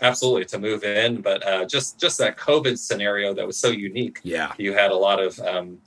Absolutely 0.01 0.45
to 0.45 0.59
move 0.59 0.83
in, 0.83 1.21
but 1.21 1.45
uh, 1.45 1.65
just 1.65 1.99
just 1.99 2.17
that 2.19 2.37
COVID 2.37 2.77
scenario 2.77 3.33
that 3.33 3.45
was 3.45 3.57
so 3.57 3.69
unique. 3.69 4.19
Yeah, 4.23 4.53
you 4.57 4.73
had 4.73 4.91
a 4.91 4.95
lot 4.95 5.21
of 5.21 5.39
um, 5.39 5.79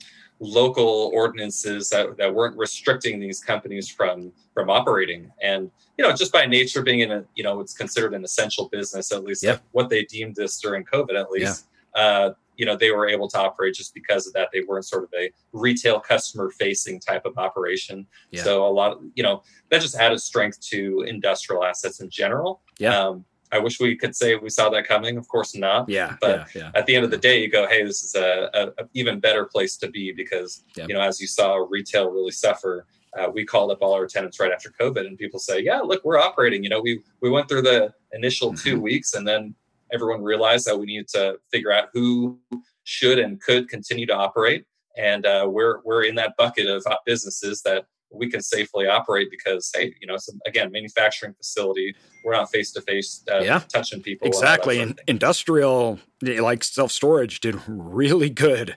local 0.43 1.11
ordinances 1.13 1.89
that, 1.89 2.17
that 2.17 2.33
weren't 2.33 2.57
restricting 2.57 3.19
these 3.19 3.39
companies 3.39 3.89
from 3.89 4.31
from 4.53 4.69
operating 4.69 5.31
and 5.41 5.71
you 5.97 6.03
know 6.03 6.13
just 6.13 6.31
by 6.31 6.45
nature 6.45 6.81
being 6.81 6.99
in 6.99 7.11
a 7.11 7.23
you 7.35 7.43
know 7.43 7.59
it's 7.59 7.73
considered 7.73 8.13
an 8.13 8.23
essential 8.23 8.67
business 8.69 9.11
at 9.11 9.23
least 9.23 9.43
yeah. 9.43 9.57
what 9.71 9.89
they 9.89 10.03
deemed 10.05 10.35
this 10.35 10.59
during 10.59 10.83
covid 10.83 11.19
at 11.19 11.31
least 11.31 11.67
yeah. 11.95 12.01
uh, 12.01 12.33
you 12.55 12.65
know 12.65 12.75
they 12.75 12.91
were 12.91 13.07
able 13.07 13.27
to 13.27 13.39
operate 13.39 13.73
just 13.73 13.93
because 13.93 14.27
of 14.27 14.33
that 14.33 14.49
they 14.53 14.61
weren't 14.61 14.85
sort 14.85 15.03
of 15.03 15.09
a 15.17 15.31
retail 15.51 15.99
customer 15.99 16.49
facing 16.51 16.99
type 16.99 17.25
of 17.25 17.37
operation 17.37 18.05
yeah. 18.31 18.43
so 18.43 18.65
a 18.65 18.69
lot 18.69 18.93
of 18.93 19.03
you 19.15 19.23
know 19.23 19.41
that 19.69 19.81
just 19.81 19.95
added 19.95 20.19
strength 20.19 20.59
to 20.61 21.03
industrial 21.07 21.63
assets 21.63 21.99
in 21.99 22.09
general 22.09 22.61
yeah 22.79 22.97
um, 22.99 23.25
I 23.53 23.59
wish 23.59 23.79
we 23.79 23.95
could 23.95 24.15
say 24.15 24.35
we 24.35 24.49
saw 24.49 24.69
that 24.69 24.87
coming. 24.87 25.15
Of 25.15 25.27
course 25.27 25.55
not. 25.55 25.87
Yeah. 25.87 26.15
But 26.19 26.47
yeah, 26.55 26.61
yeah. 26.63 26.71
at 26.73 26.87
the 26.87 26.95
end 26.95 27.05
of 27.05 27.11
the 27.11 27.19
day, 27.19 27.39
you 27.39 27.49
go, 27.49 27.67
hey, 27.67 27.83
this 27.83 28.01
is 28.01 28.15
a, 28.15 28.49
a, 28.51 28.83
a 28.83 28.87
even 28.95 29.19
better 29.19 29.45
place 29.45 29.77
to 29.77 29.91
be 29.91 30.11
because 30.11 30.63
you 30.75 30.87
know, 30.87 31.01
as 31.01 31.21
you 31.21 31.27
saw 31.27 31.65
retail 31.69 32.09
really 32.09 32.31
suffer. 32.31 32.87
Uh, 33.15 33.29
we 33.31 33.45
called 33.45 33.69
up 33.69 33.77
all 33.79 33.93
our 33.93 34.07
tenants 34.07 34.39
right 34.39 34.51
after 34.51 34.73
COVID, 34.81 35.05
and 35.05 35.19
people 35.19 35.39
say, 35.39 35.59
"Yeah, 35.59 35.81
look, 35.81 36.03
we're 36.03 36.17
operating." 36.17 36.63
You 36.63 36.69
know, 36.71 36.81
we 36.81 37.03
we 37.21 37.29
went 37.29 37.47
through 37.47 37.61
the 37.61 37.93
initial 38.11 38.53
mm-hmm. 38.53 38.69
two 38.69 38.81
weeks, 38.81 39.13
and 39.13 39.27
then 39.27 39.53
everyone 39.93 40.23
realized 40.23 40.65
that 40.67 40.77
we 40.77 40.85
needed 40.85 41.07
to 41.09 41.37
figure 41.51 41.71
out 41.71 41.89
who 41.93 42.39
should 42.83 43.19
and 43.19 43.41
could 43.41 43.69
continue 43.69 44.05
to 44.05 44.15
operate. 44.15 44.65
and 44.97 45.25
uh, 45.25 45.47
we're 45.49 45.79
we're 45.83 46.03
in 46.03 46.15
that 46.15 46.35
bucket 46.37 46.67
of 46.67 46.83
businesses 47.05 47.61
that 47.63 47.85
we 48.13 48.29
can 48.29 48.41
safely 48.41 48.87
operate 48.87 49.29
because 49.31 49.71
hey 49.75 49.93
you 49.99 50.07
know 50.07 50.17
some 50.17 50.39
again 50.45 50.71
manufacturing 50.71 51.33
facility. 51.33 51.95
We're 52.23 52.33
not 52.33 52.51
face 52.51 52.71
to 52.73 52.81
face 52.81 53.25
touching 53.69 54.01
people 54.01 54.27
exactly. 54.27 54.79
and 54.79 54.99
industrial 55.07 55.99
like 56.21 56.63
self 56.63 56.91
storage 56.91 57.39
did 57.39 57.59
really 57.67 58.29
good 58.29 58.75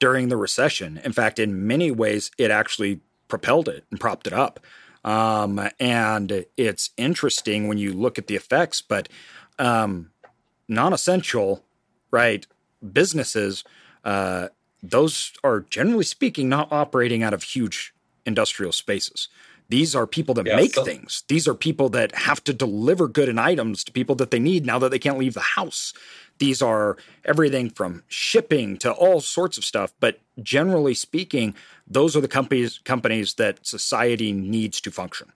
during 0.00 0.28
the 0.28 0.36
recession. 0.36 1.00
In 1.04 1.12
fact 1.12 1.38
in 1.38 1.66
many 1.66 1.90
ways 1.90 2.30
it 2.38 2.50
actually 2.50 3.00
propelled 3.28 3.68
it 3.68 3.84
and 3.90 4.00
propped 4.00 4.26
it 4.26 4.32
up. 4.32 4.60
Um, 5.04 5.68
and 5.78 6.44
it's 6.56 6.90
interesting 6.96 7.68
when 7.68 7.78
you 7.78 7.92
look 7.92 8.18
at 8.18 8.26
the 8.26 8.34
effects 8.34 8.82
but 8.82 9.08
um, 9.58 10.10
non-essential 10.68 11.64
right 12.10 12.46
businesses 12.92 13.64
uh, 14.04 14.48
those 14.82 15.32
are 15.42 15.60
generally 15.60 16.04
speaking 16.04 16.48
not 16.48 16.70
operating 16.70 17.22
out 17.22 17.34
of 17.34 17.42
huge 17.42 17.92
industrial 18.24 18.72
spaces. 18.72 19.28
These 19.70 19.94
are 19.94 20.06
people 20.06 20.34
that 20.34 20.46
yeah, 20.46 20.56
make 20.56 20.74
so- 20.74 20.84
things. 20.84 21.24
These 21.28 21.46
are 21.46 21.54
people 21.54 21.90
that 21.90 22.14
have 22.14 22.42
to 22.44 22.54
deliver 22.54 23.06
good 23.06 23.28
and 23.28 23.38
items 23.38 23.84
to 23.84 23.92
people 23.92 24.14
that 24.16 24.30
they 24.30 24.38
need 24.38 24.64
now 24.64 24.78
that 24.78 24.90
they 24.90 24.98
can't 24.98 25.18
leave 25.18 25.34
the 25.34 25.40
house. 25.40 25.92
These 26.38 26.62
are 26.62 26.96
everything 27.24 27.68
from 27.70 28.04
shipping 28.06 28.78
to 28.78 28.92
all 28.92 29.20
sorts 29.20 29.58
of 29.58 29.64
stuff. 29.64 29.92
But 30.00 30.20
generally 30.42 30.94
speaking, 30.94 31.54
those 31.86 32.16
are 32.16 32.20
the 32.20 32.28
companies 32.28 32.78
companies 32.84 33.34
that 33.34 33.66
society 33.66 34.32
needs 34.32 34.80
to 34.82 34.90
function, 34.90 35.32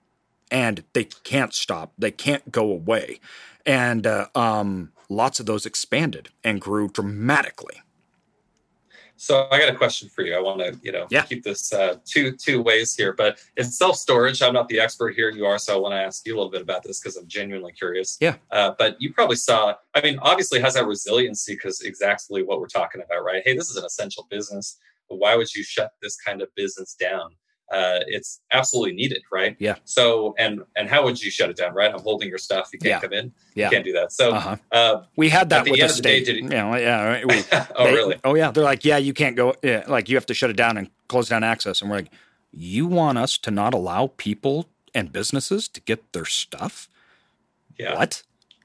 and 0.49 0.83
they 0.93 1.03
can't 1.03 1.53
stop. 1.53 1.91
They 1.97 2.11
can't 2.11 2.51
go 2.51 2.71
away. 2.71 3.19
And 3.65 4.07
uh, 4.07 4.27
um, 4.33 4.92
lots 5.15 5.39
of 5.39 5.45
those 5.45 5.65
expanded 5.65 6.29
and 6.43 6.59
grew 6.59 6.87
dramatically. 6.89 7.81
So 9.15 9.47
I 9.51 9.59
got 9.59 9.69
a 9.69 9.75
question 9.75 10.09
for 10.09 10.23
you. 10.23 10.35
I 10.35 10.39
want 10.39 10.59
to, 10.59 10.77
you 10.81 10.91
know, 10.91 11.07
yeah. 11.09 11.21
keep 11.21 11.43
this 11.43 11.71
uh, 11.71 11.95
two 12.03 12.35
two 12.35 12.61
ways 12.61 12.95
here, 12.95 13.13
but 13.13 13.39
it's 13.55 13.77
self 13.77 13.95
storage. 13.95 14.41
I'm 14.41 14.53
not 14.53 14.67
the 14.67 14.79
expert 14.79 15.15
here. 15.15 15.29
You 15.29 15.45
are, 15.45 15.57
so 15.57 15.75
I 15.75 15.79
want 15.79 15.93
to 15.93 15.97
ask 15.97 16.25
you 16.25 16.35
a 16.35 16.37
little 16.37 16.51
bit 16.51 16.61
about 16.61 16.83
this 16.83 16.99
because 16.99 17.15
I'm 17.15 17.27
genuinely 17.27 17.71
curious. 17.71 18.17
Yeah. 18.19 18.35
Uh, 18.51 18.73
but 18.77 18.99
you 18.99 19.13
probably 19.13 19.35
saw. 19.35 19.75
I 19.93 20.01
mean, 20.01 20.19
obviously, 20.21 20.59
has 20.59 20.73
that 20.73 20.87
resiliency 20.87 21.53
because 21.53 21.81
exactly 21.81 22.43
what 22.43 22.59
we're 22.59 22.67
talking 22.67 23.01
about, 23.01 23.23
right? 23.23 23.43
Hey, 23.45 23.55
this 23.55 23.69
is 23.69 23.77
an 23.77 23.85
essential 23.85 24.27
business. 24.29 24.77
Why 25.07 25.35
would 25.35 25.53
you 25.53 25.63
shut 25.63 25.91
this 26.01 26.17
kind 26.17 26.41
of 26.41 26.53
business 26.55 26.95
down? 26.95 27.35
Uh, 27.73 27.99
it's 28.07 28.39
absolutely 28.51 28.93
needed, 28.93 29.23
right? 29.31 29.55
Yeah. 29.59 29.75
So, 29.83 30.35
and 30.37 30.61
and 30.75 30.87
how 30.87 31.03
would 31.03 31.21
you 31.21 31.31
shut 31.31 31.49
it 31.49 31.57
down, 31.57 31.73
right? 31.73 31.91
I'm 31.91 32.01
holding 32.01 32.29
your 32.29 32.37
stuff. 32.37 32.69
You 32.71 32.79
can't 32.79 32.89
yeah. 32.89 32.99
come 32.99 33.13
in. 33.13 33.33
Yeah. 33.55 33.65
You 33.65 33.71
can't 33.71 33.85
do 33.85 33.93
that. 33.93 34.11
So, 34.11 34.33
uh-huh. 34.33 34.57
uh, 34.71 35.03
we 35.15 35.29
had 35.29 35.49
that 35.49 35.65
with 35.65 35.79
the, 35.79 35.87
the 35.87 35.89
state. 35.89 36.25
Day, 36.25 36.33
you 36.33 36.41
know, 36.43 36.75
yeah. 36.75 37.23
We, 37.25 37.43
oh, 37.75 37.83
they, 37.83 37.93
really? 37.93 38.15
Oh, 38.23 38.35
yeah. 38.35 38.51
They're 38.51 38.63
like, 38.63 38.85
yeah, 38.85 38.97
you 38.97 39.13
can't 39.13 39.35
go. 39.35 39.55
Yeah, 39.63 39.83
like 39.87 40.09
you 40.09 40.15
have 40.15 40.25
to 40.27 40.33
shut 40.33 40.49
it 40.49 40.57
down 40.57 40.77
and 40.77 40.89
close 41.07 41.29
down 41.29 41.43
access. 41.43 41.81
And 41.81 41.89
we're 41.89 41.97
like, 41.97 42.11
you 42.51 42.85
want 42.85 43.17
us 43.17 43.37
to 43.39 43.51
not 43.51 43.73
allow 43.73 44.11
people 44.17 44.67
and 44.93 45.11
businesses 45.11 45.67
to 45.69 45.81
get 45.81 46.13
their 46.13 46.25
stuff? 46.25 46.87
Yeah. 47.77 47.95
What? 47.95 48.23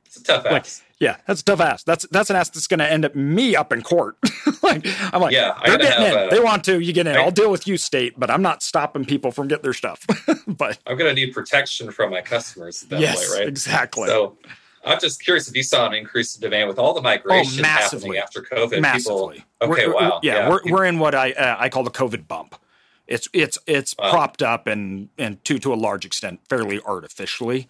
It's 0.08 0.16
a 0.16 0.24
tough 0.24 0.46
ask. 0.46 0.52
Like, 0.52 0.88
yeah, 1.00 1.16
that's 1.26 1.42
a 1.42 1.44
tough 1.44 1.60
ass. 1.60 1.84
That's 1.84 2.06
that's 2.10 2.30
an 2.30 2.36
ass 2.36 2.48
that's 2.48 2.66
going 2.66 2.78
to 2.78 2.90
end 2.90 3.04
up 3.04 3.14
me 3.14 3.54
up 3.54 3.72
in 3.72 3.82
court. 3.82 4.16
like 4.62 4.86
I'm 5.12 5.20
like, 5.20 5.32
yeah, 5.32 5.56
they're 5.64 5.78
getting 5.78 6.06
in. 6.06 6.18
A, 6.18 6.30
they 6.30 6.40
want 6.40 6.64
to, 6.64 6.80
you 6.80 6.92
get 6.92 7.06
in. 7.06 7.14
I, 7.14 7.24
will 7.24 7.30
deal 7.30 7.50
with 7.50 7.68
you, 7.68 7.76
state, 7.76 8.18
but 8.18 8.30
I'm 8.30 8.42
not 8.42 8.62
stopping 8.62 9.04
people 9.04 9.30
from 9.30 9.48
getting 9.48 9.62
their 9.62 9.74
stuff. 9.74 10.04
but 10.46 10.78
I'm 10.86 10.96
going 10.96 11.14
to 11.14 11.20
need 11.20 11.34
protection 11.34 11.92
from 11.92 12.10
my 12.10 12.22
customers 12.22 12.80
that 12.82 13.00
yes, 13.00 13.30
way, 13.30 13.40
right? 13.40 13.48
Exactly. 13.48 14.08
So 14.08 14.38
I'm 14.84 14.98
just 14.98 15.22
curious 15.22 15.48
if 15.48 15.56
you 15.56 15.62
saw 15.62 15.86
an 15.86 15.94
increase 15.94 16.34
in 16.34 16.40
demand 16.40 16.68
with 16.68 16.78
all 16.78 16.94
the 16.94 17.02
migration 17.02 17.64
oh, 17.64 17.68
happening 17.68 18.16
after 18.16 18.42
COVID. 18.42 18.80
Massively. 18.80 19.44
People, 19.60 19.74
okay, 19.74 19.86
we're, 19.86 19.94
wow. 19.94 20.20
Yeah, 20.22 20.34
yeah, 20.34 20.48
we're 20.48 20.60
we're 20.64 20.84
in 20.84 20.98
what 20.98 21.14
I 21.14 21.32
uh, 21.32 21.56
I 21.58 21.68
call 21.68 21.84
the 21.84 21.90
COVID 21.90 22.26
bump. 22.26 22.56
It's 23.06 23.28
it's 23.32 23.58
it's 23.66 23.94
wow. 23.98 24.10
propped 24.10 24.42
up 24.42 24.66
and 24.66 25.10
and 25.16 25.44
to 25.44 25.58
to 25.60 25.72
a 25.72 25.76
large 25.76 26.04
extent 26.04 26.40
fairly 26.48 26.80
artificially. 26.80 27.68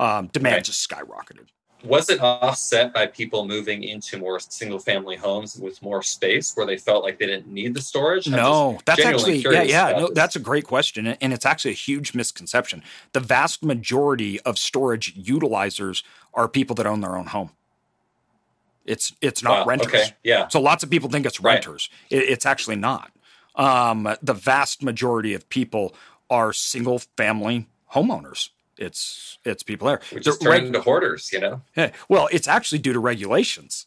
Um, 0.00 0.26
demand 0.26 0.56
right. 0.56 0.64
just 0.64 0.88
skyrocketed 0.88 1.46
was 1.84 2.10
it 2.10 2.20
offset 2.20 2.92
by 2.92 3.06
people 3.06 3.46
moving 3.46 3.82
into 3.84 4.18
more 4.18 4.40
single 4.40 4.78
family 4.78 5.16
homes 5.16 5.56
with 5.56 5.80
more 5.82 6.02
space 6.02 6.54
where 6.54 6.66
they 6.66 6.76
felt 6.76 7.04
like 7.04 7.18
they 7.18 7.26
didn't 7.26 7.46
need 7.46 7.74
the 7.74 7.82
storage? 7.82 8.28
no, 8.28 8.78
that's 8.84 9.04
actually 9.04 9.38
yeah, 9.38 9.62
yeah. 9.62 9.90
No, 9.98 10.10
that's 10.12 10.36
a 10.36 10.40
great 10.40 10.64
question, 10.64 11.06
and 11.06 11.32
it's 11.32 11.46
actually 11.46 11.72
a 11.72 11.74
huge 11.74 12.14
misconception. 12.14 12.82
The 13.12 13.20
vast 13.20 13.64
majority 13.64 14.40
of 14.40 14.58
storage 14.58 15.14
utilizers 15.14 16.02
are 16.34 16.48
people 16.48 16.74
that 16.76 16.86
own 16.86 17.00
their 17.00 17.16
own 17.16 17.26
home. 17.26 17.50
It's 18.84 19.12
it's 19.20 19.42
not 19.42 19.60
wow, 19.60 19.70
renters. 19.70 19.88
Okay, 19.88 20.04
yeah. 20.22 20.48
So 20.48 20.60
lots 20.60 20.82
of 20.82 20.90
people 20.90 21.10
think 21.10 21.26
it's 21.26 21.40
renters. 21.40 21.90
Right. 22.10 22.22
It, 22.22 22.30
it's 22.30 22.46
actually 22.46 22.76
not. 22.76 23.12
Um, 23.54 24.16
the 24.22 24.34
vast 24.34 24.82
majority 24.82 25.34
of 25.34 25.48
people 25.48 25.94
are 26.30 26.52
single 26.52 27.00
family 27.16 27.68
homeowners 27.94 28.50
it's 28.78 29.38
it's 29.44 29.62
people 29.62 29.88
there. 29.88 30.00
We're 30.12 30.20
just 30.20 30.42
turning 30.42 30.58
reg- 30.58 30.66
into 30.66 30.80
hoarders, 30.80 31.32
you 31.32 31.40
know. 31.40 31.62
Yeah. 31.76 31.92
Well, 32.08 32.28
it's 32.32 32.48
actually 32.48 32.78
due 32.78 32.92
to 32.92 33.00
regulations. 33.00 33.86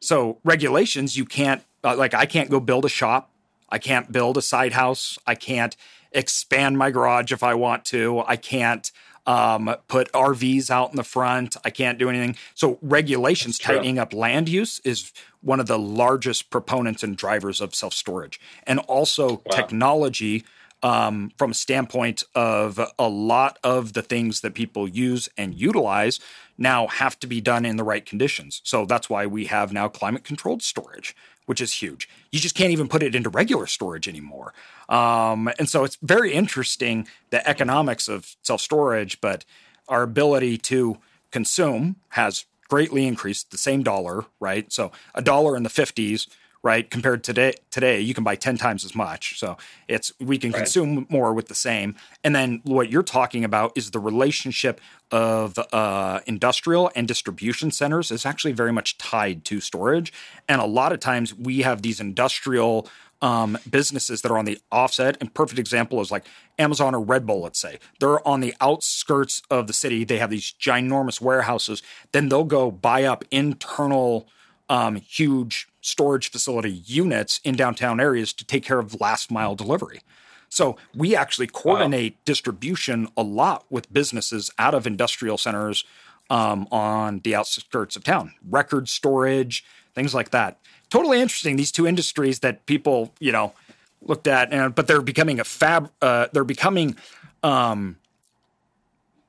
So 0.00 0.38
regulations, 0.44 1.16
you 1.16 1.24
can't 1.24 1.62
uh, 1.82 1.96
like 1.96 2.14
I 2.14 2.26
can't 2.26 2.50
go 2.50 2.60
build 2.60 2.84
a 2.84 2.88
shop. 2.88 3.30
I 3.68 3.78
can't 3.78 4.12
build 4.12 4.36
a 4.36 4.42
side 4.42 4.72
house. 4.72 5.18
I 5.26 5.34
can't 5.34 5.76
expand 6.12 6.78
my 6.78 6.90
garage 6.90 7.32
if 7.32 7.42
I 7.42 7.54
want 7.54 7.84
to. 7.86 8.22
I 8.26 8.36
can't 8.36 8.90
um, 9.26 9.74
put 9.88 10.12
RVs 10.12 10.70
out 10.70 10.90
in 10.90 10.96
the 10.96 11.04
front. 11.04 11.56
I 11.64 11.70
can't 11.70 11.98
do 11.98 12.08
anything. 12.08 12.36
So 12.54 12.78
regulations 12.82 13.58
tightening 13.58 13.98
up 13.98 14.12
land 14.12 14.48
use 14.48 14.80
is 14.84 15.12
one 15.40 15.60
of 15.60 15.66
the 15.66 15.78
largest 15.78 16.50
proponents 16.50 17.02
and 17.02 17.16
drivers 17.16 17.60
of 17.60 17.74
self 17.74 17.94
storage, 17.94 18.40
and 18.66 18.78
also 18.80 19.28
wow. 19.30 19.40
technology 19.50 20.44
um, 20.84 21.32
from 21.38 21.50
a 21.50 21.54
standpoint 21.54 22.24
of 22.34 22.78
a 22.98 23.08
lot 23.08 23.58
of 23.64 23.94
the 23.94 24.02
things 24.02 24.42
that 24.42 24.52
people 24.54 24.86
use 24.86 25.30
and 25.36 25.54
utilize 25.54 26.20
now 26.58 26.86
have 26.86 27.18
to 27.20 27.26
be 27.26 27.40
done 27.40 27.64
in 27.64 27.78
the 27.78 27.82
right 27.82 28.04
conditions. 28.04 28.60
So 28.64 28.84
that's 28.84 29.08
why 29.08 29.24
we 29.26 29.46
have 29.46 29.72
now 29.72 29.88
climate 29.88 30.24
controlled 30.24 30.62
storage, 30.62 31.16
which 31.46 31.62
is 31.62 31.72
huge. 31.72 32.06
You 32.30 32.38
just 32.38 32.54
can't 32.54 32.70
even 32.70 32.86
put 32.86 33.02
it 33.02 33.14
into 33.14 33.30
regular 33.30 33.66
storage 33.66 34.06
anymore. 34.06 34.52
Um, 34.90 35.50
and 35.58 35.70
so 35.70 35.84
it's 35.84 35.96
very 36.02 36.34
interesting 36.34 37.08
the 37.30 37.46
economics 37.48 38.06
of 38.06 38.36
self 38.42 38.60
storage, 38.60 39.22
but 39.22 39.46
our 39.88 40.02
ability 40.02 40.58
to 40.58 40.98
consume 41.30 41.96
has 42.10 42.44
greatly 42.68 43.06
increased 43.06 43.50
the 43.50 43.58
same 43.58 43.82
dollar, 43.82 44.26
right? 44.38 44.70
So 44.70 44.92
a 45.14 45.22
dollar 45.22 45.56
in 45.56 45.62
the 45.62 45.70
50s 45.70 46.28
right? 46.64 46.90
Compared 46.90 47.22
to 47.22 47.32
today, 47.32 47.52
today 47.70 48.00
you 48.00 48.14
can 48.14 48.24
buy 48.24 48.34
10 48.34 48.56
times 48.56 48.84
as 48.84 48.94
much. 48.94 49.38
So 49.38 49.56
it's 49.86 50.12
we 50.18 50.38
can 50.38 50.50
right. 50.50 50.60
consume 50.60 51.06
more 51.10 51.34
with 51.34 51.46
the 51.48 51.54
same. 51.54 51.94
And 52.24 52.34
then 52.34 52.62
what 52.64 52.90
you're 52.90 53.02
talking 53.02 53.44
about 53.44 53.72
is 53.76 53.90
the 53.90 54.00
relationship 54.00 54.80
of 55.12 55.58
uh, 55.72 56.20
industrial 56.26 56.90
and 56.96 57.06
distribution 57.06 57.70
centers 57.70 58.10
is 58.10 58.24
actually 58.24 58.52
very 58.52 58.72
much 58.72 58.96
tied 58.96 59.44
to 59.44 59.60
storage. 59.60 60.12
And 60.48 60.60
a 60.60 60.66
lot 60.66 60.92
of 60.92 61.00
times 61.00 61.34
we 61.34 61.60
have 61.60 61.82
these 61.82 62.00
industrial 62.00 62.88
um, 63.20 63.58
businesses 63.70 64.22
that 64.22 64.32
are 64.32 64.38
on 64.38 64.46
the 64.46 64.58
offset. 64.72 65.18
And 65.20 65.32
perfect 65.32 65.58
example 65.58 66.00
is 66.00 66.10
like 66.10 66.26
Amazon 66.58 66.94
or 66.94 67.00
Red 67.00 67.26
Bull, 67.26 67.42
let's 67.42 67.58
say. 67.58 67.78
They're 68.00 68.26
on 68.26 68.40
the 68.40 68.54
outskirts 68.60 69.42
of 69.50 69.66
the 69.66 69.72
city. 69.74 70.04
They 70.04 70.18
have 70.18 70.30
these 70.30 70.54
ginormous 70.58 71.20
warehouses. 71.20 71.82
Then 72.12 72.30
they'll 72.30 72.44
go 72.44 72.70
buy 72.70 73.04
up 73.04 73.24
internal 73.30 74.28
um, 74.68 74.96
huge 74.96 75.68
storage 75.84 76.30
facility 76.30 76.70
units 76.70 77.40
in 77.44 77.54
downtown 77.56 78.00
areas 78.00 78.32
to 78.32 78.44
take 78.44 78.64
care 78.64 78.78
of 78.78 79.00
last 79.00 79.30
mile 79.30 79.54
delivery. 79.54 80.00
So 80.48 80.76
we 80.94 81.14
actually 81.14 81.48
coordinate 81.48 82.14
wow. 82.14 82.18
distribution 82.24 83.08
a 83.16 83.22
lot 83.22 83.66
with 83.70 83.92
businesses 83.92 84.50
out 84.58 84.72
of 84.72 84.86
industrial 84.86 85.36
centers 85.36 85.84
um, 86.30 86.66
on 86.70 87.20
the 87.20 87.34
outskirts 87.34 87.96
of 87.96 88.04
town, 88.04 88.32
record 88.48 88.88
storage, 88.88 89.64
things 89.94 90.14
like 90.14 90.30
that. 90.30 90.58
Totally 90.88 91.20
interesting. 91.20 91.56
These 91.56 91.72
two 91.72 91.86
industries 91.86 92.38
that 92.40 92.64
people, 92.66 93.12
you 93.20 93.32
know, 93.32 93.52
looked 94.00 94.26
at, 94.26 94.52
and 94.52 94.74
but 94.74 94.86
they're 94.86 95.02
becoming 95.02 95.38
a 95.38 95.44
fab. 95.44 95.90
Uh, 96.00 96.28
they're 96.32 96.44
becoming 96.44 96.96
um, 97.42 97.96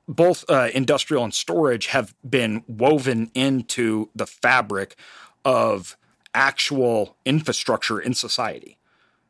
both 0.08 0.46
uh, 0.50 0.70
industrial 0.74 1.24
and 1.24 1.34
storage 1.34 1.88
have 1.88 2.14
been 2.28 2.64
woven 2.68 3.32
into 3.34 4.10
the 4.16 4.28
fabric 4.28 4.96
of 5.44 5.98
actual 6.36 7.16
infrastructure 7.26 8.00
in 8.00 8.14
society. 8.14 8.78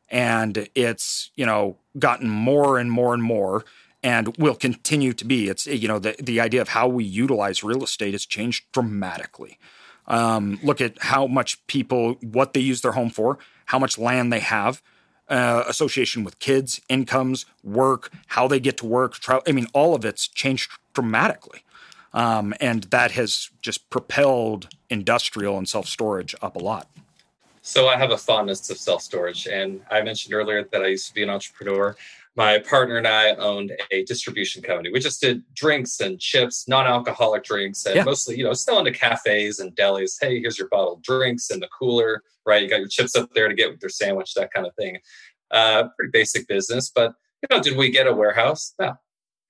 And 0.09 0.67
it's, 0.75 1.31
you 1.35 1.45
know, 1.45 1.77
gotten 1.97 2.29
more 2.29 2.77
and 2.77 2.91
more 2.91 3.13
and 3.13 3.23
more 3.23 3.63
and 4.03 4.35
will 4.37 4.55
continue 4.55 5.13
to 5.13 5.25
be. 5.25 5.49
It's, 5.49 5.65
you 5.65 5.87
know, 5.87 5.99
the, 5.99 6.15
the 6.21 6.39
idea 6.39 6.61
of 6.61 6.69
how 6.69 6.87
we 6.87 7.03
utilize 7.03 7.63
real 7.63 7.83
estate 7.83 8.13
has 8.13 8.25
changed 8.25 8.65
dramatically. 8.71 9.57
Um, 10.07 10.59
look 10.61 10.81
at 10.81 11.01
how 11.01 11.25
much 11.25 11.65
people, 11.65 12.13
what 12.21 12.53
they 12.53 12.59
use 12.59 12.81
their 12.81 12.91
home 12.91 13.09
for, 13.09 13.39
how 13.65 13.79
much 13.79 13.97
land 13.97 14.31
they 14.31 14.41
have, 14.41 14.83
uh, 15.27 15.63
association 15.67 16.23
with 16.23 16.37
kids, 16.37 16.81
incomes, 16.87 17.47
work, 17.63 18.11
how 18.27 18.47
they 18.47 18.59
get 18.59 18.77
to 18.77 18.85
work. 18.85 19.15
I 19.27 19.51
mean, 19.51 19.67
all 19.73 19.95
of 19.95 20.05
it's 20.05 20.27
changed 20.27 20.71
dramatically. 20.93 21.63
Um, 22.15 22.53
and 22.61 22.85
that 22.85 23.11
has 23.11 23.49
just 23.61 23.89
propelled 23.89 24.69
industrial 24.89 25.57
and 25.57 25.67
self 25.67 25.87
storage 25.87 26.33
up 26.41 26.55
a 26.55 26.59
lot. 26.59 26.87
So 27.61 27.89
I 27.89 27.97
have 27.97 28.11
a 28.11 28.17
fondness 28.17 28.69
of 28.69 28.77
self 28.77 29.01
storage, 29.01 29.47
and 29.47 29.81
I 29.91 30.01
mentioned 30.01 30.33
earlier 30.33 30.63
that 30.71 30.81
I 30.81 30.87
used 30.87 31.07
to 31.09 31.13
be 31.13 31.23
an 31.23 31.29
entrepreneur. 31.29 31.95
My 32.37 32.59
partner 32.59 32.97
and 32.97 33.07
I 33.07 33.31
owned 33.35 33.71
a 33.91 34.03
distribution 34.03 34.61
company. 34.61 34.91
We 34.91 34.99
just 34.99 35.21
did 35.21 35.41
drinks 35.53 35.99
and 35.99 36.19
chips, 36.19 36.67
non-alcoholic 36.67 37.43
drinks, 37.43 37.85
and 37.85 37.95
yeah. 37.95 38.03
mostly, 38.03 38.37
you 38.37 38.43
know, 38.43 38.53
selling 38.53 38.85
to 38.85 38.91
cafes 38.91 39.59
and 39.59 39.75
delis. 39.75 40.17
Hey, 40.19 40.39
here's 40.39 40.57
your 40.57 40.67
bottled 40.69 41.01
drinks 41.01 41.49
in 41.49 41.59
the 41.59 41.69
cooler, 41.77 42.23
right? 42.45 42.61
You 42.61 42.69
got 42.69 42.79
your 42.79 42.87
chips 42.87 43.15
up 43.15 43.29
there 43.33 43.47
to 43.47 43.53
get 43.53 43.71
with 43.71 43.81
your 43.81 43.89
sandwich, 43.89 44.33
that 44.35 44.53
kind 44.53 44.67
of 44.67 44.75
thing. 44.75 44.97
Uh, 45.51 45.89
pretty 45.97 46.11
basic 46.11 46.47
business, 46.47 46.89
but 46.93 47.13
you 47.41 47.55
know, 47.55 47.61
did 47.61 47.77
we 47.77 47.89
get 47.89 48.07
a 48.07 48.13
warehouse? 48.13 48.73
No. 48.79 48.95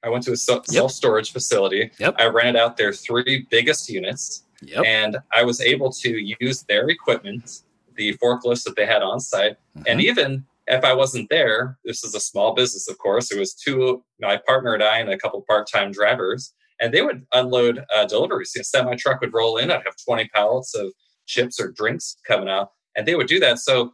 I 0.06 0.10
went 0.10 0.24
to 0.26 0.32
a 0.32 0.38
self 0.38 0.92
storage 0.92 1.34
facility. 1.34 1.92
Yep. 2.00 2.16
I 2.20 2.28
rented 2.28 2.56
out 2.56 2.78
their 2.78 2.94
three 2.94 3.48
biggest 3.50 3.90
units, 3.90 4.46
yep. 4.62 4.86
and 4.86 5.18
I 5.36 5.44
was 5.44 5.60
able 5.60 5.92
to 5.92 6.36
use 6.40 6.64
their 6.64 6.88
equipment 6.90 7.64
the 7.96 8.14
forklifts 8.18 8.64
that 8.64 8.76
they 8.76 8.86
had 8.86 9.02
on 9.02 9.20
site. 9.20 9.54
Mm-hmm. 9.78 9.84
And 9.88 10.02
even 10.02 10.46
if 10.68 10.84
I 10.84 10.94
wasn't 10.94 11.30
there, 11.30 11.78
this 11.86 12.04
is 12.04 12.16
a 12.16 12.20
small 12.20 12.54
business, 12.54 12.90
of 12.90 12.98
course. 12.98 13.32
It 13.32 13.40
was 13.40 13.54
two, 13.54 14.04
my 14.20 14.40
partner 14.48 14.74
and 14.74 14.84
I, 14.84 15.00
and 15.00 15.10
a 15.10 15.18
couple 15.18 15.42
part 15.48 15.68
time 15.72 15.92
drivers, 15.92 16.54
and 16.80 16.94
they 16.94 17.02
would 17.02 17.26
unload 17.34 17.84
uh, 17.96 18.06
deliveries. 18.06 18.52
You 18.56 18.60
know, 18.60 18.64
semi 18.64 18.96
truck 18.96 19.22
would 19.22 19.34
roll 19.34 19.58
in. 19.58 19.72
I'd 19.72 19.84
have 19.86 19.96
20 20.06 20.30
pallets 20.30 20.76
of 20.76 20.92
chips 21.26 21.60
or 21.60 21.72
drinks 21.72 22.18
coming 22.28 22.50
out, 22.50 22.72
and 22.96 23.08
they 23.08 23.16
would 23.16 23.28
do 23.28 23.40
that. 23.40 23.60
So, 23.60 23.94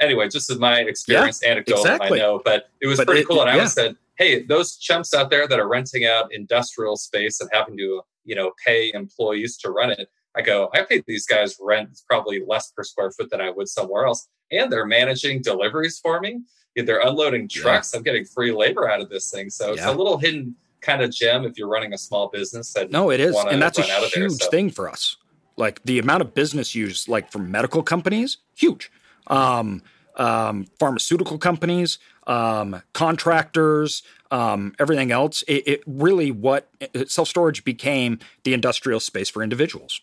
anyway, 0.00 0.28
just 0.28 0.50
as 0.50 0.58
my 0.58 0.80
experience, 0.80 1.40
yeah, 1.42 1.52
anecdotal, 1.52 1.82
exactly. 1.82 2.20
I 2.20 2.22
know, 2.22 2.40
but 2.44 2.70
it 2.80 2.86
was 2.86 2.98
but 2.98 3.06
pretty 3.06 3.22
it, 3.22 3.28
cool. 3.28 3.40
And 3.40 3.50
I 3.50 3.54
always 3.54 3.72
said, 3.72 3.96
hey, 4.16 4.42
those 4.42 4.76
chumps 4.76 5.14
out 5.14 5.30
there 5.30 5.48
that 5.48 5.58
are 5.58 5.68
renting 5.68 6.04
out 6.04 6.32
industrial 6.32 6.96
space 6.96 7.40
and 7.40 7.50
having 7.52 7.76
to, 7.78 8.02
you 8.24 8.34
know, 8.34 8.52
pay 8.64 8.90
employees 8.94 9.56
to 9.58 9.70
run 9.70 9.90
it, 9.90 10.08
I 10.36 10.42
go, 10.42 10.70
I 10.74 10.82
pay 10.82 11.02
these 11.06 11.26
guys 11.26 11.56
rent 11.60 12.00
probably 12.08 12.42
less 12.46 12.70
per 12.70 12.82
square 12.82 13.10
foot 13.10 13.30
than 13.30 13.40
I 13.40 13.50
would 13.50 13.68
somewhere 13.68 14.06
else. 14.06 14.28
And 14.50 14.72
they're 14.72 14.86
managing 14.86 15.42
deliveries 15.42 15.98
for 15.98 16.20
me. 16.20 16.40
They're 16.74 17.00
unloading 17.00 17.48
trucks. 17.48 17.92
Yeah. 17.92 17.98
I'm 17.98 18.02
getting 18.02 18.24
free 18.24 18.52
labor 18.52 18.88
out 18.88 19.00
of 19.00 19.10
this 19.10 19.30
thing. 19.30 19.50
So 19.50 19.68
yeah. 19.68 19.72
it's 19.72 19.84
a 19.84 19.92
little 19.92 20.18
hidden 20.18 20.56
kind 20.80 21.02
of 21.02 21.10
gem 21.10 21.44
if 21.44 21.58
you're 21.58 21.68
running 21.68 21.92
a 21.92 21.98
small 21.98 22.28
business. 22.28 22.72
That 22.72 22.90
no, 22.90 23.10
it 23.10 23.20
is. 23.20 23.36
And 23.36 23.60
that's 23.60 23.78
a 23.78 23.82
huge 23.82 24.14
there, 24.14 24.28
so. 24.30 24.50
thing 24.50 24.70
for 24.70 24.88
us. 24.88 25.16
Like 25.56 25.82
the 25.84 25.98
amount 25.98 26.22
of 26.22 26.34
business 26.34 26.74
use, 26.74 27.08
like 27.08 27.30
from 27.30 27.50
medical 27.50 27.82
companies, 27.82 28.38
huge. 28.54 28.90
Um, 29.26 29.82
um, 30.16 30.66
pharmaceutical 30.78 31.38
companies, 31.38 31.98
um, 32.26 32.82
contractors, 32.92 34.02
um, 34.30 34.74
everything 34.78 35.12
else. 35.12 35.42
It, 35.48 35.66
it 35.66 35.82
really 35.86 36.30
what 36.30 36.68
self 37.06 37.28
storage 37.28 37.64
became 37.64 38.18
the 38.44 38.54
industrial 38.54 39.00
space 39.00 39.28
for 39.28 39.42
individuals. 39.42 40.00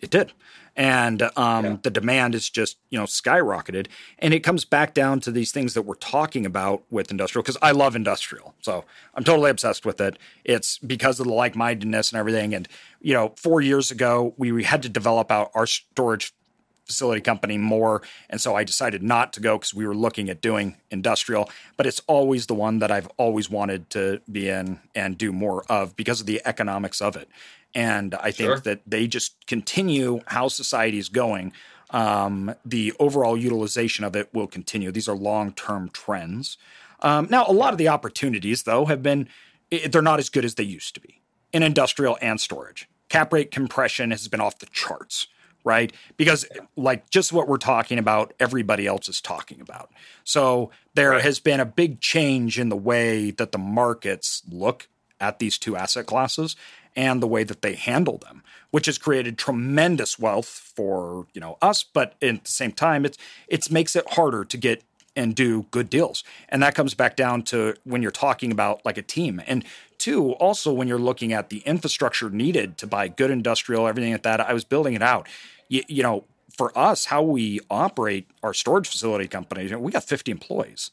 It 0.00 0.10
did. 0.10 0.32
And 0.74 1.22
um, 1.36 1.64
yeah. 1.64 1.76
the 1.82 1.90
demand 1.90 2.34
is 2.34 2.48
just, 2.48 2.78
you 2.88 2.98
know, 2.98 3.04
skyrocketed. 3.04 3.88
And 4.18 4.32
it 4.32 4.40
comes 4.40 4.64
back 4.64 4.94
down 4.94 5.20
to 5.20 5.30
these 5.30 5.52
things 5.52 5.74
that 5.74 5.82
we're 5.82 5.94
talking 5.96 6.46
about 6.46 6.82
with 6.90 7.10
industrial, 7.10 7.42
because 7.42 7.58
I 7.60 7.72
love 7.72 7.94
industrial. 7.94 8.54
So 8.62 8.84
I'm 9.14 9.22
totally 9.22 9.50
obsessed 9.50 9.84
with 9.84 10.00
it. 10.00 10.18
It's 10.44 10.78
because 10.78 11.20
of 11.20 11.26
the 11.26 11.34
like 11.34 11.54
mindedness 11.54 12.10
and 12.10 12.18
everything. 12.18 12.54
And, 12.54 12.66
you 13.02 13.12
know, 13.12 13.34
four 13.36 13.60
years 13.60 13.90
ago, 13.90 14.34
we 14.38 14.64
had 14.64 14.82
to 14.82 14.88
develop 14.88 15.30
out 15.30 15.50
our 15.54 15.66
storage 15.66 16.32
facility 16.84 17.20
company 17.20 17.58
more. 17.58 18.02
And 18.28 18.40
so 18.40 18.54
I 18.54 18.64
decided 18.64 19.02
not 19.02 19.32
to 19.34 19.40
go 19.40 19.58
because 19.58 19.74
we 19.74 19.86
were 19.86 19.94
looking 19.94 20.28
at 20.28 20.40
doing 20.40 20.76
industrial. 20.90 21.50
But 21.76 21.86
it's 21.86 22.00
always 22.06 22.46
the 22.46 22.54
one 22.54 22.78
that 22.80 22.90
I've 22.90 23.08
always 23.16 23.48
wanted 23.48 23.90
to 23.90 24.20
be 24.30 24.48
in 24.48 24.80
and 24.94 25.16
do 25.16 25.32
more 25.32 25.64
of 25.68 25.96
because 25.96 26.20
of 26.20 26.26
the 26.26 26.40
economics 26.44 27.00
of 27.00 27.16
it. 27.16 27.28
And 27.74 28.14
I 28.16 28.30
think 28.30 28.48
sure. 28.48 28.58
that 28.60 28.80
they 28.86 29.06
just 29.06 29.46
continue 29.46 30.20
how 30.26 30.48
society 30.48 30.98
is 30.98 31.08
going. 31.08 31.52
Um, 31.90 32.54
the 32.64 32.92
overall 32.98 33.36
utilization 33.36 34.04
of 34.04 34.16
it 34.16 34.32
will 34.32 34.46
continue. 34.46 34.90
These 34.90 35.08
are 35.08 35.16
long 35.16 35.52
term 35.52 35.90
trends. 35.90 36.58
Um, 37.00 37.26
now, 37.30 37.44
a 37.46 37.52
lot 37.52 37.72
of 37.72 37.78
the 37.78 37.88
opportunities, 37.88 38.62
though, 38.62 38.86
have 38.86 39.02
been, 39.02 39.28
they're 39.90 40.02
not 40.02 40.20
as 40.20 40.28
good 40.28 40.44
as 40.44 40.54
they 40.54 40.62
used 40.62 40.94
to 40.94 41.00
be 41.00 41.20
in 41.52 41.62
industrial 41.62 42.16
and 42.22 42.40
storage. 42.40 42.88
Cap 43.08 43.32
rate 43.32 43.50
compression 43.50 44.10
has 44.10 44.28
been 44.28 44.40
off 44.40 44.58
the 44.58 44.66
charts 44.66 45.26
right? 45.64 45.92
Because, 46.16 46.46
like, 46.76 47.10
just 47.10 47.32
what 47.32 47.48
we're 47.48 47.56
talking 47.56 47.98
about, 47.98 48.32
everybody 48.40 48.86
else 48.86 49.08
is 49.08 49.20
talking 49.20 49.60
about. 49.60 49.90
So, 50.24 50.70
there 50.94 51.10
right. 51.10 51.22
has 51.22 51.40
been 51.40 51.60
a 51.60 51.66
big 51.66 52.00
change 52.00 52.58
in 52.58 52.68
the 52.68 52.76
way 52.76 53.30
that 53.32 53.52
the 53.52 53.58
markets 53.58 54.42
look 54.50 54.88
at 55.20 55.38
these 55.38 55.58
two 55.58 55.76
asset 55.76 56.06
classes 56.06 56.56
and 56.94 57.22
the 57.22 57.26
way 57.26 57.44
that 57.44 57.62
they 57.62 57.74
handle 57.74 58.18
them, 58.18 58.42
which 58.70 58.86
has 58.86 58.98
created 58.98 59.38
tremendous 59.38 60.18
wealth 60.18 60.48
for 60.48 61.26
you 61.32 61.40
know 61.40 61.56
us. 61.62 61.82
But 61.82 62.14
at 62.22 62.44
the 62.44 62.50
same 62.50 62.72
time, 62.72 63.04
it's 63.04 63.18
it 63.48 63.70
makes 63.70 63.96
it 63.96 64.04
harder 64.12 64.44
to 64.44 64.56
get 64.56 64.82
and 65.14 65.34
do 65.34 65.66
good 65.70 65.90
deals, 65.90 66.24
and 66.48 66.62
that 66.62 66.74
comes 66.74 66.94
back 66.94 67.16
down 67.16 67.42
to 67.42 67.74
when 67.84 68.02
you're 68.02 68.10
talking 68.10 68.52
about 68.52 68.84
like 68.84 68.98
a 68.98 69.02
team. 69.02 69.42
And 69.46 69.64
two, 69.98 70.32
also 70.32 70.72
when 70.72 70.88
you're 70.88 70.98
looking 70.98 71.32
at 71.32 71.50
the 71.50 71.58
infrastructure 71.60 72.30
needed 72.30 72.78
to 72.78 72.86
buy 72.86 73.08
good 73.08 73.30
industrial, 73.30 73.86
everything 73.86 74.12
like 74.12 74.22
that. 74.22 74.40
I 74.40 74.52
was 74.52 74.64
building 74.64 74.94
it 74.94 75.02
out. 75.02 75.28
You, 75.68 75.82
you 75.88 76.02
know, 76.02 76.24
for 76.56 76.76
us, 76.76 77.06
how 77.06 77.22
we 77.22 77.60
operate 77.70 78.26
our 78.42 78.52
storage 78.52 78.88
facility 78.88 79.28
company, 79.28 79.74
we 79.74 79.92
got 79.92 80.04
50 80.04 80.30
employees. 80.30 80.90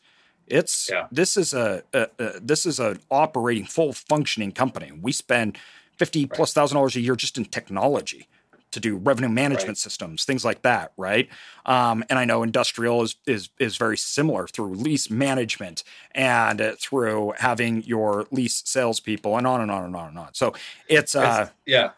It's 0.47 0.89
yeah. 0.91 1.07
this 1.11 1.37
is 1.37 1.53
a, 1.53 1.83
a, 1.93 2.07
a, 2.17 2.39
this 2.39 2.65
is 2.65 2.79
an 2.79 2.99
operating 3.11 3.65
full 3.65 3.93
functioning 3.93 4.51
company. 4.51 4.91
We 4.91 5.11
spend 5.11 5.57
fifty 5.97 6.21
right. 6.21 6.31
plus 6.31 6.53
thousand 6.53 6.75
dollars 6.75 6.95
a 6.95 7.01
year 7.01 7.15
just 7.15 7.37
in 7.37 7.45
technology 7.45 8.27
to 8.71 8.79
do 8.79 8.97
revenue 8.97 9.29
management 9.29 9.69
right. 9.69 9.77
systems, 9.77 10.25
things 10.25 10.45
like 10.45 10.61
that, 10.61 10.93
right? 10.97 11.27
Um, 11.65 12.03
and 12.09 12.19
I 12.19 12.25
know 12.25 12.43
industrial 12.43 13.01
is 13.01 13.15
is 13.25 13.49
is 13.59 13.77
very 13.77 13.97
similar 13.97 14.47
through 14.47 14.75
lease 14.75 15.09
management 15.09 15.83
and 16.11 16.61
uh, 16.61 16.73
through 16.79 17.33
having 17.37 17.83
your 17.83 18.27
lease 18.31 18.61
salespeople 18.65 19.37
and 19.37 19.47
on 19.47 19.61
and 19.61 19.71
on 19.71 19.85
and 19.85 19.95
on 19.95 20.09
and 20.09 20.17
on. 20.17 20.33
So 20.33 20.53
it's 20.87 21.15
uh, 21.15 21.47
it's, 21.47 21.51
yeah, 21.65 21.91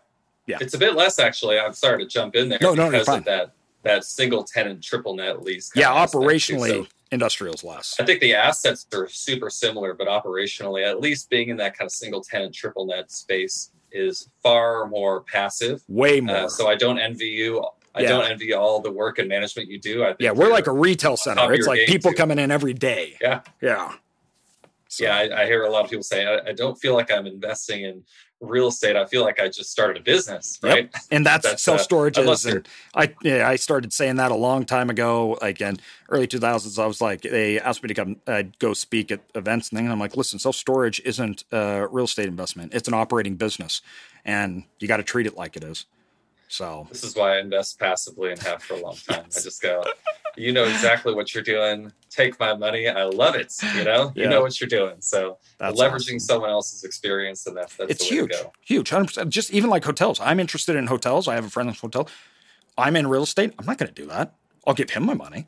yeah, 0.47 0.57
it's 0.61 0.73
a 0.73 0.79
bit 0.79 0.95
less 0.95 1.19
actually. 1.19 1.59
I'm 1.59 1.73
sorry 1.73 2.03
to 2.03 2.09
jump 2.09 2.35
in 2.35 2.49
there. 2.49 2.59
No, 2.61 2.73
no, 2.73 2.89
because 2.89 3.07
of 3.09 3.25
that 3.25 3.53
that 3.83 4.03
single 4.05 4.43
tenant 4.43 4.83
triple 4.83 5.15
net 5.15 5.43
lease. 5.43 5.71
Yeah, 5.75 5.89
operationally. 5.89 6.69
So, 6.69 6.87
industrial's 7.11 7.63
less. 7.63 7.97
I 7.99 8.05
think 8.05 8.21
the 8.21 8.33
assets 8.33 8.87
are 8.93 9.07
super 9.07 9.49
similar, 9.49 9.93
but 9.93 10.07
operationally, 10.07 10.87
at 10.87 11.01
least 11.01 11.29
being 11.29 11.49
in 11.49 11.57
that 11.57 11.77
kind 11.77 11.87
of 11.87 11.91
single 11.91 12.21
tenant 12.21 12.55
triple 12.55 12.85
net 12.85 13.11
space, 13.11 13.71
is 13.91 14.29
far 14.43 14.87
more 14.87 15.21
passive. 15.21 15.81
Way 15.87 16.19
uh, 16.19 16.23
more. 16.23 16.35
Uh, 16.35 16.49
so 16.49 16.67
I 16.67 16.75
don't 16.75 16.99
envy 16.99 17.25
you. 17.25 17.65
I 17.93 18.01
yeah. 18.01 18.09
don't 18.09 18.25
envy 18.25 18.53
all 18.53 18.79
the 18.81 18.91
work 18.91 19.19
and 19.19 19.27
management 19.27 19.69
you 19.69 19.79
do. 19.79 20.13
yeah, 20.19 20.31
we're 20.31 20.49
like 20.49 20.67
a 20.67 20.71
retail 20.71 21.17
center. 21.17 21.51
It's 21.53 21.67
like 21.67 21.87
people 21.87 22.11
too. 22.11 22.17
coming 22.17 22.39
in 22.39 22.49
every 22.49 22.73
day. 22.73 23.17
Yeah. 23.19 23.41
Yeah. 23.61 23.93
So. 24.91 25.05
Yeah, 25.05 25.15
I, 25.15 25.43
I, 25.43 25.45
hear 25.45 25.63
a 25.63 25.69
lot 25.69 25.85
of 25.85 25.89
people 25.89 26.03
say, 26.03 26.25
I, 26.25 26.49
I, 26.49 26.51
don't 26.51 26.77
feel 26.77 26.93
like 26.93 27.09
I'm 27.09 27.25
investing 27.25 27.85
in 27.85 28.03
real 28.41 28.67
estate. 28.67 28.97
I 28.97 29.05
feel 29.05 29.23
like 29.23 29.39
I 29.39 29.47
just 29.47 29.71
started 29.71 29.95
a 29.95 30.03
business, 30.03 30.59
right? 30.61 30.89
Yep. 30.93 31.03
And 31.11 31.25
that's, 31.25 31.47
that's 31.47 31.63
self 31.63 31.79
storage. 31.79 32.17
Uh, 32.17 32.35
and 32.45 32.67
I 32.93 33.15
yeah, 33.21 33.47
I 33.47 33.55
started 33.55 33.93
saying 33.93 34.17
that 34.17 34.31
a 34.31 34.35
long 34.35 34.65
time 34.65 34.89
ago. 34.89 35.37
Like 35.41 35.61
in 35.61 35.77
early 36.09 36.27
2000s, 36.27 36.77
I 36.77 36.87
was 36.87 36.99
like, 36.99 37.21
they 37.21 37.57
asked 37.57 37.81
me 37.83 37.87
to 37.87 37.93
come, 37.93 38.17
I'd 38.27 38.59
go 38.59 38.73
speak 38.73 39.13
at 39.13 39.21
events 39.33 39.69
and 39.69 39.77
things. 39.77 39.85
And 39.85 39.93
I'm 39.93 39.99
like, 39.99 40.17
listen, 40.17 40.39
self 40.39 40.57
storage 40.57 40.99
isn't 41.05 41.45
a 41.53 41.87
real 41.89 42.03
estate 42.03 42.27
investment. 42.27 42.73
It's 42.73 42.89
an 42.89 42.93
operating 42.93 43.35
business, 43.35 43.81
and 44.25 44.65
you 44.79 44.89
got 44.89 44.97
to 44.97 45.03
treat 45.03 45.25
it 45.25 45.37
like 45.37 45.55
it 45.55 45.63
is. 45.63 45.85
So 46.49 46.85
this 46.89 47.05
is 47.05 47.15
why 47.15 47.37
I 47.37 47.39
invest 47.39 47.79
passively 47.79 48.31
and 48.31 48.39
have 48.41 48.61
for 48.61 48.73
a 48.73 48.81
long 48.81 48.97
time. 49.07 49.23
I 49.23 49.29
just 49.41 49.61
go, 49.61 49.85
you 50.37 50.51
know 50.51 50.63
exactly 50.63 51.13
what 51.13 51.33
you're 51.33 51.43
doing. 51.43 51.91
Take 52.09 52.39
my 52.39 52.53
money. 52.55 52.87
I 52.87 53.03
love 53.03 53.35
it. 53.35 53.53
You 53.75 53.83
know, 53.83 54.11
yeah. 54.15 54.23
you 54.23 54.29
know 54.29 54.41
what 54.41 54.59
you're 54.59 54.67
doing. 54.67 54.97
So 54.99 55.37
that's 55.57 55.79
leveraging 55.79 56.15
awesome. 56.15 56.19
someone 56.19 56.49
else's 56.49 56.83
experience 56.83 57.45
and 57.47 57.57
that, 57.57 57.71
that's 57.77 57.91
it's 57.91 58.05
huge, 58.05 58.31
huge, 58.61 58.89
hundred 58.89 59.07
percent. 59.07 59.29
Just 59.29 59.51
even 59.51 59.69
like 59.69 59.83
hotels. 59.85 60.19
I'm 60.19 60.39
interested 60.39 60.75
in 60.75 60.87
hotels. 60.87 61.27
I 61.27 61.35
have 61.35 61.45
a 61.45 61.49
friend 61.49 61.69
in 61.69 61.75
hotel. 61.75 62.09
I'm 62.77 62.95
in 62.95 63.07
real 63.07 63.23
estate. 63.23 63.53
I'm 63.59 63.65
not 63.65 63.77
going 63.77 63.93
to 63.93 64.01
do 64.01 64.07
that. 64.07 64.33
I'll 64.65 64.73
give 64.73 64.91
him 64.91 65.05
my 65.05 65.13
money, 65.13 65.47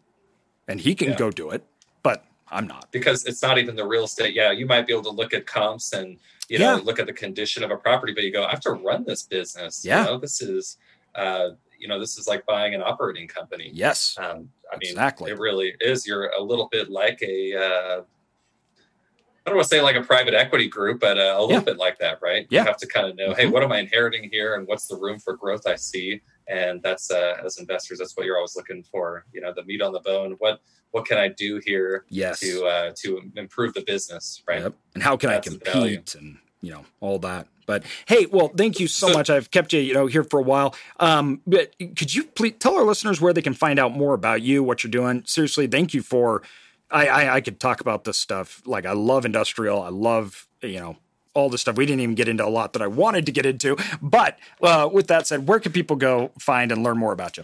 and 0.68 0.80
he 0.80 0.96
can 0.96 1.10
yeah. 1.10 1.16
go 1.16 1.32
do 1.32 1.50
it. 1.52 1.64
But 2.02 2.26
I'm 2.50 2.68
not 2.68 2.92
because 2.92 3.26
it's 3.26 3.42
not 3.42 3.58
even 3.58 3.76
the 3.76 3.86
real 3.86 4.06
estate. 4.06 4.34
Yeah, 4.34 4.52
you 4.52 4.66
might 4.66 4.88
be 4.88 4.94
able 4.94 5.04
to 5.04 5.12
look 5.12 5.34
at 5.34 5.46
comps 5.46 5.94
and 5.94 6.18
you 6.50 6.60
know 6.60 6.78
yeah. 6.78 6.82
look 6.82 7.00
at 7.00 7.06
the 7.06 7.14
condition 7.14 7.64
of 7.64 7.72
a 7.72 7.78
property, 7.78 8.14
but 8.14 8.24
you 8.24 8.32
go, 8.32 8.44
I 8.44 8.52
have 8.52 8.62
to 8.62 8.72
run 8.72 9.04
this 9.06 9.24
business. 9.24 9.86
Yeah, 9.86 10.04
you 10.04 10.12
know, 10.12 10.18
this 10.18 10.42
is. 10.42 10.78
Uh, 11.16 11.52
you 11.84 11.90
know, 11.90 12.00
this 12.00 12.18
is 12.18 12.28
like 12.28 12.46
buying 12.46 12.74
an 12.74 12.82
operating 12.82 13.28
company. 13.28 13.70
Yes. 13.74 14.16
Um, 14.18 14.50
I 14.72 14.78
mean, 14.78 14.92
exactly. 14.92 15.32
it 15.32 15.38
really 15.38 15.76
is. 15.82 16.08
You're 16.08 16.30
a 16.30 16.42
little 16.42 16.70
bit 16.72 16.90
like 16.90 17.22
a, 17.22 17.56
uh, 17.56 18.02
I 19.46 19.50
don't 19.50 19.58
want 19.58 19.68
to 19.68 19.76
say 19.76 19.82
like 19.82 19.98
a 19.98 20.02
private 20.02 20.34
equity 20.34 20.70
group, 20.70 21.02
but 21.02 21.18
uh, 21.18 21.36
a 21.38 21.42
little 21.42 21.58
yeah. 21.58 21.60
bit 21.60 21.78
like 21.78 22.00
that, 22.00 22.20
right? 22.22 22.48
Yeah. 22.50 22.62
You 22.62 22.68
have 22.68 22.78
to 22.78 22.88
kind 22.88 23.08
of 23.10 23.18
know, 23.18 23.32
mm-hmm. 23.32 23.42
hey, 23.42 23.48
what 23.48 23.64
am 23.64 23.74
I 23.74 23.80
inheriting 23.80 24.30
here, 24.32 24.56
and 24.56 24.66
what's 24.66 24.88
the 24.88 24.96
room 24.96 25.20
for 25.20 25.36
growth 25.36 25.68
I 25.68 25.76
see? 25.76 26.22
And 26.48 26.82
that's 26.82 27.12
uh, 27.12 27.36
as 27.46 27.58
investors, 27.58 28.00
that's 28.00 28.16
what 28.16 28.26
you're 28.26 28.38
always 28.38 28.56
looking 28.56 28.82
for. 28.84 29.26
You 29.34 29.42
know, 29.42 29.52
the 29.54 29.66
meat 29.66 29.82
on 29.82 29.92
the 29.92 30.00
bone. 30.00 30.36
What 30.40 30.62
what 30.92 31.06
can 31.06 31.18
I 31.18 31.28
do 31.28 31.60
here? 31.66 32.06
Yes. 32.08 32.40
To 32.40 32.66
uh, 32.66 32.94
to 33.02 33.30
improve 33.36 33.74
the 33.74 33.82
business, 33.82 34.42
right? 34.48 34.62
Yep. 34.62 34.74
And 34.94 35.04
how 35.04 35.18
can 35.18 35.30
that's 35.30 35.48
I 35.48 35.52
compete? 35.52 36.16
And 36.16 36.38
you 36.64 36.72
know, 36.72 36.86
all 37.02 37.20
that. 37.20 37.48
But 37.66 37.84
hey, 38.08 38.26
well, 38.26 38.48
thank 38.48 38.80
you 38.80 38.88
so, 38.88 39.08
so 39.08 39.14
much. 39.14 39.30
I've 39.30 39.52
kept 39.52 39.74
you, 39.74 39.80
you 39.80 39.94
know, 39.94 40.08
here 40.08 40.24
for 40.24 40.40
a 40.40 40.44
while. 40.44 40.76
Um, 41.00 41.42
but 41.46 41.76
could 41.78 42.16
you 42.16 42.24
please 42.24 42.56
tell 42.60 42.76
our 42.76 42.84
listeners 42.84 43.22
where 43.22 43.34
they 43.34 43.42
can 43.42 43.54
find 43.54 43.80
out 43.80 43.92
more 43.92 44.14
about 44.14 44.42
you, 44.42 44.64
what 44.64 44.84
you're 44.84 44.92
doing? 44.92 45.24
Seriously, 45.26 45.68
thank 45.68 45.94
you 45.94 46.02
for. 46.02 46.42
I, 46.90 47.08
I, 47.08 47.36
I 47.36 47.42
could 47.42 47.60
talk 47.60 47.82
about 47.82 48.06
this 48.06 48.18
stuff. 48.18 48.62
Like 48.66 48.86
I 48.86 48.94
love 48.94 49.26
industrial. 49.26 49.82
I 49.82 49.90
love 49.90 50.48
you 50.62 50.80
know 50.80 50.98
all 51.34 51.50
the 51.50 51.58
stuff. 51.58 51.76
We 51.76 51.86
didn't 51.86 52.02
even 52.02 52.16
get 52.16 52.28
into 52.28 52.46
a 52.46 52.50
lot 52.50 52.74
that 52.74 52.82
I 52.82 52.88
wanted 52.88 53.26
to 53.26 53.32
get 53.32 53.46
into. 53.46 53.76
But 54.02 54.40
uh, 54.62 54.90
with 54.92 55.08
that 55.08 55.28
said, 55.28 55.48
where 55.48 55.60
can 55.60 55.72
people 55.72 55.96
go 55.96 56.32
find 56.40 56.72
and 56.72 56.84
learn 56.84 56.98
more 56.98 57.12
about 57.12 57.38
you? 57.38 57.44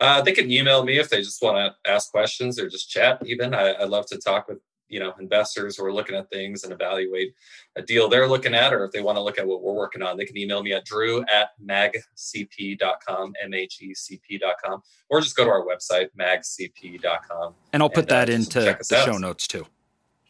Uh, 0.00 0.20
they 0.20 0.32
can 0.32 0.50
email 0.50 0.84
me 0.84 0.98
if 0.98 1.08
they 1.08 1.18
just 1.18 1.40
want 1.42 1.56
to 1.56 1.90
ask 1.90 2.10
questions 2.10 2.58
or 2.58 2.68
just 2.68 2.90
chat. 2.90 3.22
Even 3.24 3.54
I, 3.54 3.72
I 3.72 3.84
love 3.84 4.06
to 4.06 4.18
talk 4.18 4.48
with 4.48 4.58
you 4.92 5.00
know 5.00 5.12
investors 5.18 5.76
who 5.76 5.84
are 5.84 5.92
looking 5.92 6.14
at 6.14 6.28
things 6.30 6.62
and 6.62 6.72
evaluate 6.72 7.34
a 7.76 7.82
deal 7.82 8.08
they're 8.08 8.28
looking 8.28 8.54
at 8.54 8.72
or 8.72 8.84
if 8.84 8.92
they 8.92 9.00
want 9.00 9.16
to 9.16 9.22
look 9.22 9.38
at 9.38 9.46
what 9.46 9.62
we're 9.62 9.72
working 9.72 10.02
on 10.02 10.16
they 10.16 10.24
can 10.24 10.36
email 10.36 10.62
me 10.62 10.72
at 10.72 10.84
drew 10.84 11.22
at 11.22 11.48
magcp.com 11.66 13.32
m-a-g-c-p.com 13.42 14.82
or 15.08 15.20
just 15.20 15.34
go 15.34 15.44
to 15.44 15.50
our 15.50 15.64
website 15.64 16.08
magcp.com 16.18 17.54
and 17.72 17.82
i'll 17.82 17.88
put 17.88 18.00
and, 18.00 18.08
that 18.08 18.28
uh, 18.28 18.32
into 18.32 18.60
the 18.60 18.96
out. 18.96 19.04
show 19.04 19.18
notes 19.18 19.48
too 19.48 19.66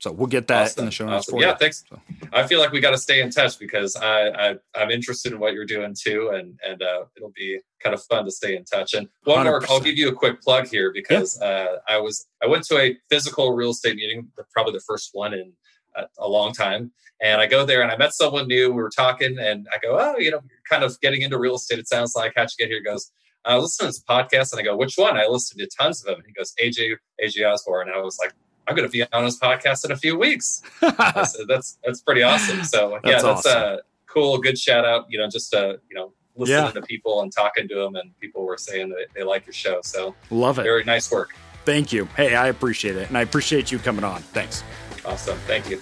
so 0.03 0.11
we'll 0.11 0.27
get 0.27 0.49
that 0.49 0.63
awesome. 0.63 0.81
in 0.81 0.85
the 0.87 0.91
show 0.91 1.07
notes 1.07 1.29
awesome. 1.29 1.35
for 1.35 1.41
yeah, 1.41 1.47
you. 1.47 1.53
Yeah, 1.53 1.59
thanks. 1.59 1.85
So. 1.89 2.01
I 2.33 2.45
feel 2.45 2.59
like 2.59 2.73
we 2.73 2.81
got 2.81 2.91
to 2.91 2.99
stay 2.99 3.23
in 3.23 3.31
touch 3.31 3.57
because 3.57 3.95
I, 3.95 4.57
I 4.75 4.83
am 4.83 4.91
interested 4.91 5.33
in 5.33 5.39
what 5.39 5.55
you're 5.55 5.65
doing 5.65 5.95
too, 5.97 6.31
and 6.35 6.59
and 6.69 6.83
uh, 6.83 7.05
it'll 7.17 7.31
be 7.37 7.61
kind 7.81 7.95
of 7.95 8.03
fun 8.03 8.25
to 8.25 8.33
stay 8.33 8.57
in 8.57 8.65
touch. 8.65 8.95
And 8.95 9.07
one 9.23 9.47
100%. 9.47 9.49
more, 9.49 9.63
I'll 9.71 9.79
give 9.79 9.97
you 9.97 10.09
a 10.09 10.13
quick 10.13 10.43
plug 10.43 10.67
here 10.67 10.93
because 10.93 11.39
yeah. 11.41 11.47
uh, 11.47 11.77
I 11.89 11.99
was 11.99 12.27
I 12.43 12.49
went 12.49 12.65
to 12.65 12.79
a 12.79 12.99
physical 13.11 13.53
real 13.53 13.71
estate 13.71 13.95
meeting, 13.95 14.27
probably 14.53 14.73
the 14.73 14.81
first 14.81 15.11
one 15.13 15.35
in 15.35 15.53
a, 15.95 16.07
a 16.19 16.29
long 16.29 16.53
time, 16.53 16.91
and 17.23 17.41
I 17.41 17.47
go 17.47 17.65
there 17.65 17.83
and 17.83 17.93
I 17.93 17.97
met 17.97 18.13
someone 18.13 18.49
new. 18.49 18.73
We 18.73 18.83
were 18.83 18.91
talking, 18.91 19.39
and 19.39 19.69
I 19.73 19.79
go, 19.79 20.01
oh, 20.01 20.19
you 20.19 20.33
know, 20.33 20.41
you're 20.43 20.69
kind 20.69 20.83
of 20.83 21.01
getting 21.01 21.23
into 21.23 21.39
real 21.39 21.55
estate. 21.55 21.79
It 21.79 21.87
sounds 21.87 22.17
like 22.17 22.33
how'd 22.35 22.49
you 22.59 22.65
get 22.65 22.73
here? 22.73 22.79
He 22.79 22.85
goes. 22.85 23.13
I 23.45 23.57
was 23.57 23.65
listening 23.65 23.91
to 23.91 23.99
this 23.99 24.05
podcast 24.09 24.53
and 24.53 24.61
I 24.61 24.63
go, 24.63 24.77
which 24.77 24.95
one? 24.95 25.17
I 25.17 25.27
listened 25.27 25.59
to 25.59 25.69
tons 25.77 26.01
of 26.01 26.07
them. 26.07 26.19
And 26.19 26.27
he 26.29 26.33
goes, 26.33 26.55
AJ, 26.63 26.95
AJ 27.21 27.53
Osborne. 27.53 27.89
And 27.89 27.97
I 27.97 28.01
was 28.01 28.17
like, 28.21 28.33
I'm 28.69 28.77
going 28.77 28.89
to 28.89 28.93
be 28.93 29.05
on 29.13 29.25
his 29.25 29.39
podcast 29.39 29.85
in 29.85 29.93
a 29.93 29.97
few 29.97 30.19
weeks. 30.19 30.63
said, 30.81 31.47
that's 31.49 31.79
that's 31.85 32.01
pretty 32.01 32.23
awesome. 32.23 32.65
So 32.65 32.99
that's 33.03 33.05
yeah, 33.05 33.13
that's 33.23 33.47
awesome. 33.47 33.63
a 33.63 33.79
cool, 34.07 34.39
good 34.39 34.59
shout 34.59 34.85
out. 34.85 35.07
You 35.09 35.19
know, 35.19 35.29
just 35.29 35.55
uh, 35.55 35.77
you 35.91 35.97
know, 35.97 36.13
listening 36.37 36.65
yeah. 36.67 36.71
to 36.73 36.83
people 36.83 37.23
and 37.23 37.33
talking 37.33 37.69
to 37.69 37.75
them, 37.75 37.97
and 37.97 38.19
people 38.21 38.45
were 38.45 38.57
saying 38.57 38.91
that 38.91 39.07
they 39.15 39.23
like 39.23 39.47
your 39.47 39.55
show. 39.55 39.81
So 39.83 40.15
love 40.31 40.59
it. 40.59 40.63
Very 40.63 40.85
nice 40.85 41.11
work. 41.11 41.35
Thank 41.65 41.93
you. 41.93 42.07
Hey, 42.17 42.35
I 42.35 42.49
appreciate 42.49 42.97
it, 42.97 43.09
and 43.09 43.19
I 43.19 43.23
appreciate 43.23 43.71
you 43.71 43.79
coming 43.79 44.05
on. 44.05 44.23
Thanks. 44.23 44.63
Awesome. 45.05 45.39
Thank 45.47 45.71
you. 45.71 45.81